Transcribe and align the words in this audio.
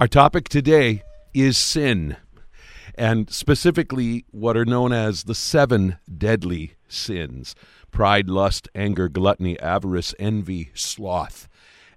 Our 0.00 0.08
topic 0.08 0.48
today 0.48 1.02
is 1.34 1.58
sin, 1.58 2.16
and 2.94 3.28
specifically 3.28 4.24
what 4.30 4.56
are 4.56 4.64
known 4.64 4.94
as 4.94 5.24
the 5.24 5.34
seven 5.34 5.98
deadly 6.16 6.72
sins 6.88 7.54
pride, 7.90 8.30
lust, 8.30 8.66
anger, 8.74 9.10
gluttony, 9.10 9.60
avarice, 9.60 10.14
envy, 10.18 10.70
sloth, 10.72 11.50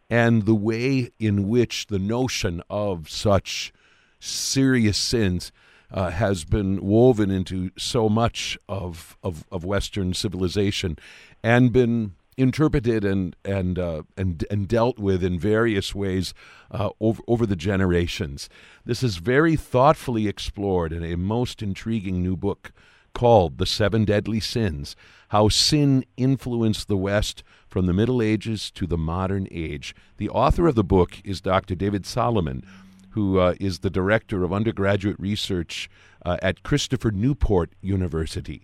and 0.10 0.44
the 0.46 0.54
way 0.54 1.12
in 1.18 1.47
which 1.47 1.88
the 1.88 1.97
notion 1.97 2.62
of 2.70 3.10
such 3.10 3.71
serious 4.20 4.97
sins 4.97 5.54
uh, 5.89 6.09
has 6.09 6.43
been 6.43 6.81
woven 6.81 7.31
into 7.31 7.71
so 7.77 8.09
much 8.09 8.57
of, 8.67 9.15
of, 9.23 9.45
of 9.49 9.63
Western 9.63 10.13
civilization 10.13 10.97
and 11.41 11.71
been 11.71 12.15
interpreted 12.38 13.04
and 13.04 13.36
and 13.45 13.77
uh, 13.77 14.04
and 14.18 14.45
and 14.49 14.68
dealt 14.68 14.99
with 14.99 15.23
in 15.23 15.39
various 15.39 15.93
ways 15.93 16.34
uh, 16.71 16.89
over 16.99 17.21
over 17.27 17.45
the 17.45 17.55
generations. 17.55 18.49
This 18.86 19.04
is 19.04 19.17
very 19.17 19.55
thoughtfully 19.55 20.27
explored 20.27 20.94
in 20.94 21.03
a 21.03 21.17
most 21.17 21.61
intriguing 21.61 22.22
new 22.22 22.35
book 22.35 22.72
called 23.13 23.58
"The 23.58 23.66
Seven 23.66 24.05
Deadly 24.05 24.39
Sins: 24.39 24.95
How 25.30 25.49
Sin 25.49 26.05
Influenced 26.17 26.88
the 26.88 26.98
West 26.98 27.44
from 27.67 27.85
the 27.85 27.94
Middle 27.94 28.22
Ages 28.22 28.72
to 28.72 28.88
the 28.88 28.97
Modern 28.97 29.47
Age." 29.52 29.95
The 30.17 30.30
author 30.30 30.67
of 30.67 30.75
the 30.75 30.84
book 30.84 31.22
is 31.23 31.41
Dr. 31.41 31.75
David 31.75 32.05
Solomon, 32.05 32.63
who 33.11 33.39
uh, 33.39 33.55
is 33.59 33.80
the 33.80 33.89
director 33.89 34.44
of 34.44 34.52
undergraduate 34.52 35.20
research 35.20 35.89
uh, 36.25 36.38
at 36.41 36.63
Christopher 36.63 37.11
Newport 37.11 37.72
University, 37.81 38.63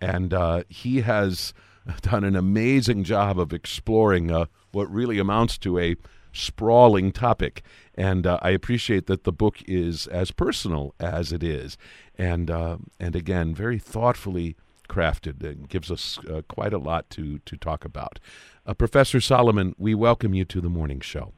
and 0.00 0.32
uh, 0.32 0.64
he 0.68 1.02
has 1.02 1.52
done 2.02 2.24
an 2.24 2.36
amazing 2.36 3.04
job 3.04 3.38
of 3.38 3.52
exploring 3.52 4.30
uh, 4.30 4.46
what 4.72 4.90
really 4.90 5.18
amounts 5.18 5.58
to 5.58 5.78
a 5.78 5.96
sprawling 6.32 7.12
topic. 7.12 7.62
And 7.94 8.26
uh, 8.26 8.38
I 8.42 8.50
appreciate 8.50 9.06
that 9.06 9.24
the 9.24 9.32
book 9.32 9.58
is 9.66 10.06
as 10.06 10.30
personal 10.30 10.94
as 11.00 11.32
it 11.32 11.42
is, 11.42 11.76
and 12.16 12.50
uh, 12.50 12.78
and 12.98 13.14
again 13.14 13.54
very 13.54 13.78
thoughtfully 13.78 14.56
crafted 14.88 15.44
and 15.44 15.68
gives 15.68 15.90
us 15.90 16.18
uh, 16.28 16.42
quite 16.48 16.72
a 16.72 16.78
lot 16.78 17.10
to 17.10 17.40
to 17.40 17.56
talk 17.56 17.84
about. 17.84 18.18
Uh, 18.66 18.74
Professor 18.74 19.20
Solomon, 19.20 19.74
we 19.78 19.94
welcome 19.94 20.34
you 20.34 20.44
to 20.46 20.60
the 20.60 20.68
morning 20.68 21.00
show. 21.00 21.32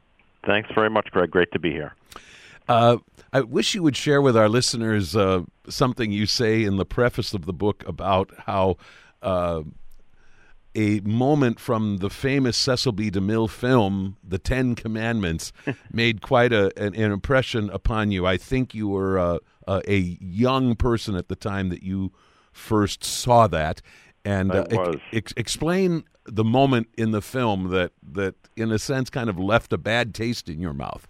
Thanks 0.45 0.69
very 0.73 0.89
much, 0.89 1.09
Greg. 1.11 1.31
Great 1.31 1.51
to 1.53 1.59
be 1.59 1.71
here. 1.71 1.95
Uh, 2.67 2.97
I 3.33 3.41
wish 3.41 3.75
you 3.75 3.83
would 3.83 3.97
share 3.97 4.21
with 4.21 4.37
our 4.37 4.47
listeners 4.47 5.17
something 5.67 6.11
you 6.11 6.25
say 6.25 6.63
in 6.63 6.77
the 6.77 6.85
preface 6.85 7.33
of 7.33 7.45
the 7.45 7.53
book 7.53 7.83
about 7.87 8.31
how 8.45 8.77
a 10.75 10.99
moment 11.01 11.59
from 11.59 11.97
the 11.97 12.09
famous 12.09 12.57
Cecil 12.57 12.93
B. 12.93 13.11
DeMille 13.11 13.49
film, 13.49 14.17
The 14.23 14.39
Ten 14.39 14.75
Commandments, 14.75 15.53
made 15.91 16.21
quite 16.21 16.51
a, 16.51 16.71
an, 16.77 16.95
an, 16.95 17.11
impression 17.11 17.69
upon 17.69 18.11
you. 18.11 18.25
I 18.25 18.37
think 18.37 18.73
you 18.73 18.87
were 18.87 19.19
uh, 19.19 19.37
uh, 19.67 19.81
a 19.87 20.17
young 20.19 20.75
person 20.75 21.15
at 21.15 21.27
the 21.27 21.35
time 21.35 21.69
that 21.69 21.83
you 21.83 22.11
first 22.51 23.03
saw 23.03 23.47
that. 23.47 23.81
And 24.25 24.51
uh, 24.51 24.93
ex- 25.11 25.33
explain 25.35 26.05
the 26.25 26.43
moment 26.43 26.87
in 26.97 27.11
the 27.11 27.21
film 27.21 27.69
that, 27.69 27.91
that, 28.13 28.35
in 28.55 28.71
a 28.71 28.79
sense, 28.79 29.09
kind 29.09 29.29
of 29.29 29.37
left 29.37 29.73
a 29.73 29.77
bad 29.77 30.13
taste 30.15 30.47
in 30.47 30.61
your 30.61 30.73
mouth. 30.73 31.07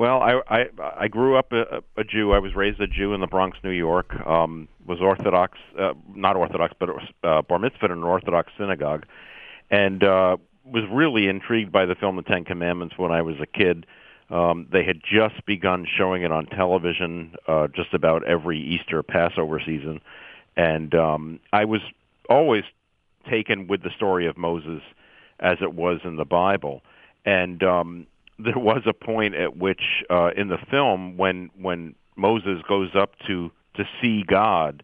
Well, 0.00 0.22
I 0.22 0.40
I, 0.48 0.64
I 0.96 1.08
grew 1.08 1.36
up 1.36 1.52
a, 1.52 1.82
a 1.98 2.04
Jew. 2.04 2.32
I 2.32 2.38
was 2.38 2.54
raised 2.54 2.80
a 2.80 2.86
Jew 2.86 3.12
in 3.12 3.20
the 3.20 3.26
Bronx, 3.26 3.58
New 3.62 3.68
York. 3.68 4.18
Um, 4.26 4.66
was 4.86 4.98
Orthodox, 5.02 5.58
uh, 5.78 5.92
not 6.14 6.36
Orthodox, 6.36 6.72
but 6.80 6.88
uh, 7.22 7.42
bar 7.42 7.58
mitzvah 7.58 7.84
in 7.84 7.92
an 7.92 8.02
Orthodox 8.02 8.50
synagogue, 8.56 9.04
and 9.70 10.02
uh, 10.02 10.38
was 10.64 10.84
really 10.90 11.28
intrigued 11.28 11.70
by 11.70 11.84
the 11.84 11.94
film 11.94 12.16
The 12.16 12.22
Ten 12.22 12.46
Commandments 12.46 12.96
when 12.96 13.12
I 13.12 13.20
was 13.20 13.36
a 13.42 13.46
kid. 13.46 13.84
Um, 14.30 14.66
they 14.72 14.84
had 14.84 15.02
just 15.02 15.44
begun 15.44 15.86
showing 15.98 16.22
it 16.22 16.32
on 16.32 16.46
television 16.46 17.34
uh, 17.46 17.68
just 17.68 17.92
about 17.92 18.26
every 18.26 18.58
Easter 18.58 19.02
Passover 19.02 19.60
season, 19.60 20.00
and 20.56 20.94
um, 20.94 21.40
I 21.52 21.66
was 21.66 21.82
always 22.30 22.64
taken 23.28 23.66
with 23.66 23.82
the 23.82 23.90
story 23.96 24.26
of 24.26 24.38
Moses 24.38 24.80
as 25.40 25.58
it 25.60 25.74
was 25.74 26.00
in 26.04 26.16
the 26.16 26.24
Bible. 26.24 26.80
And 27.26 27.62
um, 27.62 28.06
there 28.44 28.58
was 28.58 28.82
a 28.86 28.92
point 28.92 29.34
at 29.34 29.56
which 29.56 30.02
uh, 30.10 30.30
in 30.36 30.48
the 30.48 30.58
film 30.70 31.16
when 31.16 31.50
when 31.60 31.94
Moses 32.16 32.62
goes 32.68 32.90
up 32.94 33.12
to 33.26 33.50
to 33.76 33.84
see 34.00 34.22
God 34.26 34.82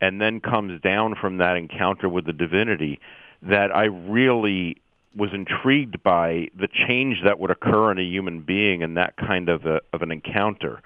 and 0.00 0.20
then 0.20 0.40
comes 0.40 0.80
down 0.80 1.14
from 1.20 1.38
that 1.38 1.56
encounter 1.56 2.08
with 2.08 2.26
the 2.26 2.32
divinity 2.32 3.00
that 3.42 3.74
I 3.74 3.84
really 3.84 4.76
was 5.14 5.30
intrigued 5.32 6.02
by 6.02 6.48
the 6.58 6.68
change 6.68 7.18
that 7.24 7.38
would 7.38 7.50
occur 7.50 7.90
in 7.90 7.98
a 7.98 8.02
human 8.02 8.40
being 8.40 8.82
in 8.82 8.94
that 8.94 9.16
kind 9.16 9.48
of 9.48 9.66
a, 9.66 9.80
of 9.92 10.02
an 10.02 10.12
encounter. 10.12 10.80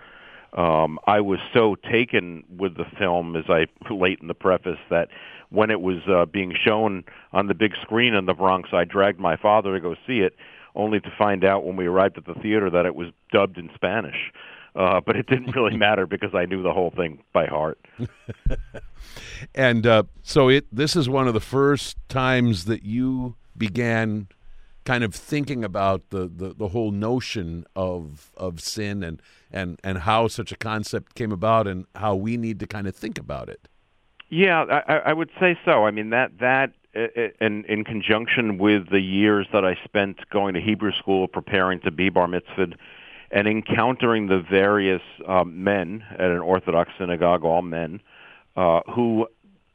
Um, 0.55 0.99
I 1.07 1.21
was 1.21 1.41
so 1.53 1.75
taken 1.75 2.45
with 2.57 2.77
the 2.77 2.87
film, 2.99 3.37
as 3.37 3.45
I 3.49 3.67
relate 3.89 4.21
in 4.21 4.29
the 4.29 4.35
preface, 4.35 4.79
that 4.89 5.09
when 5.51 5.71
it 5.71 5.81
was 5.81 5.99
uh, 6.09 6.27
being 6.27 6.55
shown 6.65 7.05
on 7.33 7.49
the 7.49 7.55
big 7.55 7.73
screen 7.83 8.15
in 8.15 8.27
the 8.27 8.35
Bronx, 8.35 8.71
I 8.73 8.85
dragged 8.85 9.21
my 9.21 9.37
father 9.37 9.75
to 9.75 9.81
go 9.81 9.95
see 10.07 10.21
it 10.21 10.35
only 10.75 11.01
to 11.01 11.11
find 11.17 11.45
out 11.45 11.65
when 11.65 11.77
we 11.77 11.87
arrived 11.87 12.19
at 12.19 12.25
the 12.25 12.35
theater 12.35 12.71
that 12.71 12.87
it 12.87 12.95
was 12.95 13.09
dubbed 13.33 13.59
in 13.59 13.71
Spanish. 13.75 14.33
Uh, 14.77 15.01
but 15.01 15.17
it 15.17 15.27
didn't 15.27 15.55
really 15.55 15.77
matter 15.89 16.07
because 16.07 16.35
I 16.35 16.47
knew 16.47 16.62
the 16.62 16.73
whole 16.73 16.91
thing 16.91 17.23
by 17.33 17.47
heart. 17.47 17.79
and 19.55 19.87
uh, 19.87 20.03
so 20.23 20.49
it 20.49 20.67
this 20.73 20.97
is 20.97 21.09
one 21.09 21.29
of 21.29 21.35
the 21.35 21.41
first 21.41 21.97
times 22.09 22.65
that 22.65 22.83
you 22.83 23.37
began 23.57 24.29
kind 24.85 25.03
of 25.03 25.15
thinking 25.15 25.65
about 25.65 26.11
the, 26.11 26.29
the, 26.29 26.55
the 26.55 26.69
whole 26.69 26.91
notion 26.91 27.65
of 27.75 28.33
of 28.37 28.61
sin 28.61 29.03
and, 29.03 29.23
and, 29.51 29.81
and 29.83 29.99
how 29.99 30.29
such 30.29 30.53
a 30.53 30.56
concept 30.56 31.15
came 31.15 31.33
about 31.33 31.67
and 31.67 31.87
how 31.95 32.15
we 32.15 32.37
need 32.37 32.61
to 32.61 32.67
kind 32.67 32.87
of 32.87 32.95
think 32.95 33.19
about 33.19 33.49
it. 33.49 33.69
Yeah, 34.29 34.65
I, 34.89 34.97
I 34.97 35.12
would 35.12 35.31
say 35.39 35.59
so. 35.65 35.85
I 35.85 35.91
mean 35.91 36.11
that 36.11 36.39
that 36.41 36.73
in, 36.94 37.65
in 37.65 37.84
conjunction 37.84 38.59
with 38.59 38.91
the 38.91 39.00
years 39.00 39.47
that 39.53 39.65
I 39.65 39.77
spent 39.84 40.28
going 40.31 40.55
to 40.55 40.60
Hebrew 40.60 40.93
school, 40.93 41.27
preparing 41.28 41.81
to 41.81 41.91
be 41.91 42.09
bar 42.09 42.27
mitzvahed, 42.27 42.75
and 43.31 43.49
encountering 43.49 44.28
the 44.28 44.41
various 44.41 45.03
um, 45.27 45.65
men 45.65 46.05
at 46.12 46.31
an 46.31 46.38
Orthodox 46.38 46.93
synagogue, 46.99 47.44
all 47.44 47.62
men, 47.62 48.00
uh, 48.56 48.81
who 48.94 49.27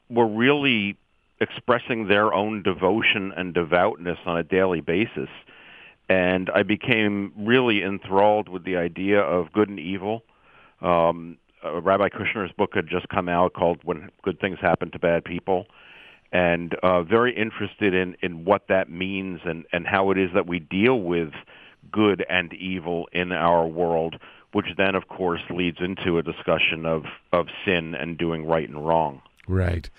were 0.08 0.26
really 0.26 0.96
expressing 1.40 2.08
their 2.08 2.32
own 2.32 2.62
devotion 2.62 3.32
and 3.36 3.54
devoutness 3.54 4.18
on 4.26 4.38
a 4.38 4.42
daily 4.42 4.80
basis. 4.80 5.28
And 6.08 6.50
I 6.50 6.62
became 6.62 7.32
really 7.36 7.82
enthralled 7.82 8.48
with 8.48 8.64
the 8.64 8.76
idea 8.76 9.20
of 9.20 9.52
good 9.52 9.68
and 9.68 9.78
evil. 9.78 10.24
Um, 10.80 11.38
uh, 11.64 11.80
Rabbi 11.80 12.08
Kushner's 12.08 12.52
book 12.52 12.74
had 12.74 12.88
just 12.88 13.08
come 13.08 13.28
out 13.28 13.52
called 13.52 13.80
"When 13.84 14.10
Good 14.22 14.40
Things 14.40 14.58
Happen 14.60 14.90
to 14.92 14.98
Bad 14.98 15.24
People," 15.24 15.66
and 16.32 16.74
uh, 16.82 17.02
very 17.02 17.36
interested 17.36 17.94
in, 17.94 18.16
in 18.22 18.44
what 18.44 18.68
that 18.68 18.88
means 18.88 19.40
and, 19.44 19.64
and 19.72 19.86
how 19.86 20.10
it 20.10 20.18
is 20.18 20.30
that 20.34 20.46
we 20.46 20.60
deal 20.60 21.00
with 21.00 21.32
good 21.90 22.24
and 22.28 22.52
evil 22.52 23.08
in 23.12 23.32
our 23.32 23.66
world, 23.66 24.16
which 24.52 24.66
then, 24.76 24.94
of 24.94 25.08
course, 25.08 25.40
leads 25.50 25.78
into 25.80 26.18
a 26.18 26.22
discussion 26.22 26.86
of, 26.86 27.04
of 27.32 27.46
sin 27.64 27.94
and 27.94 28.16
doing 28.16 28.46
right 28.46 28.68
and 28.68 28.86
wrong. 28.86 29.22
Right. 29.48 29.90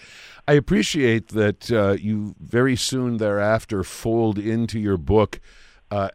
I 0.47 0.53
appreciate 0.53 1.30
that 1.30 1.72
uh, 1.72 1.97
you 2.00 2.36
very 2.40 2.75
soon 2.75 3.18
thereafter 3.18 3.84
fold 3.84 4.40
into 4.40 4.80
your 4.80 4.98
book 4.98 5.42
uh, 5.90 6.09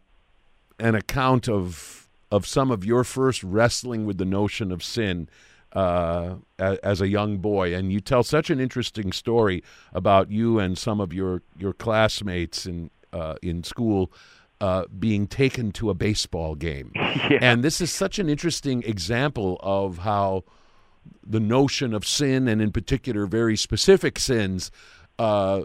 an 0.79 0.95
account 0.95 1.47
of 1.47 2.07
of 2.29 2.45
some 2.45 2.71
of 2.71 2.83
your 2.83 3.05
first 3.05 3.41
wrestling 3.41 4.05
with 4.05 4.17
the 4.17 4.25
notion 4.25 4.71
of 4.71 4.83
sin 4.83 5.29
uh, 5.73 6.35
as 6.59 7.01
a 7.01 7.07
young 7.07 7.37
boy, 7.37 7.73
and 7.73 7.91
you 7.91 7.99
tell 7.99 8.23
such 8.23 8.49
an 8.49 8.59
interesting 8.59 9.11
story 9.11 9.63
about 9.93 10.31
you 10.31 10.59
and 10.59 10.77
some 10.77 10.99
of 10.99 11.13
your 11.13 11.41
your 11.57 11.73
classmates 11.73 12.65
in 12.65 12.89
uh, 13.13 13.35
in 13.41 13.63
school. 13.63 14.11
Uh, 14.59 14.85
being 14.97 15.27
taken 15.27 15.71
to 15.71 15.91
a 15.91 15.93
baseball 15.93 16.55
game. 16.55 16.91
Yeah. 17.29 17.39
And 17.41 17.63
this 17.63 17.79
is 17.79 17.91
such 17.91 18.17
an 18.17 18.27
interesting 18.27 18.81
example 18.83 19.59
of 19.61 19.99
how 19.99 20.45
the 21.25 21.39
notion 21.39 21.93
of 21.93 22.07
sin, 22.07 22.47
and 22.47 22.61
in 22.61 22.71
particular, 22.71 23.25
very 23.27 23.57
specific 23.57 24.17
sins, 24.17 24.71
uh, 25.19 25.63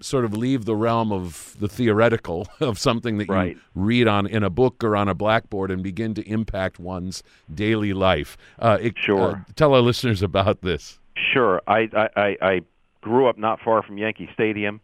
sort 0.00 0.24
of 0.24 0.34
leave 0.34 0.64
the 0.64 0.76
realm 0.76 1.12
of 1.12 1.56
the 1.58 1.68
theoretical 1.68 2.46
of 2.60 2.78
something 2.78 3.18
that 3.18 3.28
right. 3.28 3.56
you 3.56 3.60
read 3.74 4.08
on 4.08 4.26
in 4.26 4.42
a 4.42 4.50
book 4.50 4.82
or 4.84 4.96
on 4.96 5.08
a 5.08 5.14
blackboard 5.14 5.70
and 5.70 5.82
begin 5.82 6.14
to 6.14 6.22
impact 6.28 6.78
one's 6.78 7.22
daily 7.52 7.92
life. 7.92 8.36
Uh, 8.58 8.78
it, 8.80 8.94
sure. 8.96 9.30
Uh, 9.32 9.52
tell 9.54 9.74
our 9.74 9.80
listeners 9.80 10.22
about 10.22 10.62
this. 10.62 10.98
Sure. 11.32 11.62
I, 11.66 11.88
I, 12.16 12.36
I 12.40 12.60
grew 13.00 13.28
up 13.28 13.38
not 13.38 13.60
far 13.60 13.82
from 13.82 13.98
Yankee 13.98 14.28
Stadium. 14.34 14.80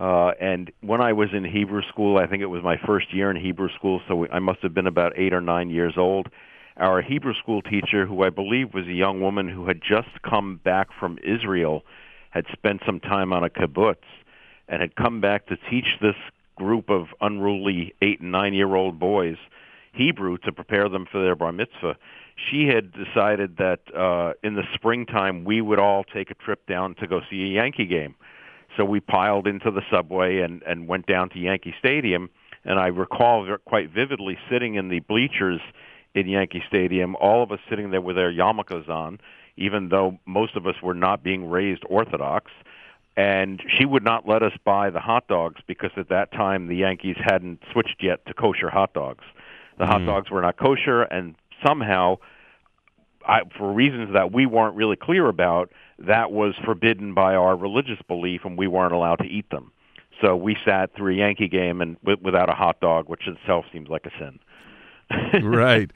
Uh, 0.00 0.32
and 0.40 0.70
when 0.82 1.00
I 1.00 1.12
was 1.12 1.30
in 1.32 1.44
Hebrew 1.44 1.82
school, 1.88 2.18
I 2.18 2.26
think 2.26 2.42
it 2.42 2.46
was 2.46 2.62
my 2.62 2.76
first 2.86 3.14
year 3.14 3.30
in 3.30 3.36
Hebrew 3.36 3.68
school, 3.76 4.00
so 4.06 4.26
I 4.30 4.40
must 4.40 4.60
have 4.60 4.74
been 4.74 4.86
about 4.86 5.12
eight 5.16 5.32
or 5.32 5.40
nine 5.40 5.70
years 5.70 5.94
old. 5.96 6.28
Our 6.76 7.00
Hebrew 7.00 7.32
school 7.34 7.62
teacher, 7.62 8.04
who 8.04 8.22
I 8.22 8.28
believe 8.28 8.74
was 8.74 8.86
a 8.86 8.92
young 8.92 9.22
woman 9.22 9.48
who 9.48 9.66
had 9.66 9.80
just 9.80 10.20
come 10.22 10.60
back 10.62 10.88
from 11.00 11.18
Israel, 11.24 11.82
had 12.30 12.44
spent 12.52 12.82
some 12.84 13.00
time 13.00 13.32
on 13.32 13.42
a 13.42 13.48
kibbutz, 13.48 14.04
and 14.68 14.80
had 14.80 14.96
come 14.96 15.20
back 15.20 15.46
to 15.46 15.56
teach 15.70 15.98
this 16.00 16.16
group 16.56 16.90
of 16.90 17.08
unruly 17.20 17.94
eight 18.02 18.20
and 18.20 18.32
nine 18.32 18.54
year 18.54 18.74
old 18.74 18.98
boys 18.98 19.36
Hebrew 19.92 20.38
to 20.38 20.52
prepare 20.52 20.88
them 20.88 21.06
for 21.10 21.22
their 21.22 21.34
bar 21.34 21.52
mitzvah, 21.52 21.96
she 22.50 22.66
had 22.66 22.92
decided 22.92 23.56
that 23.56 23.80
uh, 23.94 24.34
in 24.42 24.54
the 24.54 24.64
springtime 24.74 25.44
we 25.44 25.60
would 25.60 25.78
all 25.78 26.04
take 26.04 26.30
a 26.30 26.34
trip 26.34 26.66
down 26.66 26.94
to 26.96 27.06
go 27.06 27.20
see 27.30 27.42
a 27.44 27.46
Yankee 27.46 27.86
game. 27.86 28.14
So 28.76 28.84
we 28.84 29.00
piled 29.00 29.46
into 29.46 29.70
the 29.70 29.80
subway 29.90 30.40
and, 30.40 30.62
and 30.64 30.86
went 30.86 31.06
down 31.06 31.30
to 31.30 31.38
Yankee 31.38 31.74
Stadium. 31.78 32.28
And 32.64 32.78
I 32.78 32.88
recall 32.88 33.56
quite 33.64 33.90
vividly 33.90 34.36
sitting 34.50 34.74
in 34.74 34.88
the 34.88 35.00
bleachers 35.00 35.60
in 36.14 36.28
Yankee 36.28 36.62
Stadium, 36.68 37.14
all 37.16 37.42
of 37.42 37.52
us 37.52 37.60
sitting 37.70 37.90
there 37.90 38.00
with 38.00 38.18
our 38.18 38.30
yarmulkes 38.30 38.88
on, 38.88 39.18
even 39.56 39.88
though 39.88 40.18
most 40.26 40.56
of 40.56 40.66
us 40.66 40.74
were 40.82 40.94
not 40.94 41.22
being 41.22 41.48
raised 41.48 41.82
Orthodox. 41.88 42.50
And 43.16 43.62
she 43.78 43.86
would 43.86 44.04
not 44.04 44.28
let 44.28 44.42
us 44.42 44.52
buy 44.64 44.90
the 44.90 45.00
hot 45.00 45.26
dogs 45.26 45.60
because 45.66 45.90
at 45.96 46.10
that 46.10 46.32
time 46.32 46.66
the 46.66 46.76
Yankees 46.76 47.16
hadn't 47.18 47.62
switched 47.72 48.02
yet 48.02 48.24
to 48.26 48.34
kosher 48.34 48.68
hot 48.68 48.92
dogs. 48.92 49.24
The 49.78 49.84
mm. 49.84 49.88
hot 49.88 50.04
dogs 50.04 50.30
were 50.30 50.42
not 50.42 50.58
kosher, 50.58 51.02
and 51.02 51.34
somehow, 51.64 52.18
I, 53.26 53.42
for 53.56 53.72
reasons 53.72 54.12
that 54.12 54.32
we 54.32 54.44
weren't 54.44 54.74
really 54.74 54.96
clear 54.96 55.28
about, 55.28 55.72
that 55.98 56.30
was 56.30 56.54
forbidden 56.64 57.14
by 57.14 57.34
our 57.34 57.56
religious 57.56 57.98
belief, 58.06 58.42
and 58.44 58.58
we 58.58 58.66
weren't 58.66 58.92
allowed 58.92 59.16
to 59.16 59.26
eat 59.26 59.48
them. 59.50 59.72
So 60.20 60.36
we 60.36 60.56
sat 60.64 60.94
through 60.94 61.14
a 61.14 61.16
Yankee 61.16 61.48
game 61.48 61.80
and 61.80 61.98
w- 62.00 62.18
without 62.22 62.48
a 62.48 62.54
hot 62.54 62.80
dog, 62.80 63.08
which 63.08 63.26
itself 63.26 63.66
seems 63.72 63.88
like 63.88 64.06
a 64.06 64.10
sin. 64.18 65.42
right. 65.42 65.90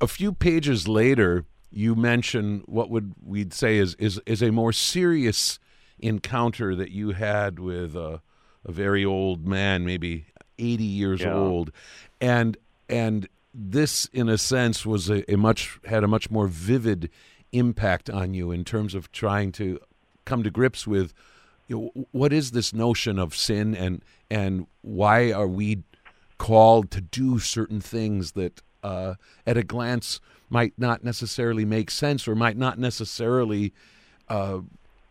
A 0.00 0.06
few 0.06 0.32
pages 0.32 0.88
later, 0.88 1.44
you 1.70 1.94
mention 1.94 2.62
what 2.66 2.90
would 2.90 3.14
we'd 3.24 3.52
say 3.52 3.78
is 3.78 3.94
is 3.96 4.20
is 4.26 4.42
a 4.42 4.50
more 4.50 4.72
serious 4.72 5.58
encounter 5.98 6.74
that 6.74 6.90
you 6.90 7.10
had 7.10 7.58
with 7.58 7.96
a, 7.96 8.20
a 8.64 8.72
very 8.72 9.04
old 9.04 9.46
man, 9.46 9.84
maybe 9.84 10.26
eighty 10.58 10.84
years 10.84 11.22
yeah. 11.22 11.34
old, 11.34 11.72
and 12.20 12.56
and 12.88 13.28
this, 13.54 14.06
in 14.12 14.28
a 14.28 14.38
sense, 14.38 14.84
was 14.84 15.08
a, 15.08 15.30
a 15.32 15.36
much 15.36 15.78
had 15.84 16.04
a 16.04 16.08
much 16.08 16.30
more 16.30 16.46
vivid 16.46 17.10
impact 17.52 18.10
on 18.10 18.34
you 18.34 18.50
in 18.50 18.64
terms 18.64 18.94
of 18.94 19.10
trying 19.12 19.52
to 19.52 19.78
come 20.24 20.42
to 20.42 20.50
grips 20.50 20.86
with 20.86 21.14
you 21.68 21.92
know, 21.94 22.06
what 22.12 22.32
is 22.32 22.50
this 22.50 22.72
notion 22.72 23.18
of 23.18 23.34
sin 23.34 23.74
and 23.74 24.02
and 24.30 24.66
why 24.82 25.32
are 25.32 25.46
we 25.46 25.82
called 26.38 26.90
to 26.90 27.00
do 27.00 27.38
certain 27.38 27.80
things 27.80 28.32
that 28.32 28.60
uh, 28.82 29.14
at 29.46 29.56
a 29.56 29.62
glance 29.62 30.20
might 30.48 30.74
not 30.76 31.02
necessarily 31.02 31.64
make 31.64 31.90
sense 31.90 32.28
or 32.28 32.34
might 32.34 32.56
not 32.56 32.78
necessarily 32.78 33.72
uh, 34.28 34.58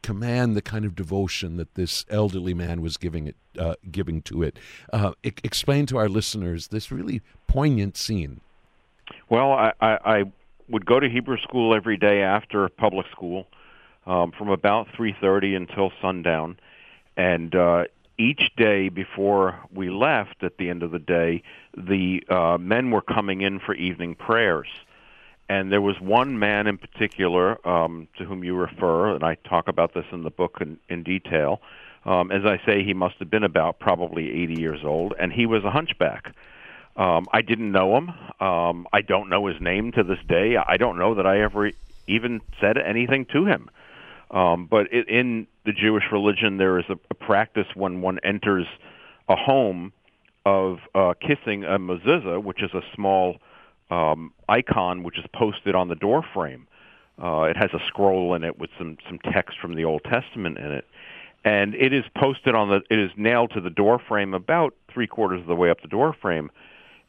command 0.05 0.55
the 0.55 0.61
kind 0.61 0.85
of 0.85 0.93
devotion 0.95 1.57
that 1.57 1.73
this 1.73 2.05
elderly 2.09 2.53
man 2.53 2.81
was 2.81 2.95
giving 2.97 3.27
it 3.27 3.35
uh, 3.57 3.75
giving 3.91 4.21
to 4.21 4.43
it. 4.43 4.53
Uh, 4.93 5.11
explain 5.23 5.85
to 5.87 5.97
our 5.97 6.09
listeners 6.09 6.67
this 6.67 6.91
really 6.91 7.21
poignant 7.47 7.97
scene. 7.97 8.41
Well, 9.29 9.51
I, 9.51 9.71
I, 9.81 9.97
I 10.05 10.23
would 10.67 10.85
go 10.85 10.99
to 10.99 11.09
Hebrew 11.09 11.37
school 11.37 11.75
every 11.75 11.97
day 11.97 12.21
after 12.21 12.69
public 12.69 13.07
school, 13.11 13.47
um, 14.05 14.31
from 14.37 14.49
about 14.49 14.87
three 14.95 15.15
thirty 15.19 15.55
until 15.55 15.91
sundown, 16.01 16.57
and 17.17 17.55
uh, 17.55 17.85
each 18.17 18.43
day 18.55 18.89
before 18.89 19.59
we 19.73 19.89
left, 19.89 20.43
at 20.43 20.57
the 20.57 20.69
end 20.69 20.83
of 20.83 20.91
the 20.91 20.99
day, 20.99 21.41
the 21.75 22.23
uh, 22.29 22.57
men 22.59 22.91
were 22.91 23.01
coming 23.01 23.41
in 23.41 23.59
for 23.59 23.73
evening 23.73 24.15
prayers. 24.15 24.67
And 25.47 25.71
there 25.71 25.81
was 25.81 25.95
one 25.99 26.39
man 26.39 26.65
in 26.67 26.77
particular 26.77 27.65
um, 27.67 28.07
to 28.17 28.25
whom 28.25 28.43
you 28.43 28.55
refer, 28.55 29.13
and 29.13 29.23
I 29.23 29.35
talk 29.47 29.67
about 29.67 29.93
this 29.93 30.05
in 30.11 30.23
the 30.23 30.31
book 30.31 30.57
in, 30.59 30.77
in 30.89 31.03
detail. 31.03 31.61
Um, 32.03 32.31
as 32.31 32.41
I 32.45 32.59
say, 32.65 32.83
he 32.83 32.93
must 32.93 33.15
have 33.19 33.29
been 33.29 33.43
about 33.43 33.79
probably 33.79 34.43
80 34.43 34.55
years 34.55 34.79
old, 34.83 35.13
and 35.19 35.31
he 35.31 35.45
was 35.45 35.63
a 35.63 35.71
hunchback. 35.71 36.33
Um, 36.95 37.27
I 37.31 37.41
didn't 37.41 37.71
know 37.71 37.97
him. 37.97 38.09
Um, 38.39 38.87
I 38.93 39.01
don't 39.01 39.29
know 39.29 39.47
his 39.47 39.59
name 39.59 39.91
to 39.93 40.03
this 40.03 40.19
day. 40.27 40.55
I 40.55 40.77
don't 40.77 40.97
know 40.97 41.15
that 41.15 41.27
I 41.27 41.41
ever 41.41 41.71
even 42.07 42.41
said 42.61 42.77
anything 42.77 43.25
to 43.33 43.45
him. 43.45 43.69
Um, 44.31 44.67
but 44.69 44.87
it, 44.91 45.07
in 45.09 45.47
the 45.65 45.73
Jewish 45.73 46.05
religion, 46.11 46.57
there 46.57 46.79
is 46.79 46.85
a, 46.89 46.97
a 47.09 47.13
practice 47.13 47.67
when 47.75 48.01
one 48.01 48.19
enters 48.23 48.65
a 49.27 49.35
home 49.35 49.93
of 50.45 50.77
uh, 50.93 51.13
kissing 51.19 51.63
a 51.63 51.77
mezuzah, 51.79 52.43
which 52.43 52.61
is 52.61 52.71
a 52.73 52.81
small 52.95 53.37
um, 53.89 54.33
icon 54.49 55.03
which 55.03 55.17
is 55.17 55.25
posted 55.33 55.75
on 55.75 55.87
the 55.87 55.95
door 55.95 56.23
frame. 56.33 56.67
Uh, 57.21 57.43
it 57.43 57.55
has 57.55 57.69
a 57.73 57.79
scroll 57.87 58.33
in 58.33 58.43
it 58.43 58.59
with 58.59 58.69
some 58.77 58.97
some 59.07 59.19
text 59.19 59.57
from 59.59 59.75
the 59.75 59.85
Old 59.85 60.03
Testament 60.03 60.57
in 60.57 60.71
it, 60.71 60.85
and 61.45 61.73
it 61.75 61.93
is 61.93 62.03
posted 62.17 62.55
on 62.55 62.69
the. 62.69 62.81
It 62.89 62.99
is 62.99 63.11
nailed 63.15 63.51
to 63.51 63.61
the 63.61 63.69
door 63.69 63.99
frame 63.99 64.33
about 64.33 64.75
three 64.93 65.07
quarters 65.07 65.41
of 65.41 65.47
the 65.47 65.55
way 65.55 65.69
up 65.69 65.81
the 65.81 65.87
door 65.87 66.13
frame, 66.13 66.51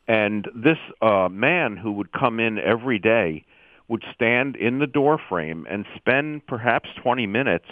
and 0.06 0.48
this 0.54 0.78
uh, 1.02 1.28
man 1.30 1.76
who 1.76 1.92
would 1.92 2.12
come 2.12 2.38
in 2.38 2.58
every 2.58 3.00
day 3.00 3.44
would 3.88 4.04
stand 4.14 4.56
in 4.56 4.78
the 4.78 4.86
door 4.86 5.18
frame 5.28 5.66
and 5.68 5.86
spend 5.96 6.46
perhaps 6.46 6.88
20 7.02 7.26
minutes 7.26 7.68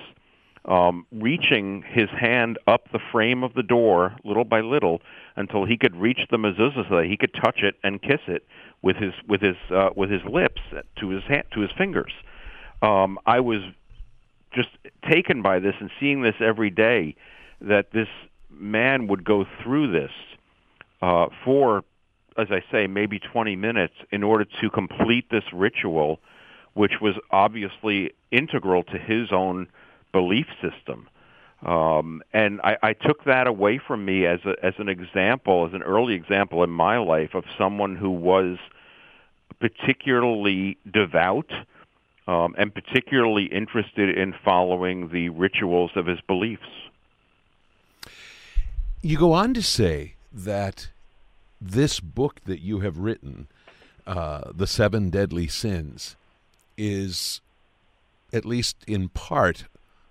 um, 0.67 1.07
reaching 1.13 1.83
his 1.87 2.09
hand 2.11 2.59
up 2.67 2.91
the 2.93 2.99
frame 3.13 3.43
of 3.43 3.55
the 3.55 3.63
door 3.63 4.17
little 4.25 4.45
by 4.45 4.61
little 4.61 5.03
until 5.37 5.65
he 5.65 5.77
could 5.77 5.95
reach 5.97 6.21
the 6.31 6.37
mezuzah 6.37 6.89
so 6.89 6.97
that 6.97 7.07
he 7.07 7.17
could 7.17 7.35
touch 7.35 7.63
it 7.63 7.75
and 7.83 8.01
kiss 8.01 8.21
it 8.27 8.47
with 8.83 8.97
his 8.97 9.13
with 9.29 9.41
his 9.41 9.57
uh, 9.71 9.91
with 9.95 10.11
his 10.11 10.23
lips 10.25 10.61
to 11.01 11.09
his 11.09 11.23
hand, 11.25 11.45
to 11.53 11.61
his 11.61 11.71
fingers. 11.77 12.13
Um, 12.83 13.19
I 13.27 13.41
was 13.41 13.61
just 14.55 14.71
taken 15.11 15.43
by 15.43 15.59
this 15.59 15.75
and 15.81 15.91
seeing 15.99 16.23
this 16.23 16.37
every 16.41 16.71
day 16.71 17.17
that 17.61 17.93
this 17.93 18.09
man 18.51 19.09
would 19.09 19.25
go 19.25 19.45
through 19.63 19.91
this 19.93 20.13
uh, 21.03 21.27
for 21.45 21.85
as 22.37 22.49
I 22.51 22.63
say, 22.71 22.87
maybe 22.87 23.19
20 23.19 23.57
minutes 23.57 23.95
in 24.11 24.23
order 24.23 24.45
to 24.61 24.71
complete 24.71 25.31
this 25.31 25.45
ritual, 25.53 26.21
which 26.75 26.95
was 27.01 27.15
obviously 27.31 28.13
integral 28.31 28.83
to 28.85 28.99
his 28.99 29.29
own 29.33 29.69
belief 30.19 30.47
system. 30.63 31.09
Um, 31.65 32.23
and 32.33 32.61
I, 32.63 32.77
I 32.83 32.93
took 32.93 33.25
that 33.25 33.47
away 33.47 33.81
from 33.85 34.05
me 34.05 34.27
as 34.27 34.41
a, 34.45 34.55
as 34.63 34.75
an 34.79 34.89
example, 34.89 35.67
as 35.67 35.73
an 35.73 35.83
early 35.83 36.15
example 36.15 36.63
in 36.63 36.71
my 36.71 36.99
life 36.99 37.35
of 37.35 37.45
someone 37.59 37.97
who 37.97 38.11
was 38.11 38.59
particularly 39.61 40.77
devout 40.91 41.51
um, 42.27 42.55
and 42.59 42.75
particularly 42.75 43.47
interested 43.47 44.17
in 44.17 44.35
following 44.45 45.09
the 45.09 45.29
rituals 45.31 45.91
of 45.97 46.07
his 46.07 46.21
beliefs. 46.27 46.69
You 49.03 49.19
go 49.19 49.33
on 49.33 49.53
to 49.55 49.63
say 49.63 50.15
that 50.33 50.89
this 51.61 52.01
book 52.01 52.41
that 52.45 52.61
you 52.61 52.81
have 52.81 52.99
written, 52.99 53.49
uh, 54.07 54.53
The 54.55 54.67
Seven 54.67 55.11
Deadly 55.11 55.49
Sins, 55.49 56.17
is, 56.77 57.41
at 58.33 58.45
least 58.45 58.77
in 58.87 59.09
part, 59.09 59.65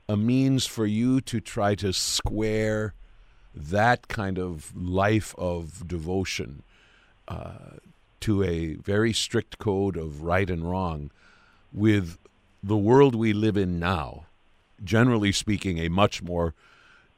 a 0.07 0.17
means 0.17 0.65
for 0.65 0.85
you 0.85 1.21
to 1.21 1.39
try 1.39 1.75
to 1.75 1.93
square 1.93 2.93
that 3.55 4.07
kind 4.07 4.37
of 4.37 4.75
life 4.75 5.35
of 5.37 5.87
devotion 5.87 6.63
uh, 7.27 7.77
to 8.19 8.43
a 8.43 8.75
very 8.75 9.13
strict 9.13 9.59
code 9.59 9.97
of 9.97 10.23
right 10.23 10.49
and 10.49 10.69
wrong 10.69 11.11
with 11.71 12.17
the 12.61 12.77
world 12.77 13.15
we 13.15 13.33
live 13.33 13.57
in 13.57 13.79
now, 13.79 14.25
generally 14.83 15.31
speaking, 15.31 15.77
a 15.77 15.89
much 15.89 16.23
more 16.23 16.53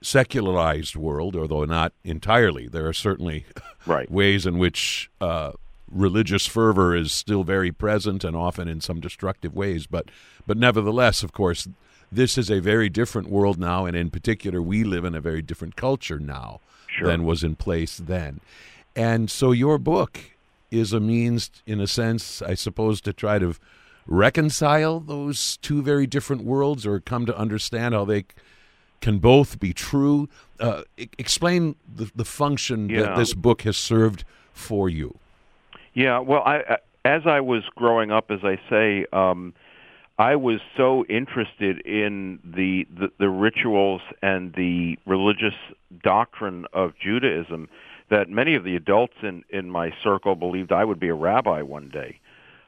secularized 0.01 0.95
world, 0.95 1.35
although 1.35 1.65
not 1.65 1.93
entirely. 2.03 2.67
There 2.67 2.87
are 2.87 2.93
certainly 2.93 3.45
right. 3.85 4.09
ways 4.09 4.45
in 4.45 4.57
which 4.57 5.09
uh, 5.21 5.53
religious 5.89 6.45
fervor 6.45 6.95
is 6.95 7.11
still 7.11 7.43
very 7.43 7.71
present 7.71 8.23
and 8.23 8.35
often 8.35 8.67
in 8.67 8.81
some 8.81 8.99
destructive 8.99 9.53
ways. 9.53 9.87
But, 9.87 10.09
but 10.47 10.57
nevertheless, 10.57 11.23
of 11.23 11.31
course, 11.31 11.67
this 12.11 12.37
is 12.37 12.49
a 12.49 12.59
very 12.59 12.89
different 12.89 13.29
world 13.29 13.59
now, 13.59 13.85
and 13.85 13.95
in 13.95 14.09
particular, 14.09 14.61
we 14.61 14.83
live 14.83 15.05
in 15.05 15.15
a 15.15 15.21
very 15.21 15.41
different 15.41 15.75
culture 15.75 16.19
now 16.19 16.59
sure. 16.87 17.07
than 17.07 17.25
was 17.25 17.43
in 17.43 17.55
place 17.55 17.97
then. 17.97 18.39
And 18.95 19.29
so, 19.29 19.51
your 19.51 19.77
book 19.77 20.19
is 20.71 20.93
a 20.93 20.99
means, 20.99 21.51
in 21.65 21.79
a 21.79 21.87
sense, 21.87 22.41
I 22.41 22.53
suppose, 22.53 23.01
to 23.01 23.13
try 23.13 23.39
to 23.39 23.55
reconcile 24.07 24.99
those 24.99 25.57
two 25.57 25.81
very 25.81 26.05
different 26.07 26.43
worlds 26.43 26.85
or 26.85 26.99
come 26.99 27.25
to 27.25 27.37
understand 27.37 27.93
how 27.93 28.05
they 28.05 28.25
can 29.01 29.19
both 29.19 29.59
be 29.59 29.73
true. 29.73 30.29
Uh, 30.59 30.83
explain 31.17 31.75
the, 31.93 32.09
the 32.15 32.25
function 32.25 32.89
yeah. 32.89 33.01
that 33.01 33.17
this 33.17 33.33
book 33.33 33.63
has 33.63 33.77
served 33.77 34.23
for 34.53 34.89
you. 34.89 35.17
Yeah, 35.93 36.19
well, 36.19 36.43
I, 36.45 36.77
as 37.03 37.25
I 37.25 37.39
was 37.39 37.63
growing 37.75 38.11
up, 38.11 38.31
as 38.31 38.39
I 38.43 38.59
say, 38.69 39.05
um, 39.13 39.53
I 40.17 40.37
was 40.37 40.61
so 40.77 41.03
interested 41.05 41.79
in 41.85 42.39
the, 42.43 42.87
the, 42.97 43.11
the 43.19 43.29
rituals 43.29 44.01
and 44.21 44.53
the 44.53 44.97
religious 45.05 45.55
doctrine 46.03 46.65
of 46.71 46.93
Judaism 47.01 47.67
that 48.09 48.29
many 48.29 48.55
of 48.55 48.63
the 48.63 48.75
adults 48.75 49.15
in 49.23 49.43
in 49.49 49.69
my 49.69 49.91
circle 50.03 50.35
believed 50.35 50.71
I 50.71 50.85
would 50.85 50.99
be 50.99 51.09
a 51.09 51.15
rabbi 51.15 51.61
one 51.63 51.89
day. 51.89 52.19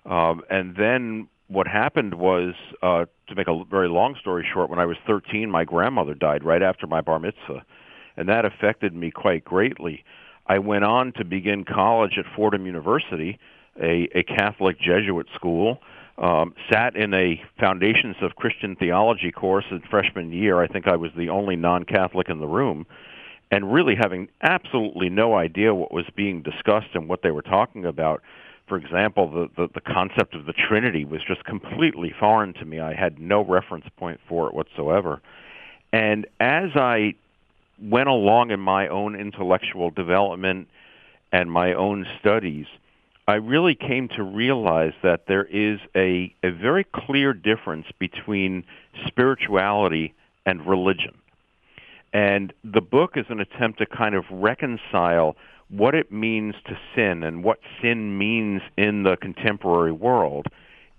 Um, 0.06 0.42
and 0.50 0.76
then 0.76 1.28
what 1.48 1.68
happened 1.68 2.16
was, 2.16 2.54
uh, 2.82 3.06
to 3.28 3.36
make 3.36 3.48
a 3.48 3.64
very 3.70 3.88
long 3.88 4.16
story 4.20 4.46
short, 4.54 4.70
when 4.70 4.80
I 4.80 4.86
was 4.86 4.98
13, 5.06 5.50
my 5.50 5.64
grandmother 5.64 6.14
died 6.14 6.44
right 6.44 6.62
after 6.62 6.88
my 6.88 7.02
bar 7.02 7.20
mitzvah, 7.20 7.64
and 8.18 8.28
that 8.28 8.46
affected 8.46 8.94
me 8.94 9.12
quite 9.12 9.46
greatly. 9.46 10.04
I 10.48 10.60
went 10.60 10.84
on 10.84 11.14
to 11.14 11.24
begin 11.24 11.64
college 11.64 12.18
at 12.18 12.26
Fordham 12.36 12.66
University, 12.66 13.40
a, 13.82 14.10
a 14.14 14.24
Catholic 14.24 14.80
Jesuit 14.80 15.28
school. 15.36 15.80
Um, 16.18 16.56
sat 16.72 16.96
in 16.96 17.14
a 17.14 17.40
Foundations 17.60 18.16
of 18.22 18.36
Christian 18.36 18.76
Theology 18.76 19.32
course 19.32 19.66
in 19.70 19.82
freshman 19.82 20.32
year. 20.32 20.60
I 20.60 20.68
think 20.68 20.88
I 20.88 20.96
was 20.96 21.12
the 21.16 21.30
only 21.30 21.56
non-Catholic 21.56 22.28
in 22.28 22.40
the 22.40 22.48
room, 22.48 22.88
and 23.52 23.72
really 23.72 23.96
having 23.96 24.28
absolutely 24.42 25.10
no 25.10 25.36
idea 25.36 25.76
what 25.76 25.94
was 25.94 26.06
being 26.16 26.42
discussed 26.42 26.96
and 26.96 27.08
what 27.08 27.22
they 27.22 27.30
were 27.30 27.44
talking 27.44 27.86
about. 27.86 28.24
For 28.68 28.78
example, 28.78 29.30
the, 29.30 29.50
the, 29.56 29.70
the 29.76 29.82
concept 29.82 30.34
of 30.34 30.46
the 30.46 30.54
Trinity 30.54 31.06
was 31.06 31.22
just 31.24 31.44
completely 31.46 32.14
foreign 32.20 32.54
to 32.54 32.66
me. 32.66 32.80
I 32.80 32.96
had 32.96 33.20
no 33.20 33.46
reference 33.46 33.86
point 33.96 34.20
for 34.28 34.48
it 34.48 34.56
whatsoever. 34.56 35.22
And 35.94 36.26
as 36.40 36.72
I 36.76 37.14
went 37.80 38.10
along 38.10 38.52
in 38.52 38.60
my 38.60 38.88
own 38.88 39.16
intellectual 39.16 39.92
development 39.92 40.68
and 41.32 41.52
my 41.52 41.74
own 41.74 42.08
studies, 42.20 42.66
I 43.28 43.36
really 43.36 43.76
came 43.76 44.08
to 44.16 44.24
realize 44.24 44.94
that 45.04 45.28
there 45.28 45.44
is 45.44 45.80
a, 45.96 46.34
a 46.44 46.50
very 46.50 46.86
clear 46.86 47.34
difference 47.34 47.88
between 48.00 48.64
spirituality 49.06 50.14
and 50.46 50.66
religion. 50.66 51.18
And 52.14 52.54
the 52.64 52.80
book 52.80 53.12
is 53.18 53.26
an 53.30 53.42
attempt 53.42 53.80
to 53.80 53.86
kind 53.86 54.16
of 54.16 54.24
reconcile 54.32 55.36
what 55.70 55.94
it 55.94 56.10
means 56.10 56.56
to 56.68 56.80
sin 56.96 57.24
and 57.24 57.44
what 57.44 57.60
sin 57.82 58.18
means 58.18 58.62
in 58.78 59.04
the 59.04 59.18
contemporary 59.18 59.92
world 59.92 60.48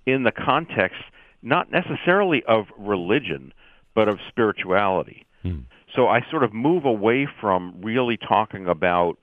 in 0.05 0.25
the 0.25 0.33
context 0.33 1.01
not 1.43 1.71
necessarily 1.71 2.43
of 2.45 2.67
religion, 2.77 3.55
but 3.95 4.09
of 4.09 4.19
spirituality. 4.29 5.25
Hmm. 5.43 5.61
So 5.95 6.09
I 6.09 6.21
sort 6.31 6.43
of 6.43 6.53
move 6.53 6.85
away 6.85 7.27
from 7.41 7.81
really 7.81 8.19
talking 8.19 8.67
about 8.67 9.19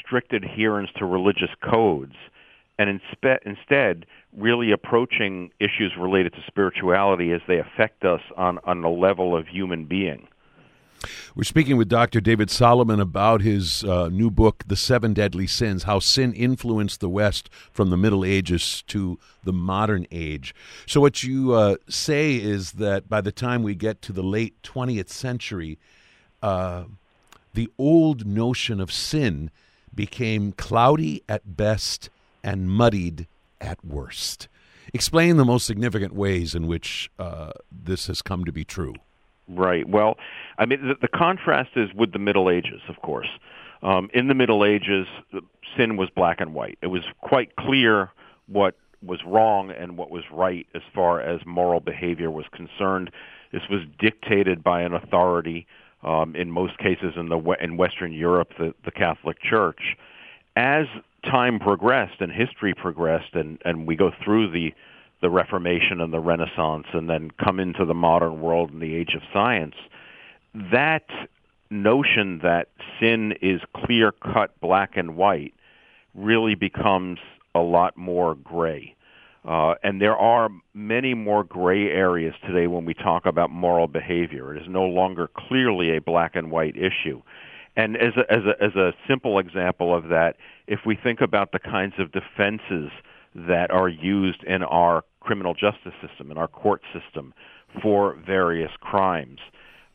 strict 0.00 0.32
adherence 0.32 0.90
to 0.96 1.04
religious 1.04 1.50
codes 1.62 2.14
and 2.78 3.00
inspe- 3.00 3.38
instead 3.44 4.06
really 4.36 4.72
approaching 4.72 5.50
issues 5.60 5.92
related 5.98 6.32
to 6.32 6.38
spirituality 6.46 7.32
as 7.32 7.40
they 7.46 7.58
affect 7.58 8.04
us 8.04 8.20
on, 8.36 8.58
on 8.64 8.82
the 8.82 8.88
level 8.88 9.36
of 9.36 9.46
human 9.46 9.84
being. 9.84 10.26
We're 11.34 11.44
speaking 11.44 11.76
with 11.76 11.88
Dr. 11.88 12.20
David 12.20 12.50
Solomon 12.50 13.00
about 13.00 13.40
his 13.40 13.82
uh, 13.82 14.08
new 14.08 14.30
book, 14.30 14.64
The 14.66 14.76
Seven 14.76 15.14
Deadly 15.14 15.46
Sins 15.46 15.82
How 15.82 15.98
Sin 15.98 16.32
Influenced 16.32 17.00
the 17.00 17.08
West 17.08 17.50
from 17.72 17.90
the 17.90 17.96
Middle 17.96 18.24
Ages 18.24 18.84
to 18.88 19.18
the 19.42 19.52
Modern 19.52 20.06
Age. 20.12 20.54
So, 20.86 21.00
what 21.00 21.22
you 21.22 21.54
uh, 21.54 21.76
say 21.88 22.36
is 22.36 22.72
that 22.72 23.08
by 23.08 23.20
the 23.20 23.32
time 23.32 23.62
we 23.62 23.74
get 23.74 24.00
to 24.02 24.12
the 24.12 24.22
late 24.22 24.62
20th 24.62 25.08
century, 25.08 25.78
uh, 26.42 26.84
the 27.54 27.68
old 27.78 28.26
notion 28.26 28.80
of 28.80 28.92
sin 28.92 29.50
became 29.94 30.52
cloudy 30.52 31.22
at 31.28 31.56
best 31.56 32.10
and 32.42 32.70
muddied 32.70 33.26
at 33.60 33.84
worst. 33.84 34.48
Explain 34.92 35.36
the 35.36 35.44
most 35.44 35.66
significant 35.66 36.14
ways 36.14 36.54
in 36.54 36.66
which 36.66 37.10
uh, 37.18 37.52
this 37.70 38.08
has 38.08 38.20
come 38.20 38.44
to 38.44 38.52
be 38.52 38.64
true. 38.64 38.94
Right. 39.48 39.88
Well, 39.88 40.16
I 40.58 40.66
mean, 40.66 40.86
the, 40.86 40.94
the 41.00 41.08
contrast 41.08 41.70
is 41.76 41.92
with 41.94 42.12
the 42.12 42.18
Middle 42.18 42.50
Ages, 42.50 42.80
of 42.88 42.96
course. 43.02 43.28
Um, 43.82 44.10
in 44.14 44.28
the 44.28 44.34
Middle 44.34 44.64
Ages, 44.64 45.06
sin 45.76 45.96
was 45.96 46.08
black 46.10 46.40
and 46.40 46.54
white. 46.54 46.78
It 46.82 46.88
was 46.88 47.02
quite 47.20 47.56
clear 47.56 48.10
what 48.46 48.76
was 49.04 49.20
wrong 49.26 49.70
and 49.70 49.96
what 49.96 50.10
was 50.10 50.22
right 50.30 50.66
as 50.74 50.82
far 50.94 51.20
as 51.20 51.40
moral 51.44 51.80
behavior 51.80 52.30
was 52.30 52.44
concerned. 52.52 53.10
This 53.50 53.62
was 53.68 53.80
dictated 53.98 54.62
by 54.62 54.82
an 54.82 54.94
authority. 54.94 55.66
Um, 56.04 56.34
in 56.34 56.50
most 56.50 56.78
cases, 56.78 57.14
in 57.16 57.28
the 57.28 57.38
in 57.60 57.76
Western 57.76 58.12
Europe, 58.12 58.50
the, 58.58 58.74
the 58.84 58.90
Catholic 58.90 59.40
Church. 59.40 59.96
As 60.56 60.86
time 61.24 61.58
progressed 61.58 62.20
and 62.20 62.32
history 62.32 62.74
progressed 62.74 63.34
and, 63.34 63.60
and 63.64 63.86
we 63.86 63.96
go 63.96 64.10
through 64.24 64.50
the, 64.50 64.74
the 65.20 65.30
Reformation 65.30 66.00
and 66.00 66.12
the 66.12 66.20
Renaissance 66.20 66.86
and 66.92 67.08
then 67.08 67.30
come 67.42 67.60
into 67.60 67.84
the 67.84 67.94
modern 67.94 68.40
world 68.40 68.70
and 68.70 68.82
the 68.82 68.94
age 68.94 69.14
of 69.14 69.22
science, 69.32 69.74
that 70.54 71.06
notion 71.70 72.40
that 72.42 72.68
sin 73.00 73.32
is 73.40 73.60
clear 73.74 74.12
cut 74.12 74.58
black 74.60 74.96
and 74.96 75.16
white 75.16 75.54
really 76.14 76.54
becomes 76.54 77.18
a 77.54 77.60
lot 77.60 77.96
more 77.96 78.34
gray. 78.34 78.94
Uh, 79.44 79.74
and 79.82 80.00
there 80.00 80.16
are 80.16 80.50
many 80.72 81.14
more 81.14 81.42
gray 81.42 81.88
areas 81.90 82.34
today 82.46 82.66
when 82.66 82.84
we 82.84 82.94
talk 82.94 83.26
about 83.26 83.50
moral 83.50 83.88
behavior. 83.88 84.54
It 84.54 84.62
is 84.62 84.68
no 84.68 84.84
longer 84.84 85.28
clearly 85.34 85.96
a 85.96 86.00
black 86.00 86.36
and 86.36 86.50
white 86.50 86.76
issue. 86.76 87.22
And 87.76 87.96
as 87.96 88.12
a, 88.16 88.32
as 88.32 88.42
a, 88.44 88.62
as 88.62 88.74
a 88.74 88.92
simple 89.08 89.38
example 89.38 89.94
of 89.94 90.08
that, 90.08 90.36
if 90.66 90.80
we 90.84 90.96
think 90.96 91.20
about 91.20 91.52
the 91.52 91.58
kinds 91.58 91.94
of 91.98 92.12
defenses 92.12 92.90
that 93.34 93.70
are 93.70 93.88
used 93.88 94.44
in 94.44 94.62
our 94.62 95.04
criminal 95.20 95.54
justice 95.54 95.94
system, 96.06 96.30
in 96.30 96.36
our 96.36 96.48
court 96.48 96.82
system 96.92 97.32
for 97.82 98.16
various 98.26 98.70
crimes, 98.80 99.38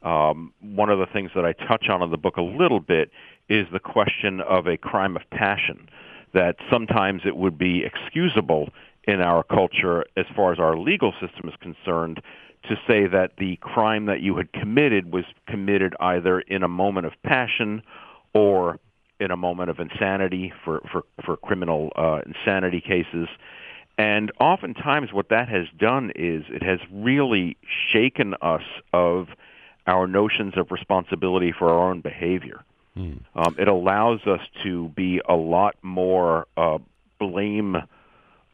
um, 0.03 0.53
one 0.62 0.89
of 0.89 1.00
the 1.00 1.05
things 1.05 1.31
that 1.36 1.46
I 1.46 1.53
touch 1.53 1.88
on 1.89 2.01
in 2.01 2.10
the 2.12 2.17
book 2.17 2.38
a 2.38 2.41
little 2.41 2.79
bit 2.79 3.12
is 3.50 3.67
the 3.72 3.79
question 3.79 4.41
of 4.41 4.67
a 4.67 4.77
crime 4.77 5.15
of 5.15 5.24
passion. 5.31 5.89
That 6.34 6.57
sometimes 6.72 7.22
it 7.25 7.38
would 7.38 7.57
be 7.57 7.84
excusable 7.86 8.69
in 9.07 9.22
our 9.22 9.43
culture, 9.43 10.03
as 10.17 10.25
far 10.36 10.51
as 10.51 10.60
our 10.60 10.77
legal 10.77 11.13
system 11.13 11.48
is 11.48 11.55
concerned, 11.62 12.22
to 12.67 12.75
say 12.88 13.07
that 13.07 13.31
the 13.38 13.57
crime 13.57 14.05
that 14.05 14.21
you 14.21 14.36
had 14.38 14.51
committed 14.53 15.12
was 15.12 15.25
committed 15.47 15.95
either 16.00 16.39
in 16.39 16.63
a 16.63 16.67
moment 16.67 17.05
of 17.05 17.13
passion 17.24 17.81
or 18.33 18.79
in 19.19 19.31
a 19.31 19.38
moment 19.38 19.69
of 19.69 19.79
insanity 19.79 20.53
for, 20.63 20.81
for, 20.91 21.03
for 21.25 21.38
criminal 21.38 21.91
uh, 21.95 22.21
insanity 22.25 22.81
cases. 22.81 23.27
And 23.97 24.31
oftentimes 24.39 25.12
what 25.12 25.29
that 25.29 25.50
has 25.50 25.65
done 25.77 26.12
is 26.15 26.43
it 26.50 26.62
has 26.62 26.79
really 26.91 27.57
shaken 27.91 28.36
us 28.41 28.62
of 28.93 29.27
our 29.88 30.05
notions 30.05 30.53
of 30.55 30.71
responsibility 30.71 31.51
for 31.57 31.69
our 31.71 31.89
own 31.89 32.01
behavior. 32.01 32.63
Hmm. 32.93 33.13
Um, 33.36 33.55
it 33.57 33.67
allows 33.67 34.21
us 34.27 34.41
to 34.63 34.89
be 34.89 35.21
a 35.27 35.36
lot 35.36 35.75
more 35.81 36.47
uh, 36.57 36.77
blame 37.19 37.77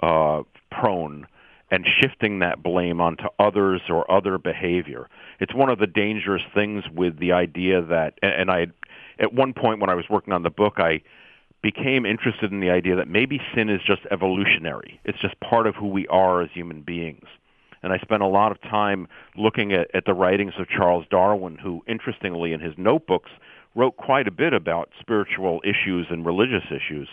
uh, 0.01 0.43
prone 0.71 1.27
and 1.73 1.87
shifting 1.99 2.37
that 2.37 2.61
blame 2.61 3.01
onto 3.01 3.23
others 3.39 3.81
or 3.89 4.09
other 4.11 4.37
behavior. 4.37 5.09
It's 5.39 5.55
one 5.55 5.71
of 5.71 5.79
the 5.79 5.87
dangerous 5.87 6.43
things 6.53 6.83
with 6.93 7.17
the 7.17 7.31
idea 7.31 7.81
that, 7.81 8.13
and 8.21 8.51
I, 8.51 8.67
at 9.17 9.33
one 9.33 9.53
point 9.53 9.79
when 9.79 9.89
I 9.89 9.95
was 9.95 10.05
working 10.07 10.33
on 10.33 10.43
the 10.43 10.51
book, 10.51 10.75
I 10.77 11.01
became 11.63 12.05
interested 12.05 12.51
in 12.51 12.59
the 12.59 12.69
idea 12.69 12.95
that 12.97 13.07
maybe 13.07 13.41
sin 13.55 13.69
is 13.69 13.81
just 13.87 14.01
evolutionary. 14.11 14.99
It's 15.03 15.17
just 15.19 15.39
part 15.39 15.65
of 15.65 15.73
who 15.73 15.87
we 15.87 16.05
are 16.09 16.43
as 16.43 16.51
human 16.53 16.83
beings. 16.83 17.25
And 17.81 17.91
I 17.91 17.97
spent 17.97 18.21
a 18.21 18.27
lot 18.27 18.51
of 18.51 18.61
time 18.61 19.07
looking 19.35 19.73
at, 19.73 19.87
at 19.95 20.05
the 20.05 20.13
writings 20.13 20.53
of 20.59 20.69
Charles 20.69 21.05
Darwin, 21.09 21.57
who, 21.57 21.83
interestingly, 21.87 22.53
in 22.53 22.59
his 22.59 22.75
notebooks, 22.77 23.31
wrote 23.73 23.97
quite 23.97 24.27
a 24.27 24.31
bit 24.31 24.53
about 24.53 24.91
spiritual 24.99 25.59
issues 25.63 26.05
and 26.11 26.23
religious 26.23 26.65
issues. 26.69 27.09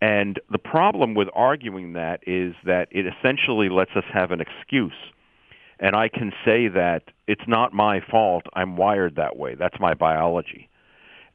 And 0.00 0.38
the 0.50 0.58
problem 0.58 1.14
with 1.14 1.28
arguing 1.34 1.94
that 1.94 2.20
is 2.26 2.54
that 2.64 2.88
it 2.90 3.06
essentially 3.06 3.68
lets 3.68 3.92
us 3.96 4.04
have 4.12 4.30
an 4.30 4.40
excuse. 4.40 4.92
And 5.80 5.94
I 5.94 6.08
can 6.08 6.32
say 6.44 6.68
that 6.68 7.04
it's 7.26 7.46
not 7.46 7.72
my 7.72 8.00
fault. 8.00 8.44
I'm 8.54 8.76
wired 8.76 9.16
that 9.16 9.36
way. 9.36 9.54
That's 9.54 9.78
my 9.80 9.94
biology. 9.94 10.68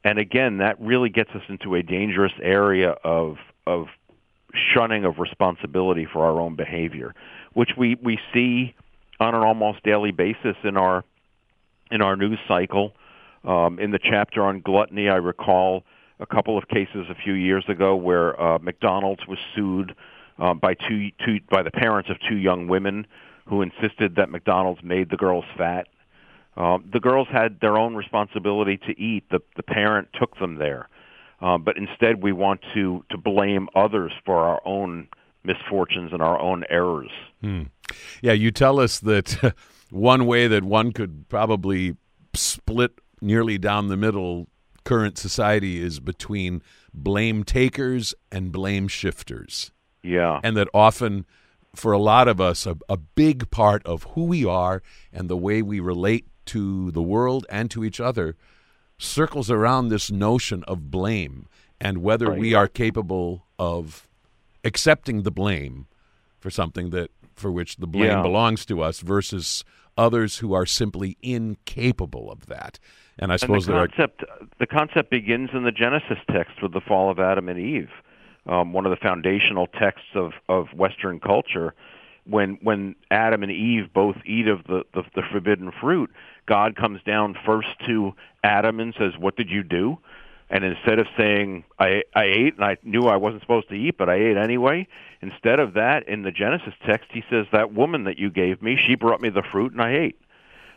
And 0.04 0.18
again, 0.18 0.58
that 0.58 0.80
really 0.80 1.10
gets 1.10 1.30
us 1.32 1.44
into 1.48 1.76
a 1.76 1.84
dangerous 1.84 2.34
area 2.42 2.92
of 3.04 3.38
of 3.68 3.88
shunning 4.54 5.06
of 5.06 5.20
responsibility 5.20 6.06
for 6.12 6.26
our 6.26 6.42
own 6.42 6.56
behavior, 6.56 7.14
which 7.54 7.72
we, 7.78 7.96
we 8.02 8.20
see 8.34 8.76
on 9.20 9.36
an 9.36 9.42
almost 9.42 9.82
daily 9.84 10.12
basis 10.12 10.56
in 10.64 10.78
our 10.78 11.04
in 11.92 12.02
our 12.02 12.16
news 12.16 12.40
cycle. 12.48 12.94
Um, 13.44 13.80
in 13.80 13.92
the 13.92 14.00
chapter 14.00 14.44
on 14.44 14.62
gluttony, 14.62 15.10
I 15.10 15.16
recall 15.16 15.84
a 16.22 16.26
couple 16.26 16.58
of 16.58 16.68
cases 16.68 17.08
a 17.10 17.16
few 17.16 17.34
years 17.34 17.66
ago 17.68 17.96
where 17.96 18.40
uh, 18.40 18.60
McDonald's 18.60 19.26
was 19.28 19.40
sued 19.56 19.96
uh, 20.40 20.54
by 20.54 20.76
two, 20.76 21.10
two 21.26 21.40
by 21.50 21.64
the 21.64 21.72
parents 21.72 22.10
of 22.10 22.18
two 22.30 22.38
young 22.38 22.68
women 22.68 23.06
who 23.48 23.62
insisted 23.62 24.16
that 24.16 24.30
McDonald's 24.30 24.82
made 24.84 25.10
the 25.10 25.18
girls 25.18 25.46
fat. 25.58 25.88
Uh, 26.56 26.78
the 26.92 27.00
girls 27.00 27.28
had 27.32 27.60
their 27.60 27.78
own 27.78 27.96
responsibility 27.96 28.78
to 28.78 29.00
eat. 29.00 29.24
The 29.32 29.40
the 29.56 29.64
parent 29.64 30.10
took 30.20 30.38
them 30.38 30.56
there, 30.56 30.90
uh, 31.42 31.58
but 31.58 31.78
instead 31.78 32.22
we 32.22 32.34
want 32.34 32.62
to 32.74 33.04
to 33.10 33.18
blame 33.18 33.68
others 33.74 34.12
for 34.26 34.38
our 34.40 34.62
own 34.66 35.08
misfortunes 35.44 36.12
and 36.14 36.22
our 36.22 36.40
own 36.40 36.64
errors. 36.70 37.10
Hmm. 37.42 37.64
Yeah, 38.22 38.34
you 38.34 38.52
tell 38.52 38.80
us 38.80 39.00
that 39.00 39.56
one 39.90 40.26
way 40.26 40.48
that 40.48 40.64
one 40.64 40.92
could 40.92 41.30
probably 41.30 41.96
split 42.34 43.00
nearly 43.22 43.58
down 43.58 43.88
the 43.88 43.98
middle 43.98 44.48
current 44.84 45.18
society 45.18 45.82
is 45.82 46.00
between 46.00 46.62
blame 46.94 47.44
takers 47.44 48.14
and 48.32 48.52
blame 48.52 48.88
shifters. 48.88 49.72
Yeah. 50.04 50.40
And 50.44 50.58
that 50.58 50.68
often, 50.74 51.26
for 51.76 51.92
a 51.92 52.00
lot 52.00 52.28
of 52.28 52.42
us, 52.42 52.66
a, 52.66 52.78
a 52.90 52.98
big 52.98 53.50
part 53.52 53.86
of 53.86 54.04
who 54.16 54.24
we 54.26 54.46
are 54.46 54.82
and 55.14 55.30
the 55.30 55.38
way 55.38 55.62
we 55.62 55.80
relate 55.80 56.26
to 56.48 56.92
the 56.92 57.02
world 57.04 57.46
and 57.50 57.70
to 57.72 57.84
each 57.84 58.00
other 58.00 58.36
circles 58.98 59.50
around 59.50 59.90
this 59.90 60.12
notion 60.12 60.64
of 60.68 60.92
blame 60.92 61.48
and 61.80 62.00
whether 62.00 62.28
Right. 62.30 62.40
we 62.40 62.54
are 62.54 62.68
capable 62.68 63.46
of 63.58 64.08
accepting 64.64 65.24
the 65.24 65.32
blame 65.32 65.88
for 66.40 66.50
something 66.52 66.90
that 66.92 67.10
for 67.36 67.52
which 67.52 67.78
the 67.78 67.88
blame 67.88 68.06
Yeah. 68.10 68.22
belongs 68.22 68.66
to 68.68 68.82
us 68.82 69.00
versus 69.00 69.64
others 69.98 70.38
who 70.40 70.54
are 70.54 70.66
simply 70.66 71.18
incapable 71.22 72.32
of 72.32 72.46
that. 72.48 72.78
And 73.20 73.32
I 73.32 73.36
And 73.36 73.42
suppose 73.42 73.66
the 73.66 73.74
there 73.74 73.82
are 73.82 73.88
concept 73.88 74.24
the 74.60 74.68
concept 74.68 75.10
begins 75.10 75.50
in 75.54 75.64
the 75.64 75.72
Genesis 75.72 76.18
text 76.30 76.62
with 76.62 76.74
the 76.74 76.82
fall 76.82 77.10
of 77.12 77.20
Adam 77.20 77.50
and 77.50 77.60
Eve, 77.60 77.90
um, 78.46 78.74
one 78.74 78.86
of 78.86 78.92
the 78.92 78.98
foundational 78.98 79.68
texts 79.68 80.10
of, 80.16 80.34
of 80.50 80.68
Western 80.74 81.20
culture. 81.20 81.74
When 82.26 82.60
when 82.62 82.96
Adam 83.10 83.44
and 83.44 83.52
Eve 83.52 83.92
both 83.94 84.16
eat 84.26 84.48
of 84.48 84.64
the, 84.66 84.84
the 84.94 85.04
the 85.16 85.24
forbidden 85.32 85.72
fruit, 85.72 86.12
God 86.46 86.76
comes 86.76 87.02
down 87.04 87.36
first 87.46 87.70
to 87.88 88.14
Adam 88.44 88.80
and 88.80 88.94
says, 88.98 89.18
"What 89.18 89.36
did 89.36 89.50
you 89.50 89.64
do?" 89.64 89.98
And 90.52 90.66
instead 90.66 91.00
of 91.00 91.08
saying, 91.18 91.64
I, 91.80 92.04
I 92.14 92.26
ate 92.26 92.56
and 92.56 92.66
I 92.66 92.76
knew 92.84 93.04
I 93.08 93.16
wasn't 93.16 93.42
supposed 93.42 93.70
to 93.70 93.76
eat, 93.76 93.98
but 93.98 94.10
I 94.10 94.16
ate 94.16 94.36
anyway, 94.36 94.86
instead 95.22 95.62
of 95.62 95.76
that, 95.76 96.10
in 96.10 96.24
the 96.24 96.32
Genesis 96.32 96.74
text, 96.86 97.08
he 97.10 97.24
says, 97.30 97.46
That 97.54 97.74
woman 97.74 98.04
that 98.04 98.20
you 98.20 98.30
gave 98.30 98.62
me, 98.62 98.76
she 98.76 98.96
brought 98.96 99.22
me 99.22 99.30
the 99.30 99.44
fruit 99.50 99.72
and 99.72 99.82
I 99.82 99.96
ate. 99.96 100.20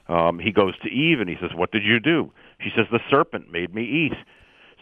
Um, 0.08 0.38
he 0.38 0.52
goes 0.52 0.78
to 0.80 0.88
Eve 0.88 1.20
and 1.20 1.28
he 1.28 1.36
says, 1.40 1.50
What 1.54 1.72
did 1.72 1.82
you 1.82 2.00
do? 2.00 2.30
She 2.60 2.70
says, 2.76 2.86
The 2.90 3.00
serpent 3.10 3.50
made 3.50 3.74
me 3.74 3.84
eat. 3.84 4.16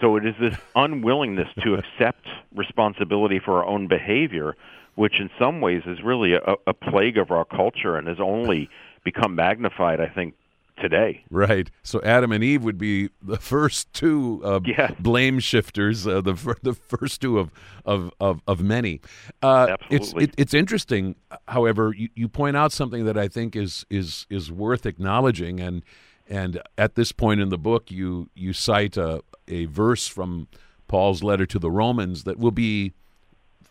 So 0.01 0.17
it 0.17 0.27
is 0.27 0.35
this 0.41 0.57
unwillingness 0.75 1.49
to 1.63 1.75
accept 1.75 2.27
responsibility 2.55 3.39
for 3.39 3.59
our 3.59 3.67
own 3.67 3.87
behavior, 3.87 4.57
which 4.97 5.21
in 5.21 5.31
some 5.39 5.61
ways 5.61 5.83
is 5.87 6.03
really 6.03 6.35
a, 6.35 6.55
a 6.67 6.75
plague 6.75 7.19
of 7.19 7.31
our 7.31 7.45
culture 7.45 7.97
and 7.97 8.09
has 8.09 8.19
only 8.19 8.69
become 9.05 9.35
magnified, 9.35 10.01
I 10.01 10.09
think, 10.09 10.35
today. 10.81 11.25
Right. 11.31 11.71
So 11.83 12.01
Adam 12.03 12.33
and 12.33 12.43
Eve 12.43 12.63
would 12.65 12.79
be 12.79 13.11
the 13.23 13.37
first 13.37 13.93
two 13.93 14.41
uh, 14.45 14.61
Yeah. 14.65 14.91
blame 14.99 15.39
shifters, 15.41 16.07
uh, 16.07 16.21
the 16.21 16.35
the 16.63 16.75
first 16.75 17.21
two 17.21 17.39
of 17.39 17.51
of 17.85 18.11
of, 18.21 18.41
of 18.47 18.63
many. 18.63 19.01
Uh, 19.43 19.77
It's 19.91 20.09
Absolutely. 20.09 20.25
it, 20.25 20.35
it's 20.39 20.55
interesting. 20.55 21.17
However, 21.49 21.95
you, 21.97 22.09
you 22.15 22.29
point 22.29 22.57
out 22.57 22.73
something 22.73 23.05
that 23.05 23.17
I 23.19 23.29
think 23.29 23.55
is 23.57 23.85
is 23.91 24.27
is 24.31 24.51
worth 24.51 24.87
acknowledging, 24.87 25.61
and 25.61 25.83
and 26.29 26.61
at 26.79 26.95
this 26.95 27.13
point 27.13 27.41
in 27.41 27.49
the 27.51 27.59
book, 27.59 27.91
you 27.91 28.31
you 28.35 28.53
cite 28.53 28.97
a 28.97 29.23
a 29.49 29.67
verse 29.67 30.07
from 30.09 30.49
Paul's 30.89 31.23
letter 31.23 31.47
to 31.47 31.59
the 31.59 31.71
Romans 31.71 32.25
that 32.25 32.39
will 32.39 32.51
be 32.53 32.93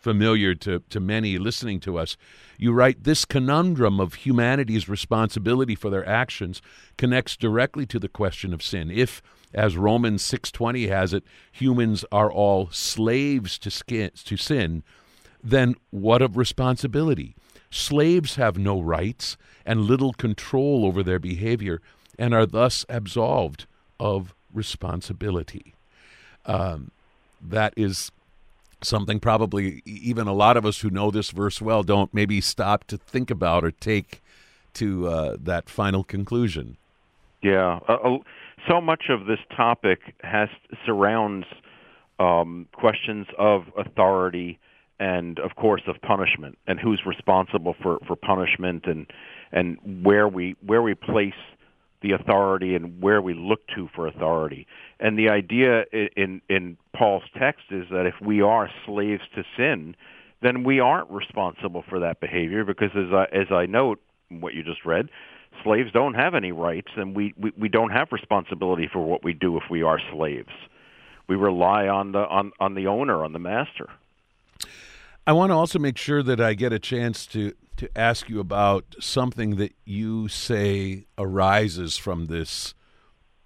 familiar 0.01 0.55
to, 0.55 0.79
to 0.89 0.99
many 0.99 1.37
listening 1.37 1.79
to 1.81 1.97
us. 1.97 2.17
You 2.57 2.73
write 2.73 3.03
this 3.03 3.23
conundrum 3.23 3.99
of 3.99 4.15
humanity's 4.15 4.89
responsibility 4.89 5.75
for 5.75 5.89
their 5.89 6.07
actions 6.07 6.61
connects 6.97 7.37
directly 7.37 7.85
to 7.87 7.99
the 7.99 8.09
question 8.09 8.53
of 8.53 8.63
sin. 8.63 8.89
If, 8.89 9.21
as 9.53 9.77
Romans 9.77 10.23
6:20 10.23 10.89
has 10.89 11.13
it, 11.13 11.23
humans 11.51 12.03
are 12.11 12.31
all 12.31 12.69
slaves 12.71 13.59
to, 13.59 13.69
to 14.09 14.37
sin, 14.37 14.83
then 15.43 15.75
what 15.91 16.21
of 16.21 16.35
responsibility? 16.35 17.35
Slaves 17.69 18.35
have 18.35 18.57
no 18.57 18.81
rights 18.81 19.37
and 19.65 19.81
little 19.81 20.13
control 20.13 20.85
over 20.85 21.03
their 21.03 21.19
behavior 21.19 21.81
and 22.17 22.33
are 22.33 22.45
thus 22.45 22.85
absolved 22.89 23.65
of 23.99 24.33
responsibility. 24.53 25.73
Um, 26.45 26.91
that 27.41 27.73
is 27.77 28.11
something 28.83 29.19
probably 29.19 29.81
even 29.85 30.27
a 30.27 30.33
lot 30.33 30.57
of 30.57 30.65
us 30.65 30.81
who 30.81 30.89
know 30.89 31.11
this 31.11 31.31
verse 31.31 31.61
well 31.61 31.83
don't 31.83 32.13
maybe 32.13 32.41
stop 32.41 32.83
to 32.85 32.97
think 32.97 33.29
about 33.29 33.63
or 33.63 33.71
take 33.71 34.21
to 34.73 35.07
uh, 35.07 35.37
that 35.39 35.69
final 35.69 36.03
conclusion. 36.03 36.77
Yeah, 37.43 37.79
uh, 37.87 38.17
so 38.69 38.79
much 38.79 39.05
of 39.09 39.25
this 39.25 39.39
topic 39.55 39.99
has 40.23 40.49
surrounds 40.85 41.45
um, 42.19 42.67
questions 42.73 43.25
of 43.37 43.63
authority 43.77 44.59
and, 44.99 45.39
of 45.39 45.55
course, 45.55 45.81
of 45.87 45.99
punishment 46.01 46.57
and 46.67 46.79
who's 46.79 47.01
responsible 47.05 47.75
for, 47.81 47.99
for 48.07 48.15
punishment 48.15 48.85
and 48.85 49.07
and 49.51 49.77
where 50.05 50.27
we 50.27 50.55
where 50.65 50.81
we 50.81 50.93
place 50.93 51.33
the 52.01 52.11
authority 52.11 52.75
and 52.75 53.01
where 53.01 53.21
we 53.21 53.33
look 53.33 53.65
to 53.75 53.89
for 53.95 54.07
authority. 54.07 54.67
And 54.99 55.17
the 55.17 55.29
idea 55.29 55.85
in 56.15 56.41
in 56.49 56.77
Paul's 56.95 57.23
text 57.37 57.65
is 57.71 57.87
that 57.91 58.05
if 58.05 58.15
we 58.21 58.41
are 58.41 58.69
slaves 58.85 59.23
to 59.35 59.43
sin, 59.57 59.95
then 60.41 60.63
we 60.63 60.79
aren't 60.79 61.09
responsible 61.09 61.83
for 61.87 61.99
that 61.99 62.19
behavior 62.19 62.65
because 62.65 62.89
as 62.95 63.13
I, 63.13 63.25
as 63.31 63.51
I 63.51 63.65
note 63.65 64.01
what 64.29 64.53
you 64.53 64.63
just 64.63 64.85
read, 64.85 65.09
slaves 65.63 65.91
don't 65.91 66.15
have 66.15 66.35
any 66.35 66.51
rights 66.51 66.89
and 66.95 67.15
we, 67.15 67.33
we, 67.37 67.51
we 67.57 67.69
don't 67.69 67.91
have 67.91 68.09
responsibility 68.11 68.89
for 68.91 68.99
what 68.99 69.23
we 69.23 69.33
do 69.33 69.57
if 69.57 69.63
we 69.69 69.83
are 69.83 69.99
slaves. 70.11 70.49
We 71.27 71.35
rely 71.35 71.87
on 71.87 72.11
the 72.11 72.19
on, 72.19 72.51
on 72.59 72.73
the 72.73 72.87
owner, 72.87 73.23
on 73.23 73.33
the 73.33 73.39
master. 73.39 73.89
I 75.25 75.33
want 75.33 75.51
to 75.51 75.55
also 75.55 75.77
make 75.77 75.97
sure 75.97 76.23
that 76.23 76.41
I 76.41 76.55
get 76.55 76.73
a 76.73 76.79
chance 76.79 77.25
to 77.27 77.53
to 77.77 77.89
ask 77.97 78.29
you 78.29 78.39
about 78.39 78.95
something 78.99 79.55
that 79.55 79.73
you 79.85 80.27
say 80.27 81.05
arises 81.17 81.97
from 81.97 82.25
this 82.25 82.73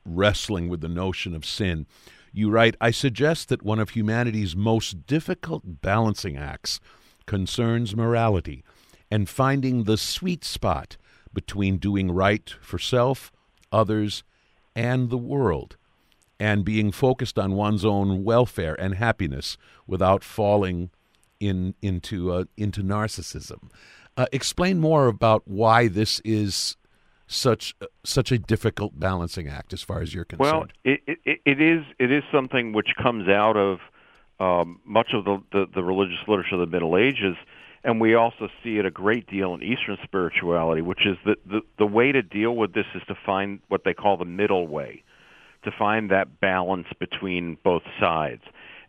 wrestling 0.05 0.69
with 0.69 0.81
the 0.81 0.89
notion 0.89 1.35
of 1.35 1.45
sin. 1.45 1.85
You 2.31 2.49
write, 2.49 2.75
I 2.81 2.91
suggest 2.91 3.49
that 3.49 3.63
one 3.63 3.79
of 3.79 3.91
humanity's 3.91 4.55
most 4.55 5.07
difficult 5.07 5.81
balancing 5.81 6.37
acts 6.37 6.79
concerns 7.25 7.95
morality 7.95 8.63
and 9.09 9.29
finding 9.29 9.83
the 9.83 9.97
sweet 9.97 10.43
spot 10.43 10.97
between 11.33 11.77
doing 11.77 12.11
right 12.11 12.53
for 12.61 12.77
self, 12.79 13.31
others, 13.71 14.23
and 14.75 15.09
the 15.09 15.17
world, 15.17 15.77
and 16.39 16.65
being 16.65 16.91
focused 16.91 17.39
on 17.39 17.53
one's 17.53 17.85
own 17.85 18.23
welfare 18.23 18.75
and 18.79 18.95
happiness 18.95 19.57
without 19.87 20.23
falling 20.23 20.89
in 21.39 21.75
into 21.81 22.31
uh, 22.31 22.45
into 22.57 22.81
narcissism. 22.81 23.69
Uh, 24.17 24.25
explain 24.31 24.79
more 24.79 25.07
about 25.07 25.43
why 25.45 25.87
this 25.87 26.21
is 26.23 26.77
such 27.27 27.75
such 28.03 28.31
a 28.31 28.37
difficult 28.37 28.97
balancing 28.97 29.47
act 29.47 29.73
as 29.73 29.81
far 29.81 30.01
as 30.01 30.13
you're 30.13 30.25
concerned. 30.25 30.73
Well, 30.85 30.93
it, 30.93 31.19
it, 31.25 31.39
it 31.45 31.61
is 31.61 31.83
it 31.99 32.11
is 32.11 32.23
something 32.31 32.71
which 32.71 32.89
comes 33.01 33.27
out 33.27 33.57
of 33.57 33.79
um, 34.39 34.79
much 34.85 35.09
of 35.13 35.25
the, 35.25 35.41
the, 35.51 35.65
the 35.73 35.83
religious 35.83 36.19
literature 36.27 36.55
of 36.55 36.61
the 36.61 36.67
Middle 36.67 36.97
Ages, 36.97 37.35
and 37.83 37.99
we 37.99 38.15
also 38.15 38.47
see 38.63 38.77
it 38.77 38.85
a 38.85 38.91
great 38.91 39.27
deal 39.27 39.53
in 39.53 39.63
Eastern 39.63 39.97
spirituality, 40.03 40.81
which 40.81 41.05
is 41.05 41.17
that 41.25 41.37
the, 41.45 41.61
the 41.77 41.85
way 41.85 42.11
to 42.11 42.21
deal 42.21 42.55
with 42.55 42.73
this 42.73 42.85
is 42.95 43.01
to 43.07 43.15
find 43.25 43.59
what 43.69 43.83
they 43.85 43.93
call 43.93 44.17
the 44.17 44.25
middle 44.25 44.67
way, 44.67 45.03
to 45.63 45.71
find 45.71 46.11
that 46.11 46.39
balance 46.39 46.87
between 46.99 47.57
both 47.63 47.83
sides. 47.99 48.43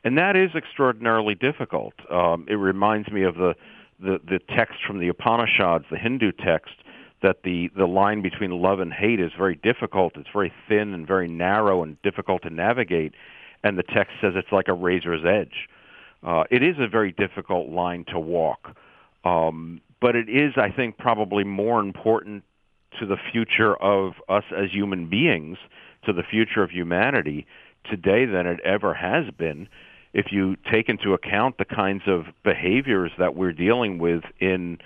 And 0.05 0.19
that 0.19 0.37
is 0.37 0.51
extraordinarily 0.55 1.35
difficult. 1.35 1.95
Um, 2.11 2.47
it 2.49 2.55
reminds 2.55 3.11
me 3.11 3.23
of 3.25 3.37
the, 3.37 3.55
the, 4.01 4.21
the 4.25 4.39
text 4.55 4.77
from 4.87 4.99
the 4.99 5.09
Upanishads, 5.09 5.85
the 5.91 5.99
Hindu 5.99 6.33
text, 6.33 6.75
that 7.23 7.43
the, 7.45 7.71
the 7.77 7.87
line 7.87 8.23
between 8.23 8.51
love 8.51 8.81
and 8.81 8.93
hate 8.93 9.21
is 9.21 9.33
very 9.37 9.57
difficult. 9.57 10.17
It's 10.17 10.29
very 10.33 10.53
thin 10.69 10.93
and 10.93 11.07
very 11.07 11.29
narrow 11.29 11.83
and 11.83 12.01
difficult 12.03 12.43
to 12.43 12.51
navigate. 12.51 13.15
And 13.65 13.79
the 13.79 13.83
text 13.83 14.15
says 14.21 14.35
it's 14.37 14.53
like 14.53 14.69
a 14.69 14.75
razor's 14.75 15.25
edge. 15.25 15.69
Uh, 16.23 16.45
it 16.51 16.63
is 16.63 16.77
a 16.79 16.89
very 16.89 17.13
difficult 17.13 17.69
line 17.69 18.05
to 18.09 18.19
walk. 18.19 18.77
Um, 19.25 19.81
but 20.01 20.15
it 20.15 20.29
is, 20.29 20.53
I 20.57 20.71
think, 20.71 20.99
probably 20.99 21.45
more 21.45 21.81
important 21.81 22.45
to 23.01 23.07
the 23.07 23.17
future 23.33 23.75
of 23.77 24.13
us 24.29 24.45
as 24.57 24.71
human 24.71 25.09
beings, 25.09 25.59
to 26.05 26.13
the 26.13 26.23
future 26.23 26.63
of 26.63 26.71
humanity 26.71 27.47
today 27.91 28.25
than 28.27 28.47
it 28.47 28.61
ever 28.61 28.95
has 28.95 29.25
been. 29.37 29.69
If 30.17 30.33
you 30.33 30.57
take 30.73 30.89
into 30.89 31.13
account 31.13 31.59
the 31.59 31.67
kinds 31.67 32.05
of 32.07 32.25
behaviors 32.43 33.13
that 33.19 33.37
we're 33.37 33.53
dealing 33.53 33.99
with 33.99 34.23
in 34.41 34.79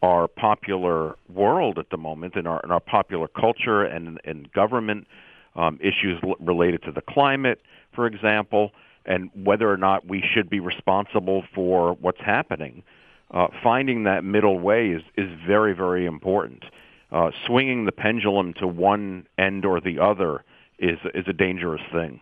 our 0.00 0.28
popular 0.28 1.16
world 1.28 1.80
at 1.80 1.90
the 1.90 1.96
moment, 1.96 2.36
in 2.36 2.46
our 2.46 2.60
in 2.62 2.70
our 2.70 2.78
popular 2.78 3.26
culture 3.26 3.82
and 3.82 4.20
in 4.22 4.46
government, 4.54 5.08
um, 5.56 5.80
issues 5.82 6.20
l- 6.22 6.36
related 6.38 6.84
to 6.84 6.92
the 6.92 7.00
climate, 7.00 7.60
for 7.96 8.06
example, 8.06 8.70
and 9.04 9.28
whether 9.34 9.68
or 9.68 9.76
not 9.76 10.06
we 10.06 10.22
should 10.22 10.48
be 10.48 10.60
responsible 10.60 11.42
for 11.52 11.94
what's 11.94 12.20
happening. 12.20 12.84
Uh, 13.32 13.48
finding 13.64 14.04
that 14.04 14.22
middle 14.22 14.60
way 14.60 14.90
is 14.90 15.02
is 15.16 15.28
very 15.44 15.72
very 15.72 16.06
important. 16.06 16.64
Uh, 17.10 17.32
swinging 17.44 17.86
the 17.86 17.92
pendulum 17.92 18.54
to 18.54 18.68
one 18.68 19.26
end 19.36 19.64
or 19.64 19.80
the 19.80 19.98
other 19.98 20.44
is 20.78 21.00
is 21.12 21.24
a 21.26 21.32
dangerous 21.32 21.82
thing. 21.90 22.20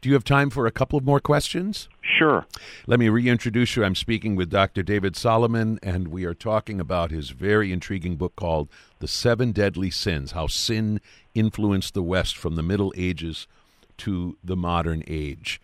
Do 0.00 0.08
you 0.08 0.14
have 0.14 0.24
time 0.24 0.50
for 0.50 0.66
a 0.66 0.70
couple 0.70 0.98
of 0.98 1.04
more 1.04 1.20
questions? 1.20 1.88
Sure. 2.02 2.46
Let 2.86 3.00
me 3.00 3.08
reintroduce 3.08 3.76
you. 3.76 3.84
I'm 3.84 3.94
speaking 3.94 4.36
with 4.36 4.50
Dr. 4.50 4.82
David 4.82 5.16
Solomon, 5.16 5.78
and 5.82 6.08
we 6.08 6.24
are 6.24 6.34
talking 6.34 6.80
about 6.80 7.10
his 7.10 7.30
very 7.30 7.72
intriguing 7.72 8.16
book 8.16 8.36
called 8.36 8.68
The 8.98 9.08
Seven 9.08 9.52
Deadly 9.52 9.90
Sins 9.90 10.32
How 10.32 10.46
Sin 10.46 11.00
Influenced 11.34 11.94
the 11.94 12.02
West 12.02 12.36
from 12.36 12.56
the 12.56 12.62
Middle 12.62 12.92
Ages 12.96 13.46
to 13.98 14.36
the 14.44 14.56
Modern 14.56 15.02
Age. 15.06 15.60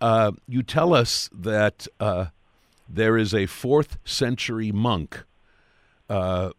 Uh, 0.00 0.32
you 0.46 0.62
tell 0.62 0.94
us 0.94 1.28
that 1.32 1.86
uh, 2.00 2.26
there 2.88 3.16
is 3.16 3.34
a 3.34 3.46
fourth 3.46 3.98
century 4.04 4.72
monk 4.72 5.24
uh, 6.08 6.50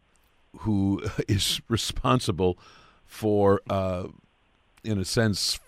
who 0.59 1.03
is 1.27 1.61
responsible 1.67 2.57
for, 3.05 3.61
uh, 3.69 4.07
in 4.83 4.99
a 4.99 5.05
sense, 5.05 5.59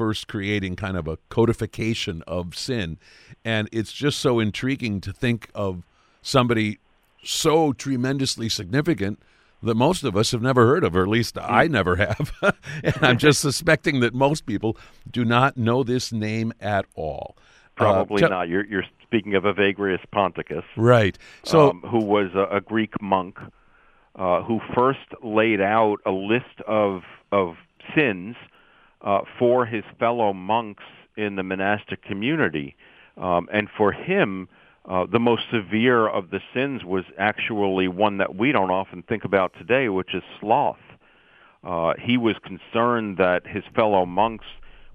first 0.00 0.28
creating 0.28 0.76
kind 0.76 0.96
of 0.96 1.06
a 1.06 1.18
codification 1.28 2.22
of 2.26 2.56
sin. 2.56 2.96
And 3.44 3.68
it's 3.70 3.92
just 3.92 4.18
so 4.18 4.40
intriguing 4.40 5.02
to 5.02 5.12
think 5.12 5.50
of 5.54 5.82
somebody 6.22 6.78
so 7.22 7.74
tremendously 7.74 8.48
significant 8.48 9.20
that 9.62 9.74
most 9.74 10.02
of 10.02 10.16
us 10.16 10.30
have 10.32 10.40
never 10.40 10.66
heard 10.66 10.84
of, 10.84 10.96
or 10.96 11.02
at 11.02 11.08
least 11.08 11.36
I 11.36 11.66
Hmm. 11.66 11.72
never 11.72 11.96
have. 11.96 12.32
and 12.82 12.94
I'm 13.02 13.18
just 13.18 13.42
suspecting 13.42 14.00
that 14.00 14.14
most 14.14 14.46
people 14.46 14.74
do 15.10 15.22
not 15.22 15.58
know 15.58 15.82
this 15.82 16.12
name 16.12 16.54
at 16.62 16.86
all. 16.94 17.36
Uh, 17.36 17.42
Probably 17.76 18.22
not. 18.22 18.48
You're, 18.48 18.64
you're 18.64 18.86
speaking 19.02 19.34
of 19.34 19.42
Evagrius 19.42 20.00
Ponticus, 20.14 20.64
Right. 20.78 21.18
So, 21.44 21.70
um, 21.72 21.82
who 21.82 21.98
was 22.02 22.30
a, 22.34 22.56
a 22.56 22.60
Greek 22.62 22.94
monk 23.02 23.36
uh, 24.16 24.40
who 24.44 24.60
first 24.74 25.08
laid 25.22 25.60
out 25.60 25.98
a 26.06 26.10
list 26.10 26.56
of 26.66 27.02
of 27.32 27.56
sins 27.94 28.36
uh, 29.02 29.20
for 29.38 29.66
his 29.66 29.84
fellow 29.98 30.32
monks 30.32 30.84
in 31.16 31.36
the 31.36 31.42
monastic 31.42 32.02
community, 32.02 32.76
um, 33.16 33.48
and 33.52 33.68
for 33.76 33.92
him. 33.92 34.48
Uh, 34.88 35.04
the 35.04 35.20
most 35.20 35.42
severe 35.52 36.08
of 36.08 36.30
the 36.30 36.40
sins 36.54 36.82
was 36.82 37.04
actually 37.18 37.86
one 37.86 38.16
that 38.16 38.34
we 38.34 38.50
don't 38.50 38.70
often 38.70 39.02
think 39.02 39.24
about 39.24 39.52
today, 39.58 39.90
which 39.90 40.14
is 40.14 40.22
sloth. 40.40 40.78
Uh, 41.62 41.92
he 42.00 42.16
was 42.16 42.34
concerned 42.42 43.18
that 43.18 43.46
his 43.46 43.62
fellow 43.74 44.06
monks 44.06 44.46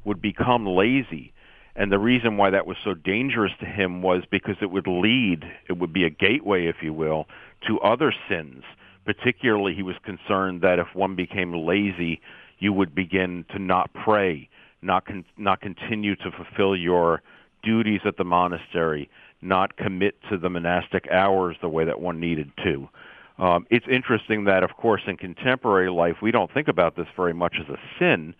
would 0.04 0.22
become 0.22 0.66
lazy. 0.66 1.34
And 1.76 1.92
the 1.92 2.00
reason 2.00 2.38
why 2.38 2.52
that 2.52 2.66
was 2.66 2.78
so 2.84 2.94
dangerous 2.94 3.52
to 3.60 3.66
him 3.66 4.02
was 4.02 4.24
because 4.32 4.56
it 4.62 4.72
would 4.72 4.88
lead, 4.88 5.44
it 5.68 5.78
would 5.78 5.92
be 5.92 6.06
a 6.06 6.10
gateway, 6.10 6.68
if 6.68 6.78
you 6.82 6.94
will, 6.94 7.28
to 7.68 7.80
other 7.82 8.14
sins. 8.30 8.64
Particularly, 9.06 9.76
he 9.76 9.84
was 9.84 9.96
concerned 10.04 10.62
that 10.62 10.80
if 10.80 10.88
one 10.94 11.16
became 11.16 11.54
lazy, 11.54 12.22
you 12.66 12.74
would 12.74 12.96
begin 12.96 13.46
to 13.52 13.60
not 13.60 13.92
pray, 13.94 14.50
not 14.82 15.06
con- 15.06 15.24
not 15.38 15.62
continue 15.62 16.16
to 16.16 16.32
fulfill 16.32 16.76
your 16.76 17.22
duties 17.62 18.02
at 18.06 18.18
the 18.18 18.24
monastery, 18.24 19.08
not 19.40 19.78
commit 19.78 20.16
to 20.32 20.36
the 20.36 20.50
monastic 20.50 21.08
hours 21.12 21.56
the 21.62 21.70
way 21.70 21.86
that 21.86 22.00
one 22.00 22.20
needed 22.20 22.52
to. 22.64 22.90
Um, 23.38 23.68
it's 23.70 23.86
interesting 23.88 24.46
that, 24.46 24.64
of 24.64 24.72
course, 24.78 25.04
in 25.06 25.16
contemporary 25.16 25.92
life, 25.92 26.16
we 26.24 26.32
don't 26.32 26.52
think 26.52 26.68
about 26.68 26.96
this 26.96 27.08
very 27.16 27.34
much 27.34 27.56
as 27.62 27.70
a 27.70 27.78
sin. 28.00 28.34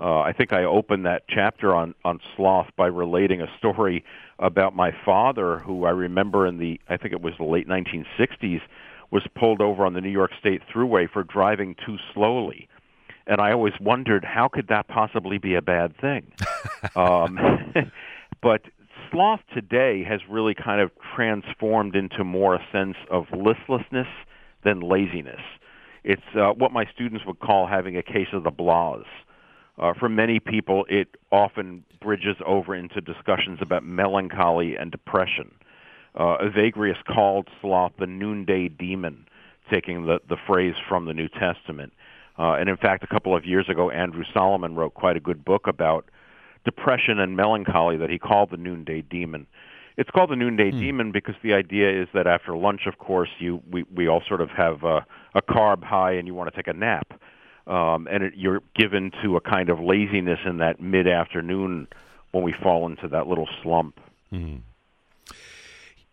Uh, 0.00 0.20
I 0.20 0.32
think 0.32 0.52
I 0.52 0.62
opened 0.62 1.04
that 1.06 1.24
chapter 1.28 1.74
on, 1.74 1.92
on 2.04 2.20
sloth 2.36 2.68
by 2.76 2.86
relating 2.86 3.40
a 3.40 3.48
story 3.58 4.04
about 4.38 4.76
my 4.76 4.92
father, 5.04 5.58
who 5.58 5.86
I 5.86 5.90
remember 5.90 6.46
in 6.46 6.58
the, 6.58 6.80
I 6.88 6.98
think 6.98 7.12
it 7.12 7.20
was 7.20 7.34
the 7.36 7.44
late 7.44 7.66
1960s, 7.66 8.60
was 9.10 9.24
pulled 9.34 9.60
over 9.60 9.84
on 9.84 9.94
the 9.94 10.00
New 10.00 10.10
York 10.10 10.30
State 10.38 10.62
Thruway 10.72 11.10
for 11.10 11.24
driving 11.24 11.74
too 11.84 11.96
slowly. 12.14 12.68
And 13.26 13.40
I 13.40 13.52
always 13.52 13.74
wondered, 13.80 14.24
how 14.24 14.48
could 14.48 14.68
that 14.68 14.88
possibly 14.88 15.38
be 15.38 15.54
a 15.54 15.62
bad 15.62 15.96
thing? 16.00 16.32
um, 16.96 17.38
but 18.42 18.62
sloth 19.10 19.40
today 19.54 20.04
has 20.04 20.20
really 20.28 20.54
kind 20.54 20.80
of 20.80 20.90
transformed 21.14 21.94
into 21.94 22.24
more 22.24 22.54
a 22.54 22.66
sense 22.72 22.96
of 23.10 23.26
listlessness 23.32 24.08
than 24.64 24.80
laziness. 24.80 25.40
It's 26.04 26.22
uh, 26.34 26.50
what 26.50 26.72
my 26.72 26.84
students 26.92 27.24
would 27.26 27.38
call 27.38 27.66
having 27.66 27.96
a 27.96 28.02
case 28.02 28.28
of 28.32 28.42
the 28.42 28.50
blahs. 28.50 29.04
Uh, 29.78 29.92
for 29.98 30.08
many 30.08 30.40
people, 30.40 30.84
it 30.88 31.08
often 31.30 31.84
bridges 32.00 32.36
over 32.44 32.74
into 32.74 33.00
discussions 33.00 33.58
about 33.60 33.84
melancholy 33.84 34.76
and 34.76 34.90
depression. 34.90 35.52
Uh, 36.14 36.36
Evagrius 36.42 37.02
called 37.06 37.48
sloth 37.60 37.92
the 37.98 38.06
noonday 38.06 38.68
demon, 38.68 39.26
taking 39.70 40.04
the, 40.06 40.18
the 40.28 40.36
phrase 40.46 40.74
from 40.88 41.06
the 41.06 41.14
New 41.14 41.28
Testament. 41.28 41.92
Uh, 42.38 42.52
and 42.54 42.68
in 42.68 42.76
fact, 42.76 43.04
a 43.04 43.06
couple 43.06 43.36
of 43.36 43.44
years 43.44 43.68
ago, 43.68 43.90
Andrew 43.90 44.24
Solomon 44.32 44.74
wrote 44.74 44.94
quite 44.94 45.16
a 45.16 45.20
good 45.20 45.44
book 45.44 45.66
about 45.66 46.06
depression 46.64 47.18
and 47.18 47.36
melancholy 47.36 47.96
that 47.98 48.10
he 48.10 48.18
called 48.18 48.50
the 48.50 48.56
noonday 48.56 49.02
demon. 49.02 49.46
It's 49.96 50.10
called 50.10 50.30
the 50.30 50.36
noonday 50.36 50.70
demon 50.70 51.12
because 51.12 51.34
the 51.42 51.52
idea 51.52 52.02
is 52.02 52.08
that 52.14 52.26
after 52.26 52.56
lunch, 52.56 52.86
of 52.86 52.98
course, 52.98 53.28
you 53.38 53.62
we, 53.70 53.82
we 53.94 54.08
all 54.08 54.22
sort 54.26 54.40
of 54.40 54.48
have 54.50 54.84
a, 54.84 55.04
a 55.34 55.42
carb 55.42 55.84
high 55.84 56.12
and 56.12 56.26
you 56.26 56.34
want 56.34 56.50
to 56.50 56.56
take 56.56 56.66
a 56.66 56.72
nap, 56.72 57.12
um, 57.66 58.08
and 58.10 58.22
it, 58.24 58.32
you're 58.34 58.62
given 58.74 59.10
to 59.22 59.36
a 59.36 59.40
kind 59.40 59.68
of 59.68 59.80
laziness 59.80 60.40
in 60.46 60.58
that 60.58 60.80
mid 60.80 61.06
afternoon 61.06 61.88
when 62.30 62.42
we 62.42 62.52
fall 62.52 62.86
into 62.86 63.06
that 63.08 63.26
little 63.26 63.48
slump. 63.62 64.00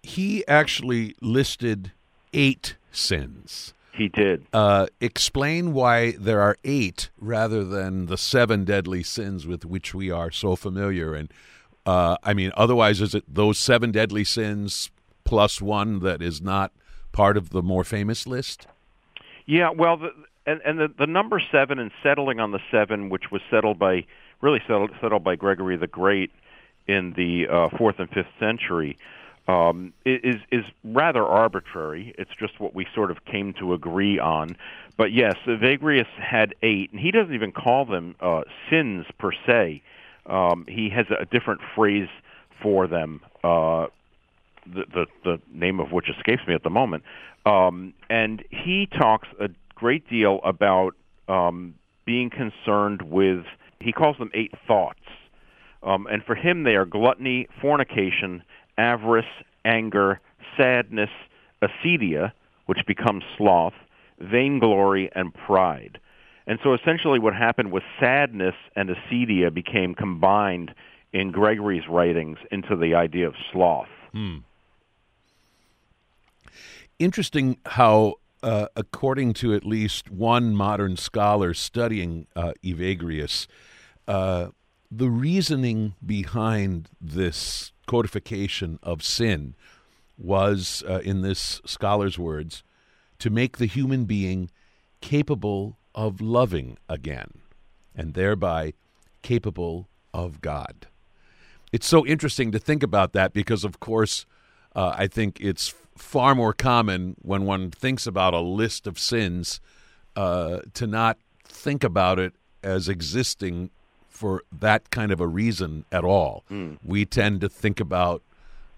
he 0.03 0.45
actually 0.47 1.15
listed 1.21 1.91
eight 2.34 2.75
sins. 2.91 3.73
He 3.99 4.07
did. 4.07 4.45
Uh, 4.53 4.88
explain 5.01 5.73
why 5.73 6.12
there 6.12 6.39
are 6.39 6.55
eight 6.63 7.09
rather 7.19 7.65
than 7.65 8.05
the 8.05 8.17
seven 8.17 8.63
deadly 8.63 9.03
sins 9.03 9.45
with 9.45 9.65
which 9.65 9.93
we 9.93 10.09
are 10.09 10.31
so 10.31 10.55
familiar. 10.55 11.13
And 11.13 11.31
uh, 11.85 12.15
I 12.23 12.33
mean, 12.33 12.51
otherwise, 12.55 13.01
is 13.01 13.13
it 13.13 13.25
those 13.27 13.59
seven 13.59 13.91
deadly 13.91 14.23
sins 14.23 14.89
plus 15.25 15.62
one 15.62 15.99
that 15.99 16.21
is 16.21 16.41
not 16.41 16.71
part 17.12 17.35
of 17.35 17.49
the 17.49 17.62
more 17.62 17.83
famous 17.83 18.25
list? 18.25 18.67
Yeah, 19.45 19.71
well, 19.71 19.97
the, 19.97 20.12
and 20.45 20.62
and 20.65 20.79
the, 20.79 20.88
the 20.97 21.07
number 21.07 21.41
seven 21.51 21.77
and 21.77 21.91
settling 22.01 22.39
on 22.39 22.51
the 22.51 22.59
seven, 22.71 23.09
which 23.09 23.31
was 23.31 23.41
settled 23.51 23.77
by 23.79 24.05
really 24.41 24.62
settled 24.65 24.91
settled 25.01 25.23
by 25.23 25.35
Gregory 25.35 25.75
the 25.75 25.88
Great 25.88 26.31
in 26.88 27.13
the 27.17 27.47
uh, 27.47 27.69
fourth 27.77 27.99
and 27.99 28.09
fifth 28.09 28.31
century, 28.39 28.97
um, 29.49 29.93
is 30.05 30.39
is 30.51 30.63
rather 30.83 31.23
arbitrary. 31.23 32.13
It's 32.17 32.31
just 32.39 32.59
what 32.59 32.75
we 32.75 32.85
sort 32.93 33.09
of 33.09 33.25
came 33.25 33.53
to 33.53 33.73
agree 33.73 34.19
on. 34.19 34.55
But 34.95 35.12
yes, 35.12 35.38
Evagrius 35.47 36.07
had 36.19 36.53
eight, 36.62 36.91
and 36.91 36.99
he 36.99 37.09
doesn't 37.09 37.33
even 37.33 37.51
call 37.51 37.85
them 37.85 38.15
uh, 38.19 38.41
sins 38.69 39.05
per 39.17 39.31
se. 39.47 39.81
Um, 40.27 40.65
he 40.67 40.89
has 40.89 41.07
a 41.09 41.25
different 41.25 41.62
phrase 41.75 42.09
for 42.62 42.85
them. 42.85 43.21
Uh, 43.43 43.88
the, 44.67 44.85
the 44.93 45.05
the 45.23 45.41
name 45.51 45.79
of 45.79 45.91
which 45.91 46.09
escapes 46.09 46.43
me 46.47 46.53
at 46.53 46.63
the 46.63 46.69
moment. 46.69 47.03
Um, 47.45 47.93
and 48.09 48.43
he 48.51 48.88
talks 48.99 49.27
a 49.39 49.49
great 49.73 50.07
deal 50.09 50.41
about 50.43 50.93
um, 51.27 51.73
being 52.05 52.29
concerned 52.29 53.01
with. 53.01 53.45
He 53.79 53.93
calls 53.93 54.17
them 54.17 54.29
eight 54.35 54.53
thoughts, 54.67 54.99
um, 55.81 56.05
and 56.05 56.23
for 56.23 56.35
him 56.35 56.63
they 56.63 56.75
are 56.75 56.85
gluttony, 56.85 57.47
fornication, 57.62 58.43
avarice, 58.79 59.25
anger, 59.65 60.19
sadness, 60.57 61.09
acedia, 61.61 62.31
which 62.65 62.79
becomes 62.87 63.23
sloth, 63.37 63.73
vainglory, 64.19 65.11
and 65.13 65.33
pride. 65.33 65.99
And 66.47 66.57
so 66.63 66.73
essentially 66.73 67.19
what 67.19 67.35
happened 67.35 67.71
was 67.71 67.83
sadness 67.99 68.55
and 68.75 68.89
acedia 68.89 69.53
became 69.53 69.93
combined 69.93 70.73
in 71.13 71.31
Gregory's 71.31 71.87
writings 71.87 72.37
into 72.51 72.75
the 72.75 72.95
idea 72.95 73.27
of 73.27 73.35
sloth. 73.51 73.87
Interesting 76.97 77.57
how, 77.65 78.15
uh, 78.43 78.67
according 78.75 79.33
to 79.33 79.53
at 79.53 79.65
least 79.65 80.09
one 80.09 80.55
modern 80.55 80.97
scholar 80.97 81.53
studying 81.53 82.27
uh, 82.35 82.53
Evagrius, 82.63 83.47
uh, 84.07 84.47
the 84.91 85.10
reasoning 85.10 85.93
behind 86.04 86.89
this 86.99 87.71
codification 87.86 88.80
of 88.82 89.04
sin 89.04 89.56
was, 90.17 90.84
uh, 90.88 90.99
in 91.04 91.21
this 91.21 91.62
scholar's 91.65 92.17
words, 92.17 92.63
to 93.19 93.30
make 93.30 93.58
the 93.58 93.65
human 93.65 94.06
being 94.06 94.49
capable 95.02 95.78
of 95.93 96.21
loving 96.21 96.78
again, 96.88 97.39
and 97.95 98.13
thereby 98.13 98.73
capable 99.21 99.88
of 100.13 100.41
God. 100.41 100.88
It's 101.71 101.88
so 101.88 102.06
interesting 102.06 102.52
to 102.52 102.60
think 102.60 102.84
about 102.84 103.13
that 103.13 103.32
because, 103.34 103.63
of 103.63 103.80
course, 103.80 104.25
uh, 104.75 104.93
I 104.97 105.08
think 105.08 105.39
it's 105.39 105.73
far 105.95 106.34
more 106.34 106.54
common 106.54 107.15
when 107.21 107.45
one 107.45 107.69
thinks 107.69 108.08
about 108.08 108.34
a 108.34 108.39
list 108.39 108.88
of 108.88 108.97
sins 108.97 109.60
uh, 110.15 110.60
to 110.73 110.88
not 110.88 111.17
think 111.43 111.84
about 111.84 112.17
it 112.17 112.34
as 112.63 112.89
existing 112.89 113.69
for 114.19 114.43
that 114.51 114.89
kind 114.89 115.13
of 115.13 115.21
a 115.21 115.27
reason 115.27 115.86
at 115.93 116.03
all. 116.03 116.43
We 116.84 117.05
tend 117.05 117.39
to 117.39 117.47
think 117.47 117.79
about 117.79 118.21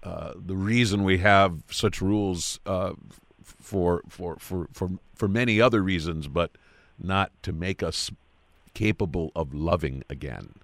uh, 0.04 0.34
the 0.36 0.54
reason 0.54 1.02
we 1.02 1.18
have 1.18 1.64
such 1.68 2.00
rules 2.00 2.60
uh, 2.64 2.92
for, 3.42 4.02
for 4.08 4.36
for 4.36 4.68
for 4.72 4.90
for 5.16 5.26
many 5.26 5.60
other 5.60 5.82
reasons, 5.82 6.28
but 6.28 6.52
not 6.96 7.32
to 7.42 7.52
make 7.52 7.82
us 7.82 8.12
capable 8.72 9.32
of 9.34 9.52
loving 9.52 10.04
again. 10.08 10.54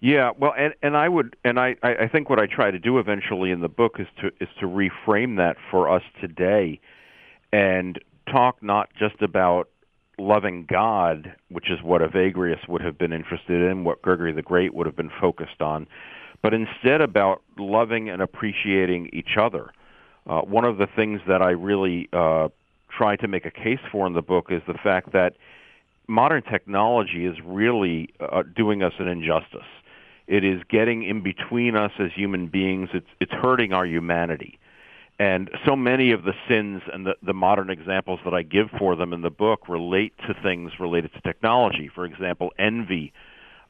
Yeah, 0.00 0.30
well, 0.38 0.54
and 0.56 0.72
and 0.82 0.96
I 0.96 1.10
would, 1.10 1.36
and 1.44 1.60
I 1.60 1.76
I 1.82 1.94
I 2.04 2.08
think 2.08 2.30
what 2.30 2.38
I 2.38 2.46
try 2.46 2.70
to 2.70 2.78
do 2.78 2.98
eventually 2.98 3.50
in 3.50 3.60
the 3.60 3.68
book 3.68 3.96
is 3.98 4.06
to 4.22 4.28
is 4.40 4.48
to 4.60 4.66
reframe 4.66 5.36
that 5.36 5.58
for 5.70 5.90
us 5.90 6.02
today, 6.18 6.80
and 7.52 7.98
talk 8.26 8.62
not 8.62 8.88
just 8.98 9.20
about 9.20 9.68
loving 10.18 10.66
God, 10.68 11.34
which 11.48 11.70
is 11.70 11.82
what 11.82 12.02
Evagrius 12.02 12.68
would 12.68 12.82
have 12.82 12.98
been 12.98 13.12
interested 13.12 13.62
in, 13.70 13.84
what 13.84 14.02
Gregory 14.02 14.32
the 14.32 14.42
Great 14.42 14.74
would 14.74 14.86
have 14.86 14.96
been 14.96 15.10
focused 15.20 15.60
on, 15.60 15.86
but 16.42 16.52
instead 16.54 17.00
about 17.00 17.42
loving 17.58 18.08
and 18.08 18.20
appreciating 18.20 19.10
each 19.12 19.36
other. 19.38 19.72
Uh, 20.26 20.40
one 20.42 20.64
of 20.64 20.78
the 20.78 20.86
things 20.86 21.20
that 21.26 21.42
I 21.42 21.50
really 21.50 22.08
uh, 22.12 22.48
try 22.96 23.16
to 23.16 23.28
make 23.28 23.46
a 23.46 23.50
case 23.50 23.80
for 23.90 24.06
in 24.06 24.12
the 24.12 24.22
book 24.22 24.46
is 24.50 24.62
the 24.66 24.74
fact 24.74 25.12
that 25.12 25.34
modern 26.06 26.42
technology 26.42 27.26
is 27.26 27.36
really 27.44 28.10
uh, 28.20 28.42
doing 28.54 28.82
us 28.82 28.92
an 28.98 29.08
injustice. 29.08 29.66
It 30.26 30.44
is 30.44 30.62
getting 30.68 31.02
in 31.02 31.22
between 31.22 31.76
us 31.76 31.92
as 31.98 32.10
human 32.14 32.46
beings. 32.46 32.90
It's 32.94 33.08
it's 33.20 33.32
hurting 33.32 33.72
our 33.72 33.84
humanity. 33.84 34.58
And 35.22 35.52
so 35.64 35.76
many 35.76 36.10
of 36.10 36.24
the 36.24 36.32
sins 36.48 36.82
and 36.92 37.06
the, 37.06 37.14
the 37.22 37.32
modern 37.32 37.70
examples 37.70 38.18
that 38.24 38.34
I 38.34 38.42
give 38.42 38.70
for 38.76 38.96
them 38.96 39.12
in 39.12 39.20
the 39.20 39.30
book 39.30 39.68
relate 39.68 40.12
to 40.26 40.34
things 40.42 40.72
related 40.80 41.12
to 41.12 41.20
technology. 41.20 41.88
For 41.94 42.04
example, 42.04 42.50
envy. 42.58 43.12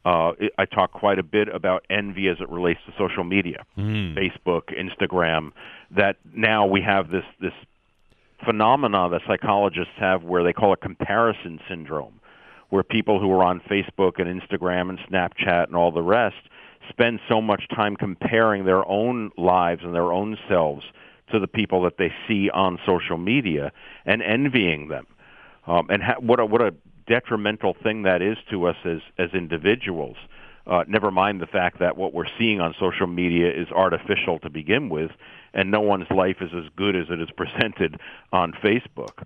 Uh, 0.03 0.33
I 0.57 0.65
talk 0.65 0.93
quite 0.93 1.19
a 1.19 1.23
bit 1.23 1.49
about 1.49 1.85
envy 1.91 2.29
as 2.29 2.38
it 2.41 2.49
relates 2.49 2.81
to 2.87 2.95
social 2.97 3.23
media, 3.23 3.67
mm. 3.77 4.17
Facebook, 4.17 4.73
Instagram. 4.75 5.53
That 5.91 6.17
now 6.35 6.65
we 6.67 6.81
have 6.81 7.11
this 7.11 7.27
this 7.38 7.53
phenomena 8.47 9.11
that 9.11 9.21
psychologists 9.27 9.93
have 9.99 10.25
where 10.25 10.43
they 10.43 10.55
call 10.55 10.73
it 10.73 10.81
comparison 10.81 11.61
syndrome, 11.69 12.19
where 12.71 12.83
people 12.83 13.21
who 13.21 13.31
are 13.31 13.45
on 13.45 13.61
Facebook 13.61 14.19
and 14.19 14.41
Instagram 14.41 14.88
and 14.88 14.99
Snapchat 15.01 15.67
and 15.67 15.77
all 15.77 15.93
the 15.93 16.01
rest 16.01 16.49
spend 16.88 17.21
so 17.29 17.43
much 17.43 17.69
time 17.75 17.95
comparing 17.95 18.65
their 18.65 18.88
own 18.88 19.31
lives 19.37 19.83
and 19.85 19.95
their 19.95 20.12
own 20.12 20.38
selves 20.49 20.87
to 21.33 21.38
the 21.38 21.47
people 21.47 21.83
that 21.83 21.99
they 21.99 22.12
see 22.29 22.51
on 22.51 22.79
social 22.87 23.18
media 23.18 23.73
and 24.07 24.23
envying 24.23 24.88
them. 24.88 25.07
Um, 25.66 25.88
and 25.90 26.03
ha- 26.03 26.21
what 26.21 26.40
a, 26.40 26.47
what 26.47 26.61
a 26.61 26.75
detrimental 27.07 27.75
thing 27.83 28.03
that 28.03 28.23
is 28.23 28.37
to 28.51 28.66
us 28.66 28.77
as 28.85 29.01
as 29.18 29.31
individuals. 29.35 30.16
Uh, 30.66 30.85
never 30.87 31.11
mind 31.11 31.40
the 31.40 31.47
fact 31.47 31.81
that 31.81 31.97
what 31.97 32.14
we're 32.14 32.31
seeing 32.38 32.61
on 32.61 32.75
social 32.79 33.07
media 33.07 33.51
is 33.51 33.68
artificial 33.73 34.38
to 34.38 34.49
begin 34.49 34.88
with, 34.88 35.11
and 35.55 35.71
no 35.71 35.81
one's 35.81 36.09
life 36.11 36.37
is 36.40 36.51
as 36.55 36.64
good 36.77 36.95
as 36.95 37.07
it 37.11 37.21
is 37.21 37.29
presented 37.37 37.99
on 38.33 38.53
Facebook. 38.53 39.25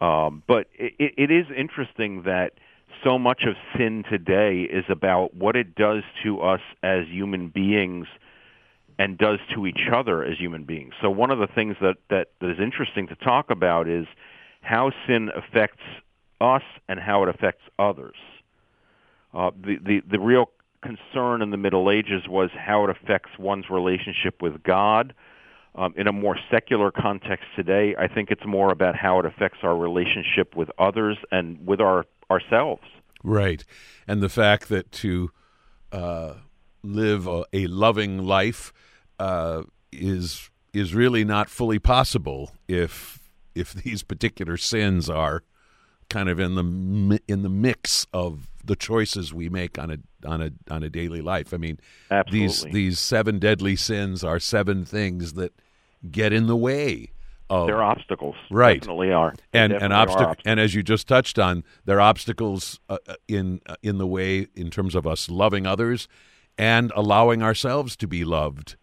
Um, 0.00 0.42
but 0.46 0.66
it, 0.74 1.14
it 1.18 1.30
is 1.30 1.46
interesting 1.54 2.22
that 2.22 2.54
so 3.04 3.18
much 3.18 3.44
of 3.44 3.54
sin 3.76 4.04
today 4.10 4.62
is 4.62 4.84
about 4.88 5.34
what 5.34 5.56
it 5.56 5.74
does 5.74 6.02
to 6.22 6.40
us 6.40 6.60
as 6.82 7.06
human 7.08 7.48
beings 7.48 8.06
and 9.00 9.16
does 9.16 9.38
to 9.54 9.66
each 9.66 9.88
other 9.90 10.22
as 10.22 10.36
human 10.36 10.64
beings. 10.64 10.92
So 11.00 11.08
one 11.08 11.30
of 11.30 11.38
the 11.38 11.46
things 11.46 11.74
that, 11.80 11.96
that, 12.10 12.32
that 12.42 12.50
is 12.50 12.58
interesting 12.60 13.08
to 13.08 13.14
talk 13.14 13.50
about 13.50 13.88
is 13.88 14.06
how 14.60 14.92
sin 15.06 15.30
affects 15.34 15.82
us 16.38 16.62
and 16.86 17.00
how 17.00 17.22
it 17.22 17.30
affects 17.30 17.62
others. 17.78 18.16
Uh, 19.32 19.52
the, 19.58 19.76
the, 19.82 20.02
the 20.10 20.20
real 20.20 20.50
concern 20.82 21.40
in 21.40 21.50
the 21.50 21.56
Middle 21.56 21.90
Ages 21.90 22.28
was 22.28 22.50
how 22.54 22.84
it 22.84 22.90
affects 22.90 23.30
one's 23.38 23.70
relationship 23.70 24.42
with 24.42 24.62
God. 24.62 25.14
Um, 25.74 25.94
in 25.96 26.06
a 26.06 26.12
more 26.12 26.36
secular 26.50 26.90
context 26.90 27.46
today, 27.56 27.94
I 27.98 28.06
think 28.06 28.30
it's 28.30 28.44
more 28.44 28.70
about 28.70 28.96
how 28.96 29.18
it 29.20 29.24
affects 29.24 29.60
our 29.62 29.76
relationship 29.76 30.54
with 30.54 30.70
others 30.78 31.16
and 31.32 31.66
with 31.66 31.80
our 31.80 32.04
ourselves. 32.30 32.82
Right, 33.24 33.64
and 34.06 34.20
the 34.20 34.28
fact 34.28 34.68
that 34.68 34.92
to 34.92 35.30
uh, 35.90 36.34
live 36.82 37.26
a, 37.26 37.44
a 37.52 37.66
loving 37.66 38.18
life 38.18 38.72
uh, 39.20 39.62
is 39.92 40.50
is 40.72 40.94
really 40.94 41.24
not 41.24 41.48
fully 41.48 41.78
possible 41.78 42.52
if 42.66 43.20
if 43.54 43.72
these 43.84 44.02
particular 44.02 44.56
sins 44.56 45.08
are 45.08 45.44
kind 46.08 46.28
of 46.28 46.40
in 46.40 46.54
the 46.56 47.20
in 47.28 47.42
the 47.42 47.48
mix 47.48 48.06
of 48.12 48.48
the 48.64 48.76
choices 48.76 49.32
we 49.32 49.48
make 49.48 49.78
on 49.78 49.90
a 49.90 49.98
on 50.26 50.42
a 50.42 50.50
on 50.70 50.82
a 50.82 50.88
daily 50.90 51.20
life. 51.20 51.54
I 51.54 51.58
mean, 51.58 51.78
Absolutely. 52.10 52.40
these 52.40 52.62
these 52.72 52.98
seven 52.98 53.38
deadly 53.38 53.76
sins 53.76 54.24
are 54.24 54.40
seven 54.40 54.84
things 54.84 55.34
that 55.34 55.52
get 56.10 56.32
in 56.32 56.46
the 56.46 56.56
way 56.56 57.10
of 57.50 57.66
they're 57.66 57.82
obstacles. 57.82 58.36
Right, 58.50 58.80
definitely 58.80 59.12
are. 59.12 59.34
and 59.52 59.72
definitely 59.72 59.84
and 59.84 59.92
obstacle 59.92 60.34
and 60.46 60.60
as 60.60 60.74
you 60.74 60.82
just 60.82 61.06
touched 61.06 61.38
on, 61.38 61.62
they're 61.84 62.00
obstacles 62.00 62.80
uh, 62.88 62.98
uh, 63.06 63.14
in 63.28 63.60
uh, 63.66 63.76
in 63.82 63.98
the 63.98 64.06
way 64.06 64.46
in 64.54 64.70
terms 64.70 64.94
of 64.94 65.06
us 65.06 65.28
loving 65.28 65.66
others 65.66 66.08
and 66.56 66.90
allowing 66.96 67.42
ourselves 67.42 67.96
to 67.96 68.06
be 68.06 68.24
loved 68.24 68.76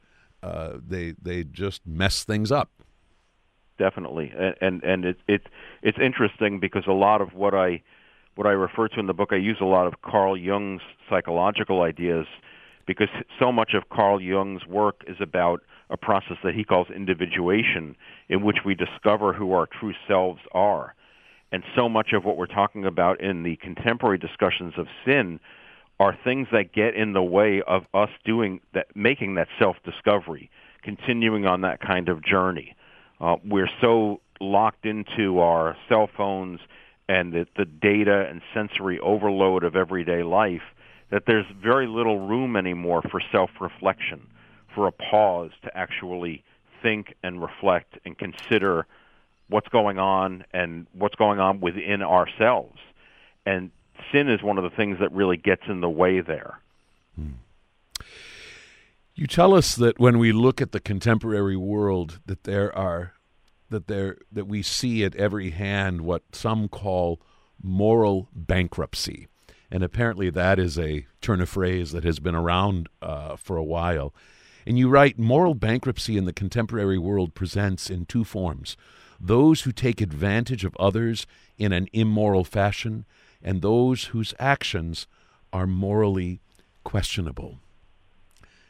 uh, 0.44 0.74
they 0.86 1.14
they 1.22 1.44
just 1.44 1.86
mess 1.86 2.24
things 2.24 2.52
up. 2.52 2.70
Definitely, 3.78 4.34
and 4.36 4.56
and, 4.62 4.84
and 4.84 5.06
it, 5.06 5.18
it 5.28 5.42
it's 5.82 5.98
interesting 6.02 6.60
because 6.60 6.84
a 6.88 6.94
lot 6.94 7.22
of 7.22 7.34
what 7.34 7.54
I 7.54 7.82
what 8.36 8.48
I 8.48 8.52
refer 8.52 8.88
to 8.90 9.00
in 9.00 9.08
the 9.08 9.14
book, 9.14 9.30
I 9.32 9.38
use 9.38 9.58
a 9.62 9.66
lot 9.66 9.88
of 9.88 10.02
Carl 10.02 10.38
Jung's 10.38 10.82
psychological 11.10 11.82
ideas 11.82 12.28
because 12.86 13.10
so 13.40 13.52
much 13.52 13.74
of 13.74 13.90
Carl 13.90 14.22
Jung's 14.22 14.66
work 14.66 15.04
is 15.08 15.18
about 15.20 15.62
a 15.90 15.98
process 15.98 16.38
that 16.44 16.54
he 16.54 16.64
calls 16.64 16.88
individuation, 16.94 17.96
in 18.30 18.44
which 18.44 18.58
we 18.66 18.76
discover 18.76 19.34
who 19.34 19.54
our 19.54 19.68
true 19.68 19.94
selves 20.08 20.40
are. 20.52 20.94
And 21.52 21.64
so 21.76 21.88
much 21.88 22.14
of 22.14 22.26
what 22.26 22.38
we're 22.38 22.46
talking 22.46 22.86
about 22.86 23.22
in 23.22 23.44
the 23.44 23.56
contemporary 23.58 24.18
discussions 24.18 24.74
of 24.78 24.88
sin 25.06 25.40
are 26.00 26.18
things 26.24 26.48
that 26.52 26.74
get 26.74 26.96
in 26.96 27.14
the 27.14 27.24
way 27.24 27.62
of 27.66 27.84
us 27.94 28.10
doing 28.24 28.60
that, 28.74 28.88
making 28.96 29.36
that 29.36 29.48
self-discovery, 29.60 30.50
continuing 30.84 31.46
on 31.46 31.62
that 31.62 31.80
kind 31.82 32.08
of 32.10 32.24
journey. 32.24 32.76
Uh, 33.20 33.36
we're 33.44 33.70
so 33.82 34.22
locked 34.40 34.86
into 34.86 35.40
our 35.40 35.76
cell 35.90 36.08
phones 36.16 36.60
and 37.10 37.34
the, 37.34 37.48
the 37.58 37.66
data 37.66 38.28
and 38.30 38.42
sensory 38.54 39.00
overload 39.00 39.64
of 39.64 39.76
everyday 39.76 40.24
life 40.24 40.62
that 41.10 41.24
there's 41.26 41.46
very 41.62 41.88
little 41.88 42.28
room 42.28 42.56
anymore 42.56 43.02
for 43.02 43.22
self-reflection, 43.32 44.28
for 44.76 44.88
a 44.88 44.92
pause 44.92 45.52
to 45.64 45.76
actually 45.76 46.44
think 46.84 47.16
and 47.24 47.42
reflect 47.42 47.98
and 48.06 48.18
consider 48.18 48.86
what's 49.50 49.70
going 49.70 49.98
on 49.98 50.44
and 50.52 50.86
what's 50.94 51.16
going 51.16 51.40
on 51.40 51.60
within 51.60 52.04
ourselves. 52.04 52.78
And 53.46 53.72
sin 54.12 54.30
is 54.30 54.42
one 54.44 54.58
of 54.58 54.64
the 54.64 54.76
things 54.76 55.00
that 55.00 55.12
really 55.12 55.38
gets 55.38 55.64
in 55.68 55.82
the 55.82 55.90
way 55.90 56.22
there. 56.22 56.60
You 59.20 59.26
tell 59.26 59.56
us 59.56 59.76
that 59.76 60.00
when 60.00 60.20
we 60.20 60.32
look 60.32 60.62
at 60.62 60.74
the 60.74 60.80
contemporary 60.80 61.58
world, 61.58 62.20
that 62.28 62.44
there 62.44 62.76
are 62.78 63.14
that 63.72 63.88
there 63.88 64.18
that 64.32 64.46
we 64.46 64.62
see 64.62 65.04
at 65.04 65.16
every 65.16 65.50
hand 65.50 66.02
what 66.02 66.22
some 66.34 66.68
call 66.68 67.20
moral 67.60 68.30
bankruptcy, 68.32 69.28
and 69.72 69.82
apparently 69.82 70.30
that 70.30 70.60
is 70.60 70.78
a 70.78 71.08
turn 71.20 71.42
of 71.42 71.50
phrase 71.50 71.94
that 71.94 72.04
has 72.04 72.20
been 72.20 72.36
around 72.36 72.90
uh, 73.02 73.36
for 73.36 73.58
a 73.58 73.64
while. 73.64 74.14
And 74.68 74.78
you 74.78 74.88
write, 74.88 75.18
moral 75.18 75.56
bankruptcy 75.56 76.16
in 76.16 76.26
the 76.26 76.34
contemporary 76.34 77.00
world 77.00 77.34
presents 77.34 77.90
in 77.90 78.06
two 78.06 78.24
forms: 78.24 78.78
those 79.20 79.62
who 79.62 79.72
take 79.72 80.00
advantage 80.00 80.64
of 80.64 80.78
others 80.80 81.26
in 81.58 81.74
an 81.74 81.88
immoral 81.92 82.44
fashion, 82.44 83.06
and 83.44 83.62
those 83.62 84.06
whose 84.06 84.34
actions 84.40 85.08
are 85.54 85.68
morally 85.68 86.42
questionable. 86.84 87.60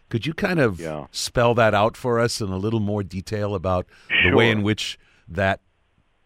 Could 0.10 0.26
you 0.26 0.34
kind 0.34 0.60
of 0.60 0.80
yeah. 0.80 1.08
spell 1.12 1.54
that 1.56 1.74
out 1.74 1.98
for 1.98 2.20
us 2.20 2.40
in 2.40 2.50
a 2.50 2.58
little 2.58 2.80
more 2.80 3.04
detail 3.04 3.56
about 3.56 3.88
sure. 4.10 4.32
the 4.32 4.38
way 4.38 4.50
in 4.50 4.64
which 4.64 4.98
that 5.28 5.60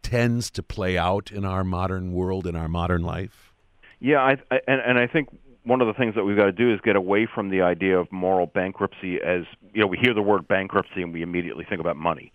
tends 0.04 0.52
to 0.52 0.64
play 0.64 0.98
out 0.98 1.32
in 1.32 1.46
our 1.46 1.64
modern 1.64 2.12
world, 2.14 2.46
in 2.46 2.56
our 2.56 2.68
modern 2.68 3.02
life? 3.02 3.54
Yeah, 4.00 4.20
I, 4.20 4.38
I, 4.52 4.60
and, 4.68 4.82
and 4.82 5.00
I 5.00 5.08
think 5.08 5.30
one 5.64 5.82
of 5.82 5.88
the 5.88 5.94
things 5.94 6.16
that 6.16 6.24
we've 6.24 6.38
got 6.38 6.46
to 6.46 6.52
do 6.52 6.74
is 6.74 6.80
get 6.82 6.96
away 6.96 7.28
from 7.32 7.50
the 7.50 7.62
idea 7.62 7.98
of 7.98 8.12
moral 8.12 8.48
bankruptcy 8.48 9.20
as, 9.22 9.44
you 9.74 9.82
know, 9.82 9.88
we 9.88 9.98
hear 9.98 10.14
the 10.14 10.22
word 10.22 10.48
bankruptcy 10.48 11.02
and 11.02 11.14
we 11.14 11.22
immediately 11.22 11.66
think 11.68 11.80
about 11.80 11.96
money. 11.96 12.32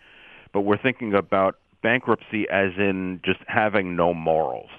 But 0.53 0.61
we're 0.61 0.81
thinking 0.81 1.15
about 1.15 1.59
bankruptcy 1.83 2.49
as 2.51 2.73
in 2.79 3.21
just 3.25 3.41
having 3.47 3.97
no 3.97 4.15
morals 4.15 4.71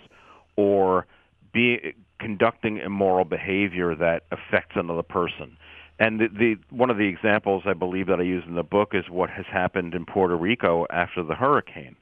or 0.56 1.06
be 1.54 1.94
conducting 2.20 2.78
immoral 2.78 3.26
behavior 3.26 3.96
that 3.96 4.24
affects 4.32 4.76
another 4.76 5.04
person. 5.04 5.58
And 6.00 6.20
the, 6.20 6.28
the 6.28 6.56
one 6.70 6.90
of 6.90 6.98
the 6.98 7.08
examples 7.08 7.64
I 7.66 7.74
believe 7.74 8.08
that 8.08 8.20
I 8.20 8.24
use 8.24 8.44
in 8.48 8.56
the 8.56 8.64
book 8.64 8.90
is 8.94 9.10
what 9.10 9.30
has 9.32 9.46
happened 9.52 9.94
in 9.94 10.06
Puerto 10.06 10.36
Rico 10.36 10.86
after 10.90 11.24
the 11.24 11.36
hurricane, 11.36 11.96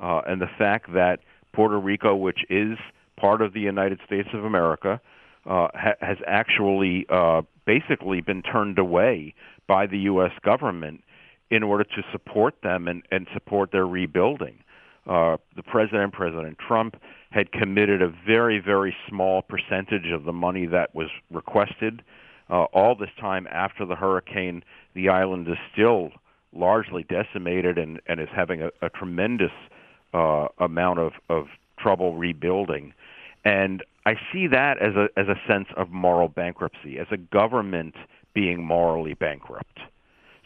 uh, 0.00 0.20
and 0.26 0.40
the 0.40 0.50
fact 0.58 0.92
that 0.92 1.20
Puerto 1.52 1.78
Rico, 1.78 2.14
which 2.14 2.40
is 2.50 2.78
part 3.16 3.42
of 3.42 3.52
the 3.52 3.60
United 3.60 4.00
States 4.06 4.28
of 4.34 4.44
America, 4.44 5.00
uh, 5.46 5.68
ha- 5.74 5.96
has 6.00 6.18
actually 6.26 7.06
uh, 7.08 7.42
basically 7.66 8.20
been 8.20 8.42
turned 8.42 8.78
away 8.78 9.34
by 9.66 9.86
the 9.86 9.98
U.S. 10.00 10.32
government 10.44 11.02
in 11.50 11.62
order 11.62 11.84
to 11.84 12.02
support 12.12 12.54
them 12.62 12.88
and, 12.88 13.02
and 13.10 13.26
support 13.32 13.72
their 13.72 13.86
rebuilding. 13.86 14.58
Uh, 15.10 15.36
the 15.56 15.62
president, 15.64 16.12
President 16.12 16.56
Trump, 16.56 16.94
had 17.30 17.50
committed 17.50 18.00
a 18.00 18.12
very, 18.24 18.60
very 18.60 18.94
small 19.08 19.42
percentage 19.42 20.06
of 20.12 20.22
the 20.22 20.32
money 20.32 20.66
that 20.66 20.94
was 20.94 21.08
requested. 21.32 22.02
Uh, 22.48 22.62
all 22.72 22.94
this 22.94 23.10
time 23.20 23.48
after 23.50 23.84
the 23.84 23.96
hurricane, 23.96 24.62
the 24.94 25.08
island 25.08 25.48
is 25.48 25.56
still 25.72 26.10
largely 26.52 27.04
decimated 27.04 27.76
and, 27.76 28.00
and 28.06 28.20
is 28.20 28.28
having 28.34 28.62
a, 28.62 28.70
a 28.82 28.88
tremendous 28.88 29.52
uh, 30.14 30.46
amount 30.58 31.00
of, 31.00 31.12
of 31.28 31.46
trouble 31.76 32.16
rebuilding. 32.16 32.94
And 33.44 33.82
I 34.06 34.14
see 34.32 34.46
that 34.46 34.80
as 34.80 34.94
a, 34.94 35.08
as 35.18 35.26
a 35.26 35.40
sense 35.48 35.68
of 35.76 35.90
moral 35.90 36.28
bankruptcy, 36.28 36.98
as 36.98 37.08
a 37.10 37.16
government 37.16 37.96
being 38.32 38.64
morally 38.64 39.14
bankrupt. 39.14 39.80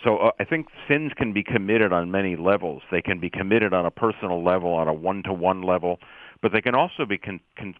So 0.04 0.18
uh, 0.18 0.30
I 0.38 0.44
think 0.44 0.66
sins 0.86 1.12
can 1.16 1.32
be 1.32 1.42
committed 1.42 1.92
on 1.92 2.10
many 2.10 2.36
levels. 2.36 2.82
They 2.92 3.00
can 3.00 3.18
be 3.18 3.30
committed 3.30 3.72
on 3.72 3.86
a 3.86 3.90
personal 3.90 4.44
level, 4.44 4.74
on 4.74 4.86
a 4.86 4.92
one-to-one 4.92 5.62
level, 5.62 5.98
but 6.42 6.52
they 6.52 6.60
can 6.60 6.74
also 6.74 7.06
be 7.06 7.16
con- 7.16 7.40
con- 7.56 7.74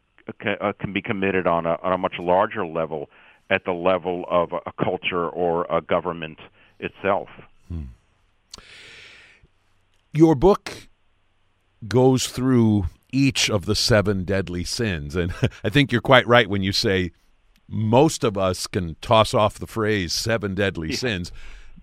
uh, 0.61 0.73
can 0.81 0.95
be 0.95 1.03
committed 1.03 1.47
on 1.47 1.67
a 1.67 1.77
on 1.83 1.93
a 1.93 1.99
much 1.99 2.15
larger 2.19 2.67
level, 2.67 3.11
at 3.51 3.65
the 3.67 3.73
level 3.73 4.25
of 4.29 4.53
a 4.53 4.73
culture 4.83 5.29
or 5.29 5.67
a 5.71 5.83
government 5.83 6.39
itself. 6.81 7.29
Hmm. 7.69 7.83
Your 10.13 10.35
book 10.35 10.89
goes 11.87 12.29
through 12.29 12.87
each 13.13 13.51
of 13.51 13.67
the 13.67 13.75
seven 13.75 14.25
deadly 14.25 14.65
sins, 14.65 15.15
and 15.15 15.35
I 15.65 15.69
think 15.69 15.93
you're 15.93 16.01
quite 16.01 16.27
right 16.27 16.49
when 16.49 16.63
you 16.63 16.73
say 16.73 17.13
most 17.69 18.25
of 18.25 18.39
us 18.39 18.67
can 18.67 18.97
toss 19.03 19.35
off 19.35 19.59
the 19.59 19.67
phrase 19.67 20.13
seven 20.13 20.55
deadly 20.55 20.91
yeah. 20.91 20.97
sins 20.97 21.33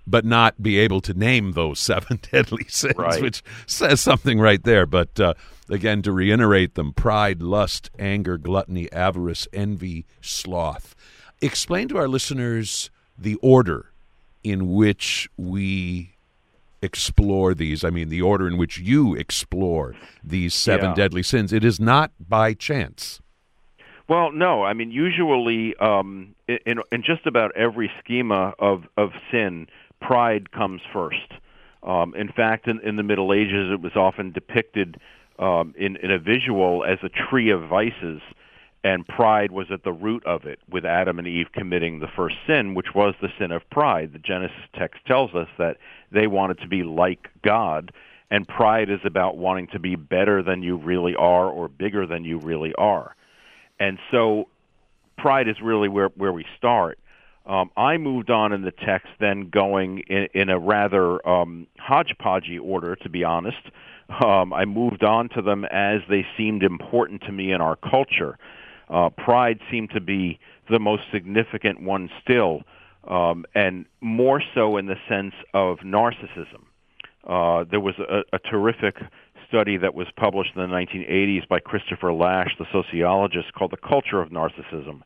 but 0.07 0.25
not 0.25 0.61
be 0.61 0.77
able 0.79 1.01
to 1.01 1.13
name 1.13 1.53
those 1.53 1.79
seven 1.91 2.19
deadly 2.31 2.65
sins, 2.67 2.95
right. 2.97 3.21
which 3.21 3.43
says 3.65 4.01
something 4.01 4.39
right 4.39 4.63
there. 4.63 4.85
But 4.85 5.19
uh, 5.19 5.33
again, 5.69 6.01
to 6.03 6.11
reiterate 6.11 6.75
them 6.75 6.93
pride, 6.93 7.41
lust, 7.41 7.89
anger, 7.97 8.37
gluttony, 8.37 8.91
avarice, 8.91 9.47
envy, 9.53 10.05
sloth. 10.21 10.95
Explain 11.41 11.87
to 11.89 11.97
our 11.97 12.07
listeners 12.07 12.89
the 13.17 13.35
order 13.35 13.91
in 14.43 14.71
which 14.73 15.29
we 15.37 16.11
explore 16.81 17.53
these. 17.53 17.83
I 17.83 17.89
mean, 17.89 18.09
the 18.09 18.21
order 18.21 18.47
in 18.47 18.57
which 18.57 18.79
you 18.79 19.15
explore 19.15 19.95
these 20.23 20.53
seven 20.53 20.89
yeah. 20.89 20.95
deadly 20.95 21.23
sins. 21.23 21.53
It 21.53 21.63
is 21.63 21.79
not 21.79 22.11
by 22.19 22.53
chance. 22.53 23.21
Well, 24.07 24.31
no. 24.31 24.63
I 24.63 24.73
mean, 24.73 24.91
usually 24.91 25.75
um, 25.77 26.35
in, 26.47 26.81
in 26.91 27.03
just 27.03 27.25
about 27.25 27.55
every 27.55 27.91
schema 27.99 28.53
of, 28.59 28.83
of 28.97 29.11
sin, 29.31 29.67
pride 30.01 30.51
comes 30.51 30.81
first. 30.91 31.31
Um, 31.83 32.13
in 32.15 32.31
fact, 32.31 32.67
in, 32.67 32.79
in 32.81 32.95
the 32.95 33.03
Middle 33.03 33.33
Ages, 33.33 33.71
it 33.71 33.81
was 33.81 33.95
often 33.95 34.31
depicted 34.31 34.97
um, 35.39 35.73
in, 35.77 35.95
in 35.97 36.11
a 36.11 36.19
visual 36.19 36.83
as 36.83 36.99
a 37.03 37.09
tree 37.09 37.49
of 37.49 37.67
vices, 37.67 38.21
and 38.83 39.07
pride 39.07 39.51
was 39.51 39.67
at 39.71 39.83
the 39.83 39.93
root 39.93 40.25
of 40.25 40.45
it, 40.45 40.59
with 40.69 40.85
Adam 40.85 41.19
and 41.19 41.27
Eve 41.27 41.47
committing 41.53 41.99
the 41.99 42.07
first 42.15 42.35
sin, 42.47 42.75
which 42.75 42.93
was 42.93 43.13
the 43.21 43.29
sin 43.39 43.51
of 43.51 43.67
pride. 43.69 44.13
The 44.13 44.19
Genesis 44.19 44.57
text 44.77 44.99
tells 45.05 45.33
us 45.33 45.47
that 45.57 45.77
they 46.11 46.27
wanted 46.27 46.59
to 46.59 46.67
be 46.67 46.83
like 46.83 47.29
God, 47.43 47.91
and 48.29 48.47
pride 48.47 48.89
is 48.89 48.99
about 49.03 49.37
wanting 49.37 49.67
to 49.67 49.79
be 49.79 49.95
better 49.95 50.43
than 50.43 50.63
you 50.63 50.77
really 50.77 51.15
are 51.15 51.47
or 51.47 51.67
bigger 51.67 52.05
than 52.05 52.23
you 52.23 52.37
really 52.37 52.73
are. 52.75 53.15
And 53.79 53.97
so 54.11 54.47
pride 55.17 55.47
is 55.47 55.59
really 55.61 55.89
where, 55.89 56.09
where 56.09 56.33
we 56.33 56.45
start. 56.57 56.99
Um, 57.45 57.71
I 57.75 57.97
moved 57.97 58.29
on 58.29 58.53
in 58.53 58.61
the 58.61 58.71
text, 58.71 59.07
then 59.19 59.49
going 59.49 59.99
in, 60.07 60.27
in 60.33 60.49
a 60.49 60.59
rather 60.59 61.27
um, 61.27 61.67
hodgepodgey 61.79 62.59
order, 62.61 62.95
to 62.97 63.09
be 63.09 63.23
honest. 63.23 63.61
Um, 64.23 64.53
I 64.53 64.65
moved 64.65 65.03
on 65.03 65.29
to 65.29 65.41
them 65.41 65.65
as 65.65 66.01
they 66.09 66.25
seemed 66.37 66.63
important 66.63 67.21
to 67.23 67.31
me 67.31 67.51
in 67.51 67.61
our 67.61 67.75
culture. 67.75 68.37
Uh, 68.89 69.09
pride 69.09 69.59
seemed 69.71 69.91
to 69.91 70.01
be 70.01 70.39
the 70.69 70.79
most 70.79 71.03
significant 71.11 71.81
one 71.81 72.09
still, 72.21 72.61
um, 73.07 73.45
and 73.55 73.85
more 74.01 74.41
so 74.53 74.77
in 74.77 74.85
the 74.85 74.97
sense 75.07 75.33
of 75.53 75.79
narcissism. 75.79 76.65
Uh, 77.25 77.63
there 77.69 77.79
was 77.79 77.95
a, 77.99 78.23
a 78.33 78.39
terrific 78.39 78.97
study 79.47 79.77
that 79.77 79.93
was 79.93 80.07
published 80.17 80.51
in 80.55 80.61
the 80.61 80.67
1980s 80.67 81.47
by 81.47 81.59
Christopher 81.59 82.13
Lasch, 82.13 82.55
the 82.57 82.65
sociologist, 82.71 83.53
called 83.53 83.71
The 83.71 83.77
Culture 83.77 84.21
of 84.21 84.29
Narcissism. 84.29 85.01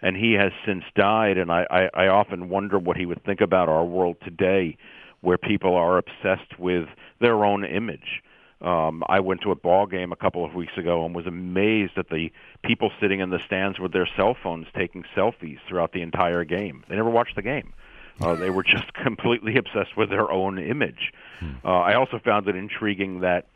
And 0.00 0.16
he 0.16 0.34
has 0.34 0.52
since 0.64 0.84
died, 0.94 1.38
and 1.38 1.50
I, 1.50 1.66
I, 1.70 2.04
I 2.04 2.08
often 2.08 2.48
wonder 2.48 2.78
what 2.78 2.96
he 2.96 3.04
would 3.06 3.24
think 3.24 3.40
about 3.40 3.68
our 3.68 3.84
world 3.84 4.16
today, 4.22 4.76
where 5.22 5.38
people 5.38 5.74
are 5.74 5.98
obsessed 5.98 6.58
with 6.58 6.88
their 7.20 7.44
own 7.44 7.64
image. 7.64 8.22
Um, 8.60 9.04
I 9.08 9.20
went 9.20 9.42
to 9.42 9.52
a 9.52 9.54
ball 9.54 9.86
game 9.86 10.12
a 10.12 10.16
couple 10.16 10.44
of 10.44 10.54
weeks 10.54 10.76
ago 10.76 11.04
and 11.04 11.14
was 11.14 11.26
amazed 11.26 11.92
at 11.96 12.08
the 12.10 12.32
people 12.64 12.90
sitting 13.00 13.20
in 13.20 13.30
the 13.30 13.38
stands 13.46 13.78
with 13.78 13.92
their 13.92 14.08
cell 14.16 14.36
phones 14.40 14.66
taking 14.76 15.04
selfies 15.16 15.58
throughout 15.68 15.92
the 15.92 16.02
entire 16.02 16.44
game. 16.44 16.84
They 16.88 16.96
never 16.96 17.10
watched 17.10 17.36
the 17.36 17.42
game. 17.42 17.72
Uh, 18.20 18.34
they 18.34 18.50
were 18.50 18.62
just 18.64 18.92
completely 18.94 19.56
obsessed 19.56 19.96
with 19.96 20.10
their 20.10 20.30
own 20.30 20.58
image. 20.58 21.12
Hmm. 21.38 21.52
Uh, 21.64 21.68
I 21.68 21.94
also 21.94 22.18
found 22.18 22.48
it 22.48 22.56
intriguing 22.56 23.20
that 23.20 23.46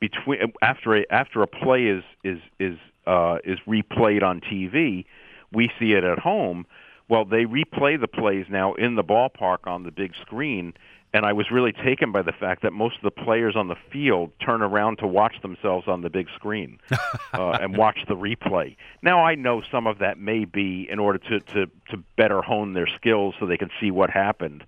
between 0.00 0.52
after 0.62 0.96
a 0.96 1.04
after 1.10 1.42
a 1.42 1.48
play 1.48 1.86
is 1.86 2.04
is 2.22 2.38
is 2.60 2.78
uh, 3.08 3.38
is 3.44 3.58
replayed 3.66 4.22
on 4.22 4.40
TV, 4.40 5.04
we 5.52 5.70
see 5.78 5.92
it 5.92 6.04
at 6.04 6.18
home. 6.18 6.66
Well, 7.08 7.24
they 7.24 7.44
replay 7.44 7.98
the 7.98 8.08
plays 8.08 8.46
now 8.50 8.74
in 8.74 8.94
the 8.94 9.04
ballpark 9.04 9.66
on 9.66 9.82
the 9.82 9.90
big 9.90 10.12
screen, 10.20 10.74
and 11.14 11.24
I 11.24 11.32
was 11.32 11.50
really 11.50 11.72
taken 11.72 12.12
by 12.12 12.20
the 12.20 12.32
fact 12.32 12.62
that 12.62 12.72
most 12.74 12.96
of 12.96 13.02
the 13.02 13.10
players 13.10 13.56
on 13.56 13.68
the 13.68 13.76
field 13.90 14.30
turn 14.44 14.60
around 14.60 14.98
to 14.98 15.06
watch 15.06 15.40
themselves 15.40 15.88
on 15.88 16.02
the 16.02 16.10
big 16.10 16.28
screen 16.34 16.78
uh, 17.32 17.50
and 17.52 17.78
watch 17.78 18.00
the 18.08 18.14
replay. 18.14 18.76
Now, 19.02 19.24
I 19.24 19.36
know 19.36 19.62
some 19.70 19.86
of 19.86 20.00
that 20.00 20.18
may 20.18 20.44
be 20.44 20.86
in 20.90 20.98
order 20.98 21.18
to 21.18 21.40
to 21.40 21.66
to 21.90 21.96
better 22.16 22.42
hone 22.42 22.74
their 22.74 22.86
skills 22.86 23.34
so 23.40 23.46
they 23.46 23.56
can 23.56 23.70
see 23.80 23.90
what 23.90 24.10
happened 24.10 24.64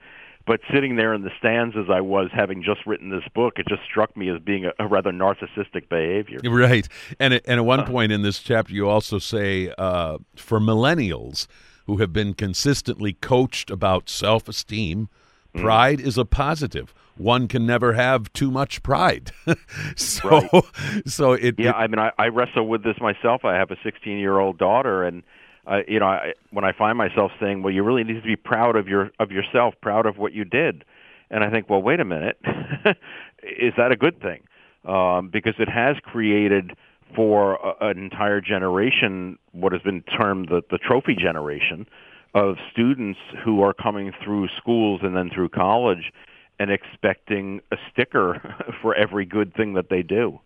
but 0.46 0.60
sitting 0.72 0.96
there 0.96 1.14
in 1.14 1.22
the 1.22 1.30
stands 1.38 1.76
as 1.76 1.86
I 1.90 2.00
was, 2.00 2.30
having 2.32 2.62
just 2.62 2.86
written 2.86 3.10
this 3.10 3.24
book, 3.34 3.54
it 3.58 3.66
just 3.68 3.82
struck 3.84 4.16
me 4.16 4.30
as 4.30 4.40
being 4.40 4.64
a, 4.64 4.72
a 4.78 4.86
rather 4.86 5.12
narcissistic 5.12 5.88
behavior. 5.88 6.38
Right, 6.44 6.88
and 7.18 7.34
and 7.34 7.60
at 7.60 7.64
one 7.64 7.80
uh, 7.80 7.86
point 7.86 8.12
in 8.12 8.22
this 8.22 8.40
chapter, 8.40 8.72
you 8.72 8.88
also 8.88 9.18
say 9.18 9.72
uh, 9.78 10.18
for 10.36 10.58
millennials 10.58 11.46
who 11.86 11.98
have 11.98 12.12
been 12.12 12.34
consistently 12.34 13.12
coached 13.14 13.70
about 13.70 14.08
self-esteem, 14.08 15.08
mm. 15.54 15.60
pride 15.60 16.00
is 16.00 16.16
a 16.16 16.24
positive. 16.24 16.94
One 17.16 17.48
can 17.48 17.66
never 17.66 17.92
have 17.92 18.32
too 18.32 18.50
much 18.50 18.82
pride. 18.82 19.32
so, 19.96 20.28
right. 20.28 20.64
so 21.06 21.32
it. 21.32 21.56
Yeah, 21.58 21.70
it, 21.70 21.74
I 21.74 21.86
mean, 21.86 21.98
I, 21.98 22.12
I 22.18 22.28
wrestle 22.28 22.66
with 22.66 22.82
this 22.82 22.96
myself. 23.00 23.44
I 23.44 23.56
have 23.56 23.70
a 23.70 23.76
16-year-old 23.76 24.56
daughter, 24.56 25.04
and 25.04 25.22
uh, 25.66 25.80
you 25.86 26.00
know, 26.00 26.06
I, 26.06 26.32
when 26.50 26.64
I 26.64 26.72
find 26.72 26.96
myself 26.96 27.32
saying, 27.40 27.62
"Well, 27.62 27.72
you 27.72 27.82
really 27.82 28.04
need 28.04 28.20
to 28.20 28.26
be 28.26 28.36
proud 28.36 28.76
of 28.76 28.88
your 28.88 29.10
of 29.18 29.30
yourself, 29.30 29.74
proud 29.80 30.06
of 30.06 30.18
what 30.18 30.32
you 30.32 30.44
did," 30.44 30.84
and 31.30 31.44
I 31.44 31.50
think, 31.50 31.68
"Well, 31.68 31.82
wait 31.82 32.00
a 32.00 32.04
minute, 32.04 32.38
is 33.42 33.74
that 33.76 33.92
a 33.92 33.96
good 33.96 34.20
thing?" 34.20 34.42
Um, 34.84 35.28
because 35.28 35.54
it 35.58 35.68
has 35.68 35.96
created 36.02 36.72
for 37.14 37.54
a, 37.54 37.88
an 37.88 37.98
entire 37.98 38.40
generation 38.40 39.38
what 39.52 39.72
has 39.72 39.82
been 39.82 40.02
termed 40.02 40.48
the, 40.48 40.62
the 40.70 40.78
trophy 40.78 41.14
generation 41.14 41.86
of 42.34 42.56
students 42.72 43.18
who 43.44 43.62
are 43.62 43.74
coming 43.74 44.12
through 44.24 44.48
schools 44.56 45.00
and 45.02 45.16
then 45.16 45.30
through 45.34 45.48
college 45.48 46.12
and 46.58 46.70
expecting 46.70 47.60
a 47.72 47.76
sticker 47.90 48.54
for 48.82 48.94
every 48.94 49.24
good 49.24 49.54
thing 49.54 49.74
that 49.74 49.88
they 49.90 50.02
do. 50.02 50.38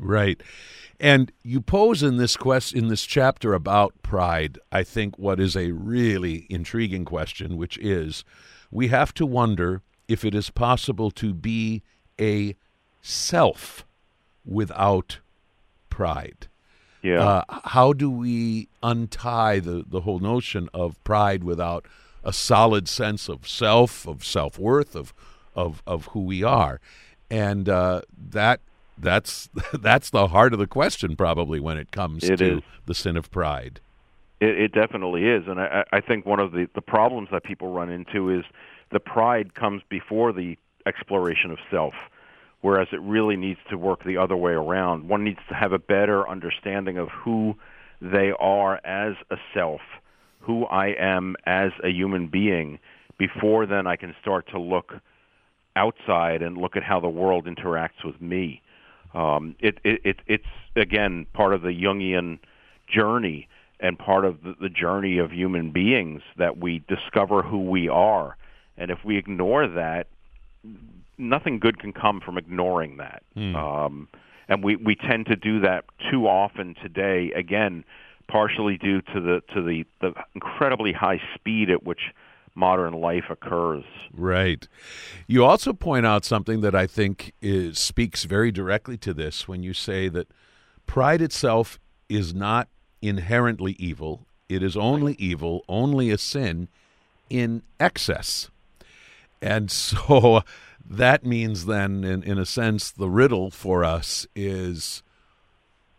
Right. 0.00 0.42
And 0.98 1.32
you 1.42 1.60
pose 1.60 2.02
in 2.02 2.16
this 2.16 2.36
quest 2.36 2.74
in 2.74 2.88
this 2.88 3.04
chapter 3.04 3.54
about 3.54 4.02
pride, 4.02 4.58
I 4.70 4.84
think 4.84 5.18
what 5.18 5.40
is 5.40 5.56
a 5.56 5.72
really 5.72 6.46
intriguing 6.48 7.04
question, 7.04 7.56
which 7.56 7.76
is 7.78 8.24
we 8.70 8.88
have 8.88 9.12
to 9.14 9.26
wonder 9.26 9.82
if 10.08 10.24
it 10.24 10.34
is 10.34 10.50
possible 10.50 11.10
to 11.10 11.34
be 11.34 11.82
a 12.20 12.54
self 13.00 13.84
without 14.44 15.18
pride. 15.90 16.48
Yeah. 17.02 17.20
Uh, 17.20 17.60
how 17.64 17.92
do 17.92 18.08
we 18.08 18.68
untie 18.82 19.58
the, 19.58 19.84
the 19.86 20.02
whole 20.02 20.20
notion 20.20 20.68
of 20.72 21.02
pride 21.02 21.42
without 21.42 21.86
a 22.22 22.32
solid 22.32 22.88
sense 22.88 23.28
of 23.28 23.48
self, 23.48 24.06
of 24.06 24.24
self 24.24 24.58
worth, 24.58 24.94
of, 24.94 25.12
of 25.56 25.82
of 25.84 26.06
who 26.06 26.20
we 26.20 26.44
are? 26.44 26.80
And 27.28 27.68
uh, 27.68 28.02
that 28.30 28.60
that's 29.02 29.50
that's 29.80 30.10
the 30.10 30.28
heart 30.28 30.52
of 30.52 30.58
the 30.58 30.66
question 30.66 31.16
probably 31.16 31.60
when 31.60 31.76
it 31.76 31.90
comes 31.90 32.24
it 32.24 32.36
to 32.36 32.58
is. 32.58 32.62
the 32.86 32.94
sin 32.94 33.16
of 33.16 33.30
pride. 33.30 33.80
It, 34.40 34.58
it 34.58 34.72
definitely 34.72 35.24
is, 35.24 35.44
and 35.46 35.60
I, 35.60 35.84
I 35.92 36.00
think 36.00 36.24
one 36.24 36.40
of 36.40 36.52
the 36.52 36.68
the 36.74 36.80
problems 36.80 37.28
that 37.32 37.44
people 37.44 37.72
run 37.72 37.90
into 37.90 38.30
is 38.30 38.44
the 38.90 39.00
pride 39.00 39.54
comes 39.54 39.82
before 39.88 40.32
the 40.32 40.56
exploration 40.86 41.50
of 41.50 41.58
self, 41.70 41.94
whereas 42.60 42.88
it 42.92 43.00
really 43.00 43.36
needs 43.36 43.60
to 43.70 43.76
work 43.76 44.04
the 44.04 44.16
other 44.16 44.36
way 44.36 44.52
around. 44.52 45.08
One 45.08 45.24
needs 45.24 45.40
to 45.48 45.54
have 45.54 45.72
a 45.72 45.78
better 45.78 46.28
understanding 46.28 46.98
of 46.98 47.08
who 47.08 47.54
they 48.00 48.32
are 48.38 48.84
as 48.84 49.14
a 49.30 49.36
self, 49.54 49.80
who 50.40 50.64
I 50.66 50.88
am 50.98 51.36
as 51.46 51.70
a 51.84 51.88
human 51.88 52.26
being. 52.26 52.78
Before 53.18 53.66
then, 53.66 53.86
I 53.86 53.96
can 53.96 54.14
start 54.20 54.48
to 54.48 54.58
look 54.58 54.94
outside 55.76 56.42
and 56.42 56.58
look 56.58 56.76
at 56.76 56.82
how 56.82 57.00
the 57.00 57.08
world 57.08 57.46
interacts 57.46 58.04
with 58.04 58.20
me. 58.20 58.60
Um, 59.14 59.56
it, 59.60 59.78
it, 59.84 60.00
it, 60.04 60.16
it's 60.26 60.44
again 60.76 61.26
part 61.32 61.54
of 61.54 61.62
the 61.62 61.68
Jungian 61.68 62.38
journey 62.88 63.48
and 63.80 63.98
part 63.98 64.24
of 64.24 64.42
the, 64.42 64.54
the 64.60 64.68
journey 64.68 65.18
of 65.18 65.32
human 65.32 65.72
beings 65.72 66.22
that 66.38 66.58
we 66.58 66.82
discover 66.88 67.42
who 67.42 67.58
we 67.58 67.88
are. 67.88 68.36
And 68.76 68.90
if 68.90 68.98
we 69.04 69.18
ignore 69.18 69.66
that, 69.66 70.06
nothing 71.18 71.58
good 71.58 71.78
can 71.78 71.92
come 71.92 72.20
from 72.20 72.38
ignoring 72.38 72.96
that. 72.98 73.22
Mm. 73.36 73.54
Um, 73.54 74.08
and 74.48 74.62
we, 74.62 74.76
we 74.76 74.94
tend 74.94 75.26
to 75.26 75.36
do 75.36 75.60
that 75.60 75.84
too 76.10 76.26
often 76.26 76.74
today. 76.82 77.32
Again, 77.34 77.84
partially 78.28 78.78
due 78.78 79.02
to 79.02 79.20
the 79.20 79.42
to 79.54 79.62
the, 79.62 79.84
the 80.00 80.12
incredibly 80.34 80.92
high 80.92 81.20
speed 81.34 81.70
at 81.70 81.84
which 81.84 82.12
modern 82.54 82.94
life 82.94 83.24
occurs. 83.30 83.84
Right. 84.12 84.66
You 85.26 85.44
also 85.44 85.72
point 85.72 86.06
out 86.06 86.24
something 86.24 86.60
that 86.60 86.74
I 86.74 86.86
think 86.86 87.32
is, 87.40 87.78
speaks 87.78 88.24
very 88.24 88.50
directly 88.50 88.96
to 88.98 89.14
this 89.14 89.48
when 89.48 89.62
you 89.62 89.72
say 89.72 90.08
that 90.08 90.28
pride 90.86 91.22
itself 91.22 91.78
is 92.08 92.34
not 92.34 92.68
inherently 93.00 93.72
evil. 93.78 94.26
It 94.48 94.62
is 94.62 94.76
only 94.76 95.14
evil, 95.14 95.64
only 95.68 96.10
a 96.10 96.18
sin 96.18 96.68
in 97.30 97.62
excess. 97.80 98.50
And 99.40 99.70
so 99.70 100.42
that 100.88 101.24
means 101.24 101.66
then, 101.66 102.04
in, 102.04 102.22
in 102.22 102.38
a 102.38 102.46
sense, 102.46 102.90
the 102.90 103.08
riddle 103.08 103.50
for 103.50 103.84
us 103.84 104.26
is 104.36 105.02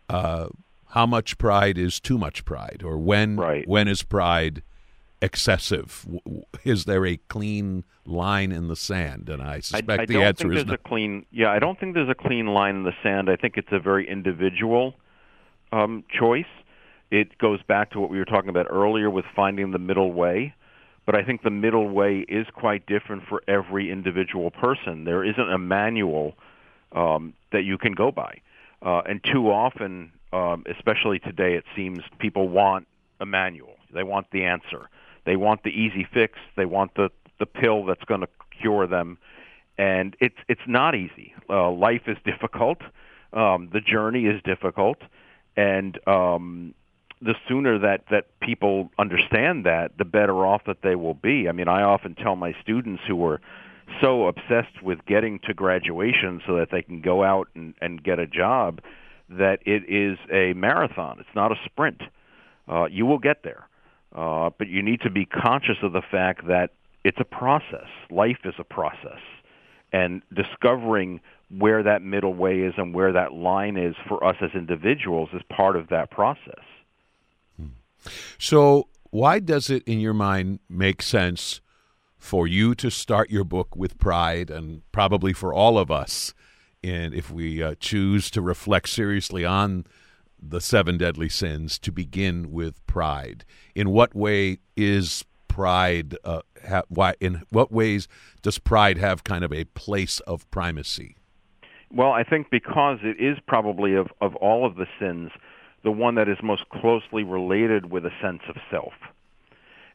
uh, 0.08 0.48
how 0.88 1.06
much 1.06 1.36
pride 1.38 1.76
is 1.76 1.98
too 1.98 2.16
much 2.16 2.44
pride, 2.44 2.82
or 2.84 2.96
when 2.96 3.36
right. 3.36 3.66
when 3.66 3.88
is 3.88 4.02
pride 4.02 4.62
excessive? 5.24 6.06
Is 6.64 6.84
there 6.84 7.04
a 7.06 7.16
clean 7.16 7.84
line 8.04 8.52
in 8.52 8.68
the 8.68 8.76
sand? 8.76 9.28
And 9.28 9.42
I 9.42 9.60
suspect 9.60 10.00
I, 10.00 10.02
I 10.02 10.06
the 10.06 10.14
don't 10.14 10.22
answer 10.22 10.44
think 10.44 10.52
is 10.52 10.64
there's 10.64 10.66
no. 10.66 10.74
a 10.74 10.88
clean. 10.88 11.26
Yeah, 11.30 11.50
I 11.50 11.58
don't 11.58 11.78
think 11.78 11.94
there's 11.94 12.08
a 12.08 12.14
clean 12.14 12.46
line 12.46 12.76
in 12.76 12.82
the 12.84 12.94
sand. 13.02 13.28
I 13.28 13.36
think 13.36 13.56
it's 13.56 13.72
a 13.72 13.78
very 13.78 14.08
individual 14.08 14.94
um, 15.72 16.04
choice. 16.18 16.44
It 17.10 17.38
goes 17.38 17.62
back 17.62 17.90
to 17.92 18.00
what 18.00 18.10
we 18.10 18.18
were 18.18 18.24
talking 18.24 18.50
about 18.50 18.66
earlier 18.70 19.10
with 19.10 19.24
finding 19.34 19.70
the 19.70 19.78
middle 19.78 20.12
way. 20.12 20.54
But 21.06 21.14
I 21.14 21.22
think 21.22 21.42
the 21.42 21.50
middle 21.50 21.88
way 21.88 22.24
is 22.28 22.46
quite 22.54 22.86
different 22.86 23.24
for 23.28 23.42
every 23.46 23.90
individual 23.90 24.50
person. 24.50 25.04
There 25.04 25.22
isn't 25.22 25.50
a 25.50 25.58
manual 25.58 26.34
um, 26.92 27.34
that 27.52 27.64
you 27.64 27.76
can 27.76 27.92
go 27.92 28.10
by. 28.10 28.40
Uh, 28.80 29.02
and 29.06 29.20
too 29.22 29.50
often, 29.50 30.12
um, 30.32 30.64
especially 30.66 31.18
today, 31.18 31.54
it 31.54 31.64
seems 31.76 32.00
people 32.18 32.48
want 32.48 32.86
a 33.20 33.26
manual. 33.26 33.76
They 33.92 34.02
want 34.02 34.26
the 34.32 34.44
answer. 34.44 34.88
They 35.24 35.36
want 35.36 35.62
the 35.62 35.70
easy 35.70 36.06
fix. 36.12 36.38
They 36.56 36.66
want 36.66 36.94
the 36.94 37.10
the 37.38 37.46
pill 37.46 37.84
that's 37.84 38.04
going 38.04 38.20
to 38.20 38.28
cure 38.60 38.86
them. 38.86 39.18
And 39.76 40.16
it's 40.20 40.36
it's 40.48 40.60
not 40.66 40.94
easy. 40.94 41.34
Uh, 41.48 41.70
life 41.70 42.02
is 42.06 42.16
difficult. 42.24 42.78
Um, 43.32 43.68
the 43.72 43.80
journey 43.80 44.26
is 44.26 44.40
difficult, 44.44 44.98
and 45.56 45.98
um, 46.06 46.74
the 47.20 47.34
sooner 47.48 47.78
that 47.78 48.04
that 48.10 48.38
people 48.40 48.90
understand 48.98 49.66
that, 49.66 49.98
the 49.98 50.04
better 50.04 50.46
off 50.46 50.62
that 50.66 50.82
they 50.82 50.94
will 50.94 51.14
be. 51.14 51.48
I 51.48 51.52
mean, 51.52 51.66
I 51.66 51.82
often 51.82 52.14
tell 52.14 52.36
my 52.36 52.54
students 52.62 53.02
who 53.08 53.24
are 53.26 53.40
so 54.00 54.28
obsessed 54.28 54.82
with 54.82 55.04
getting 55.06 55.38
to 55.40 55.54
graduation 55.54 56.40
so 56.46 56.56
that 56.56 56.70
they 56.70 56.82
can 56.82 57.00
go 57.00 57.22
out 57.22 57.48
and, 57.54 57.74
and 57.80 58.02
get 58.02 58.18
a 58.18 58.26
job 58.26 58.80
that 59.28 59.60
it 59.66 59.82
is 59.88 60.18
a 60.30 60.52
marathon. 60.54 61.18
It's 61.18 61.34
not 61.34 61.52
a 61.52 61.56
sprint. 61.64 62.02
Uh, 62.68 62.86
you 62.86 63.06
will 63.06 63.18
get 63.18 63.42
there, 63.42 63.68
uh, 64.14 64.50
but 64.58 64.68
you 64.68 64.82
need 64.82 65.00
to 65.02 65.10
be 65.10 65.24
conscious 65.26 65.76
of 65.82 65.92
the 65.92 66.02
fact 66.02 66.46
that 66.46 66.70
it's 67.04 67.18
a 67.20 67.24
process. 67.24 67.88
Life 68.10 68.38
is 68.44 68.54
a 68.58 68.64
process, 68.64 69.20
and 69.92 70.22
discovering 70.32 71.20
where 71.50 71.82
that 71.82 72.02
middle 72.02 72.34
way 72.34 72.60
is 72.60 72.74
and 72.76 72.94
where 72.94 73.12
that 73.12 73.32
line 73.32 73.76
is 73.76 73.94
for 74.08 74.24
us 74.24 74.36
as 74.40 74.50
individuals 74.54 75.28
is 75.32 75.42
part 75.54 75.76
of 75.76 75.88
that 75.88 76.10
process. 76.10 76.64
So, 78.38 78.88
why 79.10 79.38
does 79.38 79.70
it, 79.70 79.82
in 79.84 80.00
your 80.00 80.14
mind, 80.14 80.60
make 80.68 81.02
sense 81.02 81.60
for 82.18 82.46
you 82.46 82.74
to 82.74 82.90
start 82.90 83.30
your 83.30 83.44
book 83.44 83.76
with 83.76 83.98
pride, 83.98 84.50
and 84.50 84.82
probably 84.92 85.32
for 85.32 85.52
all 85.52 85.78
of 85.78 85.90
us, 85.90 86.34
and 86.82 87.14
if 87.14 87.30
we 87.30 87.62
uh, 87.62 87.74
choose 87.78 88.30
to 88.30 88.40
reflect 88.40 88.88
seriously 88.88 89.44
on 89.44 89.86
the 90.40 90.60
seven 90.60 90.98
deadly 90.98 91.28
sins, 91.28 91.78
to 91.80 91.92
begin 91.92 92.50
with 92.52 92.84
pride? 92.86 93.44
In 93.74 93.90
what 93.90 94.14
way 94.14 94.58
is 94.76 95.24
pride? 95.48 96.16
Uh, 96.24 96.40
ha- 96.68 96.82
why? 96.88 97.14
In 97.20 97.42
what 97.50 97.72
ways 97.72 98.08
does 98.42 98.58
pride 98.58 98.98
have 98.98 99.24
kind 99.24 99.44
of 99.44 99.52
a 99.52 99.64
place 99.64 100.20
of 100.20 100.50
primacy? 100.50 101.16
Well, 101.90 102.10
I 102.10 102.24
think 102.24 102.50
because 102.50 102.98
it 103.02 103.22
is 103.22 103.38
probably 103.46 103.94
of, 103.94 104.08
of 104.20 104.34
all 104.36 104.66
of 104.66 104.76
the 104.76 104.86
sins 104.98 105.30
the 105.84 105.90
one 105.90 106.14
that 106.16 106.28
is 106.28 106.38
most 106.42 106.68
closely 106.70 107.22
related 107.22 107.90
with 107.90 108.04
a 108.04 108.10
sense 108.20 108.40
of 108.48 108.56
self. 108.70 108.94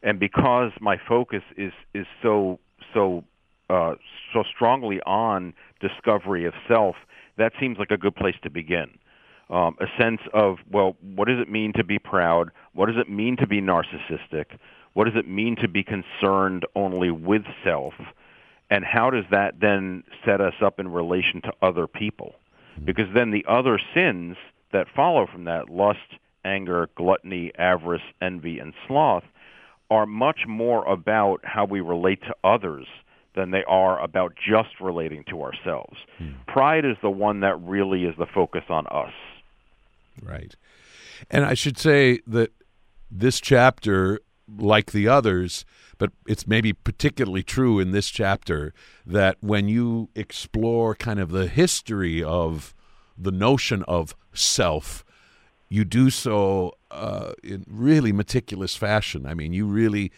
And 0.02 0.20
because 0.20 0.72
my 0.80 0.98
focus 1.10 1.42
is 1.58 1.74
is 1.94 2.06
so 2.22 2.60
so 2.94 3.26
uh, 3.70 3.96
so 4.34 4.44
strongly 4.56 5.02
on 5.02 5.54
discovery 5.82 6.46
of 6.46 6.54
self, 6.68 6.96
that 7.38 7.52
seems 7.60 7.78
like 7.78 7.92
a 7.92 7.98
good 7.98 8.16
place 8.16 8.36
to 8.44 8.50
begin. 8.50 8.98
Um, 9.50 9.76
a 9.80 9.88
sense 10.00 10.22
of 10.32 10.58
well, 10.70 10.95
what 11.02 11.28
does 11.28 11.39
it 11.39 11.50
mean 11.50 11.74
to 11.74 11.84
be 11.84 11.97
proud? 11.97 12.52
What 12.74 12.86
does 12.86 12.97
it 12.97 13.10
mean 13.10 13.36
to 13.38 13.47
be 13.47 13.62
narcissistic? 13.62 14.45
What 14.93 15.06
does 15.06 15.16
it 15.16 15.28
mean 15.28 15.56
to 15.58 15.68
be 15.68 15.84
concerned 15.84 16.66
only 16.76 17.10
with 17.10 17.43
self? 17.64 17.93
And 18.70 18.86
how 18.86 19.10
does 19.10 19.26
that 19.32 19.60
then 19.60 20.04
set 20.24 20.41
us 20.41 20.54
up 20.62 20.80
in 20.80 20.88
relation 20.88 21.41
to 21.41 21.54
other 21.62 21.88
people? 21.88 22.36
Because 22.86 23.08
then 23.14 23.32
the 23.32 23.45
other 23.47 23.80
sins 23.93 24.38
that 24.72 24.88
follow 24.95 25.26
from 25.26 25.45
that 25.45 25.70
lust, 25.70 26.00
anger, 26.45 26.89
gluttony, 26.95 27.52
avarice, 27.58 28.02
envy, 28.22 28.60
and 28.60 28.74
sloth 28.88 29.24
are 29.89 30.06
much 30.06 30.41
more 30.47 30.86
about 30.86 31.41
how 31.43 31.66
we 31.66 31.82
relate 31.82 32.22
to 32.22 32.36
others 32.43 32.86
than 33.36 33.52
they 33.52 33.64
are 33.66 34.00
about 34.00 34.34
just 34.36 34.80
relating 34.80 35.24
to 35.30 35.41
ourselves. 35.41 35.97
Hmm. 36.18 36.32
Pride 36.47 36.86
is 36.86 36.97
the 37.02 37.10
one 37.10 37.39
that 37.41 37.60
really 37.62 38.06
is 38.06 38.16
the 38.18 38.28
focus 38.28 38.64
on 38.70 38.86
us. 38.88 39.14
Right. 40.22 40.55
And 41.30 41.45
I 41.45 41.53
should 41.53 41.78
say 41.78 42.20
that 42.28 42.51
this 43.11 43.39
chapter, 43.39 44.20
like 44.47 44.91
the 44.91 45.07
others, 45.07 45.65
but 45.97 46.11
it's 46.28 46.47
maybe 46.47 46.74
particularly 46.74 47.43
true 47.43 47.80
in 47.80 47.91
this 47.91 48.09
chapter, 48.09 48.74
that 49.05 49.38
when 49.41 49.67
you 49.67 50.09
explore 50.15 50.95
kind 50.95 51.20
of 51.20 51.30
the 51.30 51.47
history 51.47 52.24
of 52.24 52.74
the 53.17 53.32
notion 53.32 53.84
of 53.84 54.15
self, 54.34 55.03
you 55.67 55.86
do 55.86 56.09
so 56.09 56.74
uh, 56.89 57.34
in 57.43 57.65
really 57.67 58.11
meticulous 58.11 58.76
fashion. 58.76 59.26
I 59.26 59.34
mean, 59.34 59.53
you 59.53 59.67
really 59.67 60.11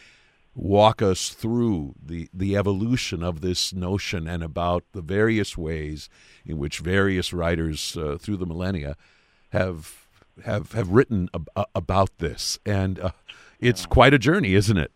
walk 0.54 1.02
us 1.02 1.30
through 1.30 1.96
the, 2.02 2.30
the 2.34 2.56
evolution 2.56 3.24
of 3.24 3.42
this 3.42 3.74
notion 3.74 4.28
and 4.28 4.44
about 4.44 4.84
the 4.92 5.02
various 5.02 5.58
ways 5.58 6.10
in 6.46 6.58
which 6.58 6.80
various 6.80 7.34
writers 7.34 7.98
uh, 7.98 8.18
through 8.20 8.38
the 8.38 8.46
millennia 8.46 8.96
have 9.52 10.08
have 10.46 10.72
have 10.74 10.90
written 10.90 11.30
ab- 11.34 11.68
about 11.76 12.18
this, 12.18 12.60
and 12.66 13.00
uh, 13.00 13.12
it's 13.60 13.86
quite 13.86 14.14
a 14.14 14.20
journey, 14.20 14.54
isn't 14.54 14.78
it? 14.78 14.92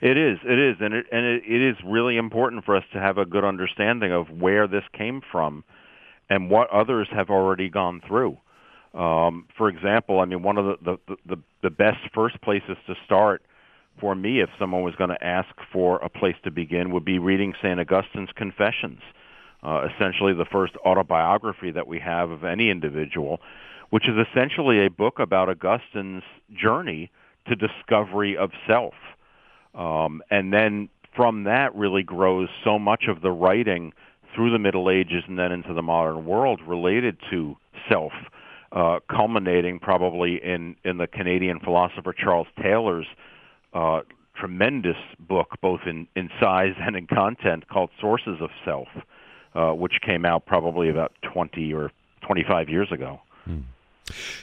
It 0.00 0.16
is. 0.16 0.38
It 0.44 0.58
is, 0.58 0.76
and 0.80 0.94
it 0.94 1.06
and 1.12 1.26
it, 1.26 1.42
it 1.46 1.60
is 1.60 1.76
really 1.84 2.16
important 2.16 2.64
for 2.64 2.76
us 2.76 2.84
to 2.92 3.00
have 3.00 3.18
a 3.18 3.26
good 3.26 3.44
understanding 3.44 4.12
of 4.12 4.30
where 4.30 4.66
this 4.66 4.84
came 4.96 5.20
from 5.30 5.64
and 6.30 6.48
what 6.48 6.70
others 6.70 7.08
have 7.12 7.28
already 7.28 7.68
gone 7.68 8.00
through. 8.06 8.38
Um, 8.94 9.46
for 9.56 9.68
example, 9.68 10.20
I 10.20 10.24
mean, 10.24 10.42
one 10.42 10.56
of 10.58 10.78
the, 10.82 10.98
the, 11.06 11.16
the, 11.26 11.36
the 11.62 11.70
best 11.70 11.98
first 12.14 12.40
places 12.40 12.76
to 12.86 12.94
start 13.04 13.42
for 14.00 14.14
me, 14.14 14.40
if 14.40 14.48
someone 14.58 14.82
was 14.82 14.94
going 14.96 15.10
to 15.10 15.24
ask 15.24 15.48
for 15.72 15.96
a 15.96 16.08
place 16.08 16.36
to 16.44 16.50
begin, 16.50 16.90
would 16.92 17.04
be 17.04 17.18
reading 17.18 17.52
St. 17.62 17.78
Augustine's 17.78 18.30
Confessions, 18.34 19.00
uh, 19.62 19.86
essentially 19.94 20.32
the 20.32 20.46
first 20.50 20.74
autobiography 20.84 21.70
that 21.70 21.86
we 21.86 21.98
have 22.00 22.30
of 22.30 22.44
any 22.44 22.70
individual, 22.70 23.40
which 23.90 24.08
is 24.08 24.14
essentially 24.30 24.84
a 24.84 24.90
book 24.90 25.18
about 25.18 25.48
Augustine's 25.48 26.22
journey 26.52 27.10
to 27.46 27.56
discovery 27.56 28.36
of 28.36 28.50
self. 28.66 28.94
Um, 29.74 30.22
and 30.30 30.52
then 30.52 30.88
from 31.14 31.44
that 31.44 31.74
really 31.74 32.02
grows 32.02 32.48
so 32.64 32.78
much 32.78 33.04
of 33.08 33.20
the 33.22 33.30
writing 33.30 33.92
through 34.34 34.52
the 34.52 34.58
Middle 34.58 34.90
Ages 34.90 35.24
and 35.26 35.38
then 35.38 35.52
into 35.52 35.74
the 35.74 35.82
modern 35.82 36.24
world 36.24 36.60
related 36.66 37.16
to 37.30 37.56
self, 37.88 38.12
uh, 38.72 39.00
culminating 39.10 39.80
probably 39.80 40.40
in, 40.42 40.76
in 40.84 40.98
the 40.98 41.06
Canadian 41.06 41.58
philosopher 41.60 42.12
Charles 42.12 42.46
Taylor's 42.62 43.06
uh, 43.74 44.00
tremendous 44.36 44.96
book, 45.18 45.48
both 45.60 45.80
in, 45.86 46.06
in 46.14 46.30
size 46.40 46.74
and 46.80 46.96
in 46.96 47.06
content, 47.06 47.68
called 47.68 47.90
Sources 48.00 48.38
of 48.40 48.50
Self, 48.64 48.88
uh, 49.54 49.72
which 49.72 49.94
came 50.06 50.24
out 50.24 50.46
probably 50.46 50.88
about 50.88 51.12
20 51.32 51.72
or 51.72 51.90
25 52.26 52.68
years 52.68 52.88
ago. 52.92 53.20
Hmm. 53.44 53.60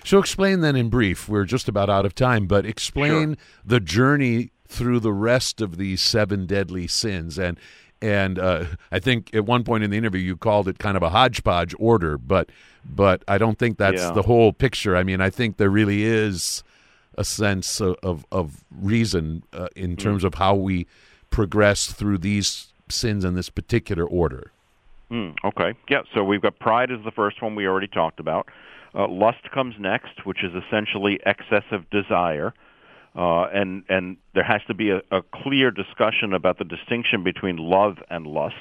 So 0.04 0.20
explain 0.20 0.62
then 0.62 0.76
in 0.76 0.90
brief, 0.90 1.28
we're 1.28 1.46
just 1.46 1.68
about 1.68 1.90
out 1.90 2.06
of 2.06 2.16
time, 2.16 2.48
but 2.48 2.66
explain 2.66 3.36
sure. 3.36 3.44
the 3.66 3.80
journey 3.80 4.52
through 4.68 5.00
the 5.00 5.14
rest 5.14 5.62
of 5.62 5.78
these 5.78 6.02
seven 6.02 6.46
deadly 6.46 6.88
sins 6.88 7.40
and 7.40 7.58
and 8.02 8.38
uh, 8.38 8.66
I 8.92 9.00
think 9.00 9.34
at 9.34 9.46
one 9.46 9.64
point 9.64 9.84
in 9.84 9.90
the 9.90 9.98
interview 9.98 10.22
you 10.22 10.38
called 10.38 10.68
it 10.68 10.78
kind 10.78 10.96
of 10.98 11.04
a 11.04 11.10
hodgepodge 11.10 11.74
order, 11.80 12.18
but 12.18 12.50
but 12.86 13.24
I 13.28 13.38
don't 13.38 13.58
think 13.58 13.78
that's 13.78 14.02
yeah. 14.02 14.12
the 14.12 14.22
whole 14.22 14.54
picture. 14.54 14.96
I 14.96 15.04
mean, 15.04 15.20
I 15.20 15.30
think 15.30 15.58
there 15.58 15.70
really 15.70 16.04
is 16.04 16.64
a 17.18 17.24
sense 17.24 17.82
of 17.82 17.96
of, 18.04 18.26
of 18.32 18.64
reason 18.72 19.44
uh, 19.54 19.70
in 19.76 19.96
mm. 19.96 20.00
terms 20.00 20.24
of 20.24 20.36
how 20.36 20.56
we 20.56 20.86
progress 21.30 21.88
through 21.88 22.20
these 22.20 22.68
sins 22.90 23.26
in 23.26 23.36
this 23.36 23.50
particular 23.50 24.06
order. 24.06 24.52
Mm, 25.12 25.36
okay, 25.44 25.74
yeah. 25.90 26.02
So 26.14 26.24
we've 26.24 26.42
got 26.42 26.60
pride 26.60 26.92
is 26.92 27.00
the 27.04 27.12
first 27.12 27.42
one 27.42 27.56
we 27.56 27.66
already 27.66 27.88
talked 27.88 28.20
about. 28.20 28.48
Uh, 28.98 29.08
lust 29.08 29.52
comes 29.52 29.76
next, 29.78 30.26
which 30.26 30.44
is 30.44 30.52
essentially 30.56 31.20
excessive 31.26 31.88
desire. 31.92 32.54
Uh, 33.16 33.44
and 33.54 33.84
and 33.90 34.18
there 34.34 34.44
has 34.44 34.62
to 34.68 34.74
be 34.74 34.90
a, 34.90 35.02
a, 35.12 35.22
clear 35.22 35.72
discussion 35.72 36.34
about 36.34 36.58
the 36.60 36.64
distinction 36.64 37.24
between 37.24 37.58
love 37.58 37.98
and 38.10 38.28
lust. 38.28 38.56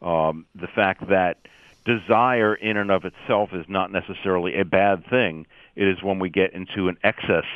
Um, 0.00 0.46
the 0.54 0.68
fact 0.68 1.08
that 1.08 1.38
desire 1.84 2.54
in 2.54 2.76
and 2.76 2.90
of 2.90 3.04
itself 3.04 3.50
is 3.52 3.64
not 3.68 3.90
necessarily 3.90 4.56
a 4.58 4.64
bad 4.64 5.04
thing. 5.08 5.46
It 5.74 5.88
is 5.88 6.02
when 6.02 6.18
we 6.18 6.30
get 6.30 6.52
into 6.52 6.88
an 6.88 6.96
excess 7.02 7.46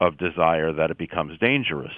of 0.00 0.18
desire 0.18 0.72
that 0.72 0.90
it 0.90 0.98
becomes 0.98 1.38
dangerous. 1.38 1.94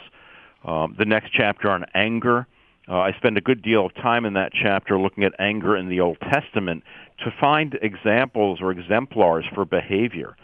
Um, 0.65 0.95
the 0.97 1.05
next 1.05 1.33
chapter 1.33 1.71
on 1.71 1.85
anger, 1.95 2.47
uh, 2.89 2.95
I 2.95 3.13
spend 3.17 3.39
a 3.39 3.41
good 3.41 3.63
deal 3.63 3.87
of 3.87 3.95
time 3.95 4.25
in 4.25 4.35
that 4.35 4.53
chapter 4.53 4.99
looking 4.99 5.25
at 5.25 5.33
anger 5.39 5.77
in 5.77 5.89
the 5.89 6.01
Old 6.01 6.19
Testament 6.21 6.83
to 7.25 7.33
find 7.41 7.79
examples 7.81 8.61
or 8.61 8.73
exemplars 8.73 9.45
for 9.55 9.65
behavior. 9.65 10.37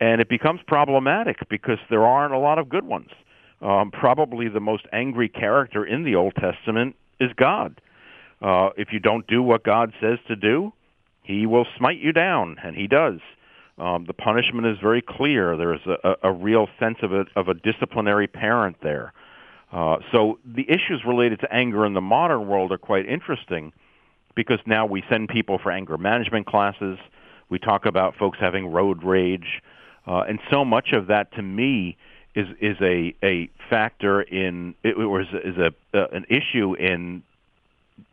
And 0.00 0.20
it 0.20 0.28
becomes 0.28 0.60
problematic 0.66 1.36
because 1.48 1.78
there 1.90 2.04
aren't 2.04 2.34
a 2.34 2.38
lot 2.38 2.58
of 2.58 2.68
good 2.68 2.84
ones. 2.84 3.10
Um, 3.60 3.90
probably 3.90 4.48
the 4.48 4.60
most 4.60 4.84
angry 4.92 5.28
character 5.28 5.84
in 5.84 6.04
the 6.04 6.16
Old 6.16 6.34
Testament 6.34 6.96
is 7.20 7.30
God. 7.36 7.80
Uh, 8.40 8.70
if 8.76 8.88
you 8.92 8.98
don't 8.98 9.26
do 9.26 9.42
what 9.42 9.62
God 9.62 9.92
says 10.00 10.18
to 10.26 10.36
do, 10.36 10.72
He 11.22 11.46
will 11.46 11.66
smite 11.78 11.98
you 11.98 12.12
down, 12.12 12.56
and 12.62 12.74
He 12.74 12.88
does. 12.88 13.20
Um, 13.78 14.04
the 14.06 14.12
punishment 14.12 14.66
is 14.66 14.76
very 14.82 15.02
clear. 15.02 15.56
There 15.56 15.74
is 15.74 15.80
a, 15.86 16.14
a 16.24 16.32
real 16.32 16.66
sense 16.78 16.98
of 17.02 17.12
a, 17.12 17.24
of 17.36 17.48
a 17.48 17.54
disciplinary 17.54 18.26
parent 18.26 18.76
there. 18.82 19.12
Uh, 19.72 19.96
so 20.12 20.38
the 20.44 20.68
issues 20.68 21.02
related 21.06 21.40
to 21.40 21.52
anger 21.52 21.86
in 21.86 21.94
the 21.94 22.00
modern 22.00 22.46
world 22.46 22.72
are 22.72 22.78
quite 22.78 23.08
interesting 23.08 23.72
because 24.34 24.58
now 24.66 24.84
we 24.84 25.02
send 25.08 25.28
people 25.28 25.58
for 25.58 25.72
anger 25.72 25.96
management 25.96 26.46
classes. 26.46 26.98
We 27.48 27.58
talk 27.58 27.86
about 27.86 28.14
folks 28.16 28.38
having 28.38 28.66
road 28.66 29.02
rage, 29.02 29.62
uh, 30.06 30.24
and 30.28 30.38
so 30.50 30.64
much 30.64 30.92
of 30.92 31.06
that 31.06 31.32
to 31.34 31.42
me 31.42 31.96
is 32.34 32.46
is 32.60 32.76
a 32.80 33.14
a 33.22 33.50
factor 33.68 34.22
in 34.22 34.74
it 34.82 34.96
was 34.96 35.26
is 35.44 35.56
a 35.56 35.72
uh, 35.94 36.06
an 36.12 36.24
issue 36.28 36.74
in 36.74 37.22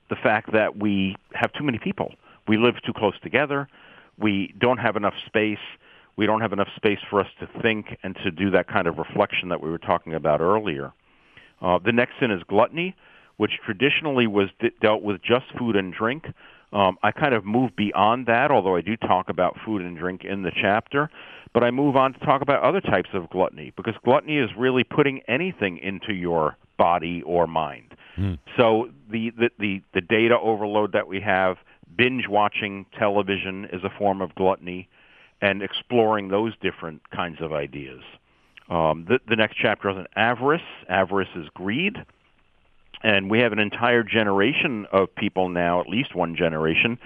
the 0.09 0.15
fact 0.15 0.51
that 0.53 0.77
we 0.77 1.15
have 1.33 1.51
too 1.53 1.63
many 1.63 1.77
people. 1.77 2.13
We 2.47 2.57
live 2.57 2.75
too 2.85 2.93
close 2.93 3.19
together. 3.21 3.67
We 4.17 4.53
don't 4.57 4.79
have 4.79 4.95
enough 4.95 5.13
space. 5.25 5.59
We 6.15 6.25
don't 6.25 6.41
have 6.41 6.51
enough 6.51 6.67
space 6.75 6.99
for 7.09 7.21
us 7.21 7.27
to 7.39 7.47
think 7.61 7.97
and 8.03 8.15
to 8.23 8.31
do 8.31 8.49
that 8.51 8.67
kind 8.67 8.87
of 8.87 8.97
reflection 8.97 9.49
that 9.49 9.61
we 9.61 9.69
were 9.69 9.77
talking 9.77 10.13
about 10.13 10.41
earlier. 10.41 10.91
Uh, 11.61 11.79
the 11.83 11.91
next 11.91 12.13
sin 12.19 12.31
is 12.31 12.41
gluttony, 12.43 12.95
which 13.37 13.51
traditionally 13.65 14.27
was 14.27 14.49
d- 14.59 14.71
dealt 14.81 15.01
with 15.01 15.21
just 15.21 15.45
food 15.57 15.75
and 15.75 15.93
drink. 15.93 16.25
Um, 16.71 16.97
I 17.01 17.11
kind 17.11 17.33
of 17.33 17.45
move 17.45 17.75
beyond 17.75 18.27
that, 18.27 18.51
although 18.51 18.75
I 18.75 18.81
do 18.81 18.95
talk 18.95 19.29
about 19.29 19.57
food 19.65 19.81
and 19.81 19.97
drink 19.97 20.23
in 20.23 20.43
the 20.43 20.51
chapter. 20.51 21.09
But 21.53 21.63
I 21.63 21.71
move 21.71 21.95
on 21.95 22.13
to 22.13 22.19
talk 22.19 22.41
about 22.41 22.61
other 22.63 22.81
types 22.81 23.09
of 23.13 23.29
gluttony 23.29 23.73
because 23.75 23.95
gluttony 24.03 24.37
is 24.37 24.49
really 24.55 24.83
putting 24.83 25.21
anything 25.27 25.79
into 25.79 26.13
your 26.13 26.57
body 26.77 27.23
or 27.23 27.47
mind. 27.47 27.95
Mm. 28.17 28.37
So 28.55 28.89
the, 29.09 29.31
the, 29.31 29.49
the, 29.57 29.81
the 29.93 30.01
data 30.01 30.37
overload 30.39 30.91
that 30.93 31.07
we 31.07 31.19
have, 31.21 31.57
binge 31.95 32.27
watching 32.27 32.85
television 32.97 33.65
is 33.73 33.83
a 33.83 33.89
form 33.97 34.21
of 34.21 34.35
gluttony, 34.35 34.87
and 35.41 35.63
exploring 35.63 36.27
those 36.27 36.53
different 36.61 37.09
kinds 37.09 37.41
of 37.41 37.51
ideas. 37.53 38.01
Um, 38.69 39.05
the, 39.07 39.19
the 39.27 39.35
next 39.35 39.57
chapter 39.59 39.89
is 39.89 39.97
on 39.97 40.07
avarice. 40.15 40.61
Avarice 40.87 41.29
is 41.35 41.47
greed. 41.53 41.97
And 43.01 43.29
we 43.29 43.39
have 43.39 43.53
an 43.53 43.59
entire 43.59 44.03
generation 44.03 44.85
of 44.91 45.13
people 45.15 45.49
now, 45.49 45.79
at 45.79 45.87
least 45.87 46.15
one 46.15 46.35
generation, 46.35 46.97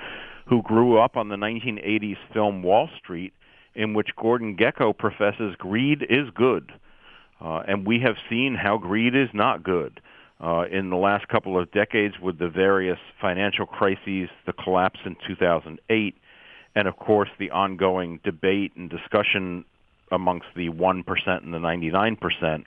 who 0.48 0.62
grew 0.62 0.98
up 0.98 1.16
on 1.16 1.30
the 1.30 1.36
1980s 1.36 2.18
film 2.34 2.64
Wall 2.64 2.90
Street 2.98 3.34
in 3.76 3.94
which 3.94 4.10
Gordon 4.16 4.58
Gekko 4.58 4.98
professes 4.98 5.56
greed 5.58 6.06
is 6.10 6.30
good. 6.36 6.72
Uh, 7.40 7.64
and 7.68 7.86
we 7.86 8.00
have 8.00 8.16
seen 8.30 8.56
how 8.56 8.78
greed 8.78 9.16
is 9.16 9.30
not 9.34 9.64
good. 9.64 10.00
Uh, 10.42 10.66
in 10.70 10.90
the 10.90 10.98
last 10.98 11.28
couple 11.30 11.58
of 11.58 11.72
decades 11.72 12.16
with 12.22 12.38
the 12.38 12.50
various 12.50 12.98
financial 13.22 13.66
crises, 13.66 14.30
the 14.46 14.54
collapse 14.54 15.00
in 15.06 15.16
2008, 15.26 16.16
and 16.76 16.88
of 16.88 16.98
course 16.98 17.30
the 17.40 17.50
ongoing 17.52 18.20
debate 18.24 18.74
and 18.76 18.90
discussion 18.90 19.64
amongst 20.14 20.48
the 20.56 20.70
1% 20.70 21.04
and 21.44 21.54
the 21.54 21.58
99% 21.58 22.64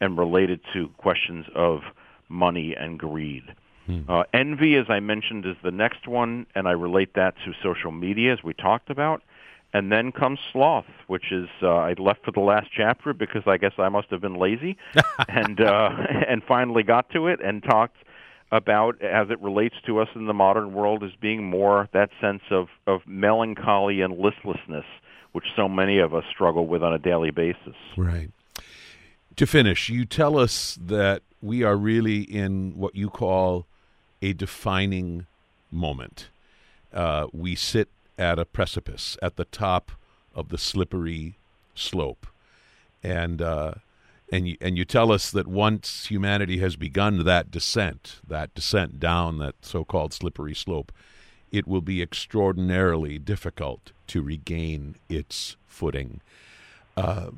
and 0.00 0.18
related 0.18 0.60
to 0.72 0.88
questions 0.98 1.46
of 1.54 1.80
money 2.28 2.74
and 2.78 2.98
greed. 2.98 3.42
Hmm. 3.86 4.00
Uh, 4.08 4.24
envy, 4.32 4.76
as 4.76 4.86
I 4.88 5.00
mentioned, 5.00 5.46
is 5.46 5.56
the 5.62 5.70
next 5.70 6.06
one, 6.06 6.46
and 6.54 6.68
I 6.68 6.72
relate 6.72 7.14
that 7.14 7.34
to 7.44 7.52
social 7.62 7.90
media, 7.90 8.32
as 8.32 8.42
we 8.42 8.54
talked 8.54 8.90
about 8.90 9.22
and 9.72 9.92
then 9.92 10.12
comes 10.12 10.38
sloth, 10.52 10.86
which 11.08 11.30
is 11.30 11.48
uh, 11.62 11.68
I 11.68 11.94
left 11.98 12.24
for 12.24 12.32
the 12.32 12.40
last 12.40 12.68
chapter 12.74 13.12
because 13.12 13.42
I 13.46 13.58
guess 13.58 13.72
I 13.78 13.88
must 13.88 14.08
have 14.10 14.20
been 14.20 14.36
lazy, 14.36 14.76
and 15.28 15.60
uh, 15.60 15.90
and 16.28 16.42
finally 16.42 16.82
got 16.82 17.10
to 17.10 17.26
it 17.26 17.40
and 17.40 17.62
talked 17.62 17.96
about 18.50 19.00
as 19.02 19.28
it 19.30 19.38
relates 19.42 19.74
to 19.84 20.00
us 20.00 20.08
in 20.14 20.26
the 20.26 20.32
modern 20.32 20.72
world 20.72 21.04
as 21.04 21.10
being 21.20 21.44
more 21.44 21.88
that 21.92 22.10
sense 22.20 22.42
of 22.50 22.68
of 22.86 23.02
melancholy 23.06 24.00
and 24.00 24.18
listlessness, 24.18 24.86
which 25.38 25.52
so 25.54 25.68
many 25.68 26.00
of 26.00 26.12
us 26.14 26.24
struggle 26.32 26.66
with 26.66 26.82
on 26.82 26.92
a 26.92 26.98
daily 26.98 27.30
basis. 27.30 27.76
Right. 27.96 28.32
To 29.36 29.46
finish, 29.46 29.88
you 29.88 30.04
tell 30.04 30.36
us 30.36 30.76
that 30.84 31.22
we 31.40 31.62
are 31.62 31.76
really 31.76 32.22
in 32.22 32.76
what 32.76 32.96
you 32.96 33.08
call 33.08 33.64
a 34.20 34.32
defining 34.32 35.26
moment. 35.70 36.26
Uh, 36.92 37.28
we 37.32 37.54
sit 37.54 37.88
at 38.18 38.40
a 38.40 38.44
precipice 38.44 39.16
at 39.22 39.36
the 39.36 39.44
top 39.44 39.92
of 40.34 40.48
the 40.48 40.58
slippery 40.58 41.36
slope, 41.76 42.26
and 43.04 43.40
uh, 43.40 43.74
and 44.32 44.48
you, 44.48 44.56
and 44.60 44.76
you 44.76 44.84
tell 44.84 45.12
us 45.12 45.30
that 45.30 45.46
once 45.46 46.06
humanity 46.06 46.58
has 46.58 46.74
begun 46.74 47.22
that 47.22 47.52
descent, 47.52 48.16
that 48.26 48.52
descent 48.56 48.98
down 48.98 49.38
that 49.38 49.54
so-called 49.62 50.12
slippery 50.12 50.56
slope, 50.56 50.90
it 51.52 51.66
will 51.66 51.80
be 51.80 52.02
extraordinarily 52.02 53.18
difficult 53.18 53.92
to 54.08 54.22
regain 54.22 54.96
its 55.08 55.56
footing. 55.66 56.20
Uh, 56.96 57.30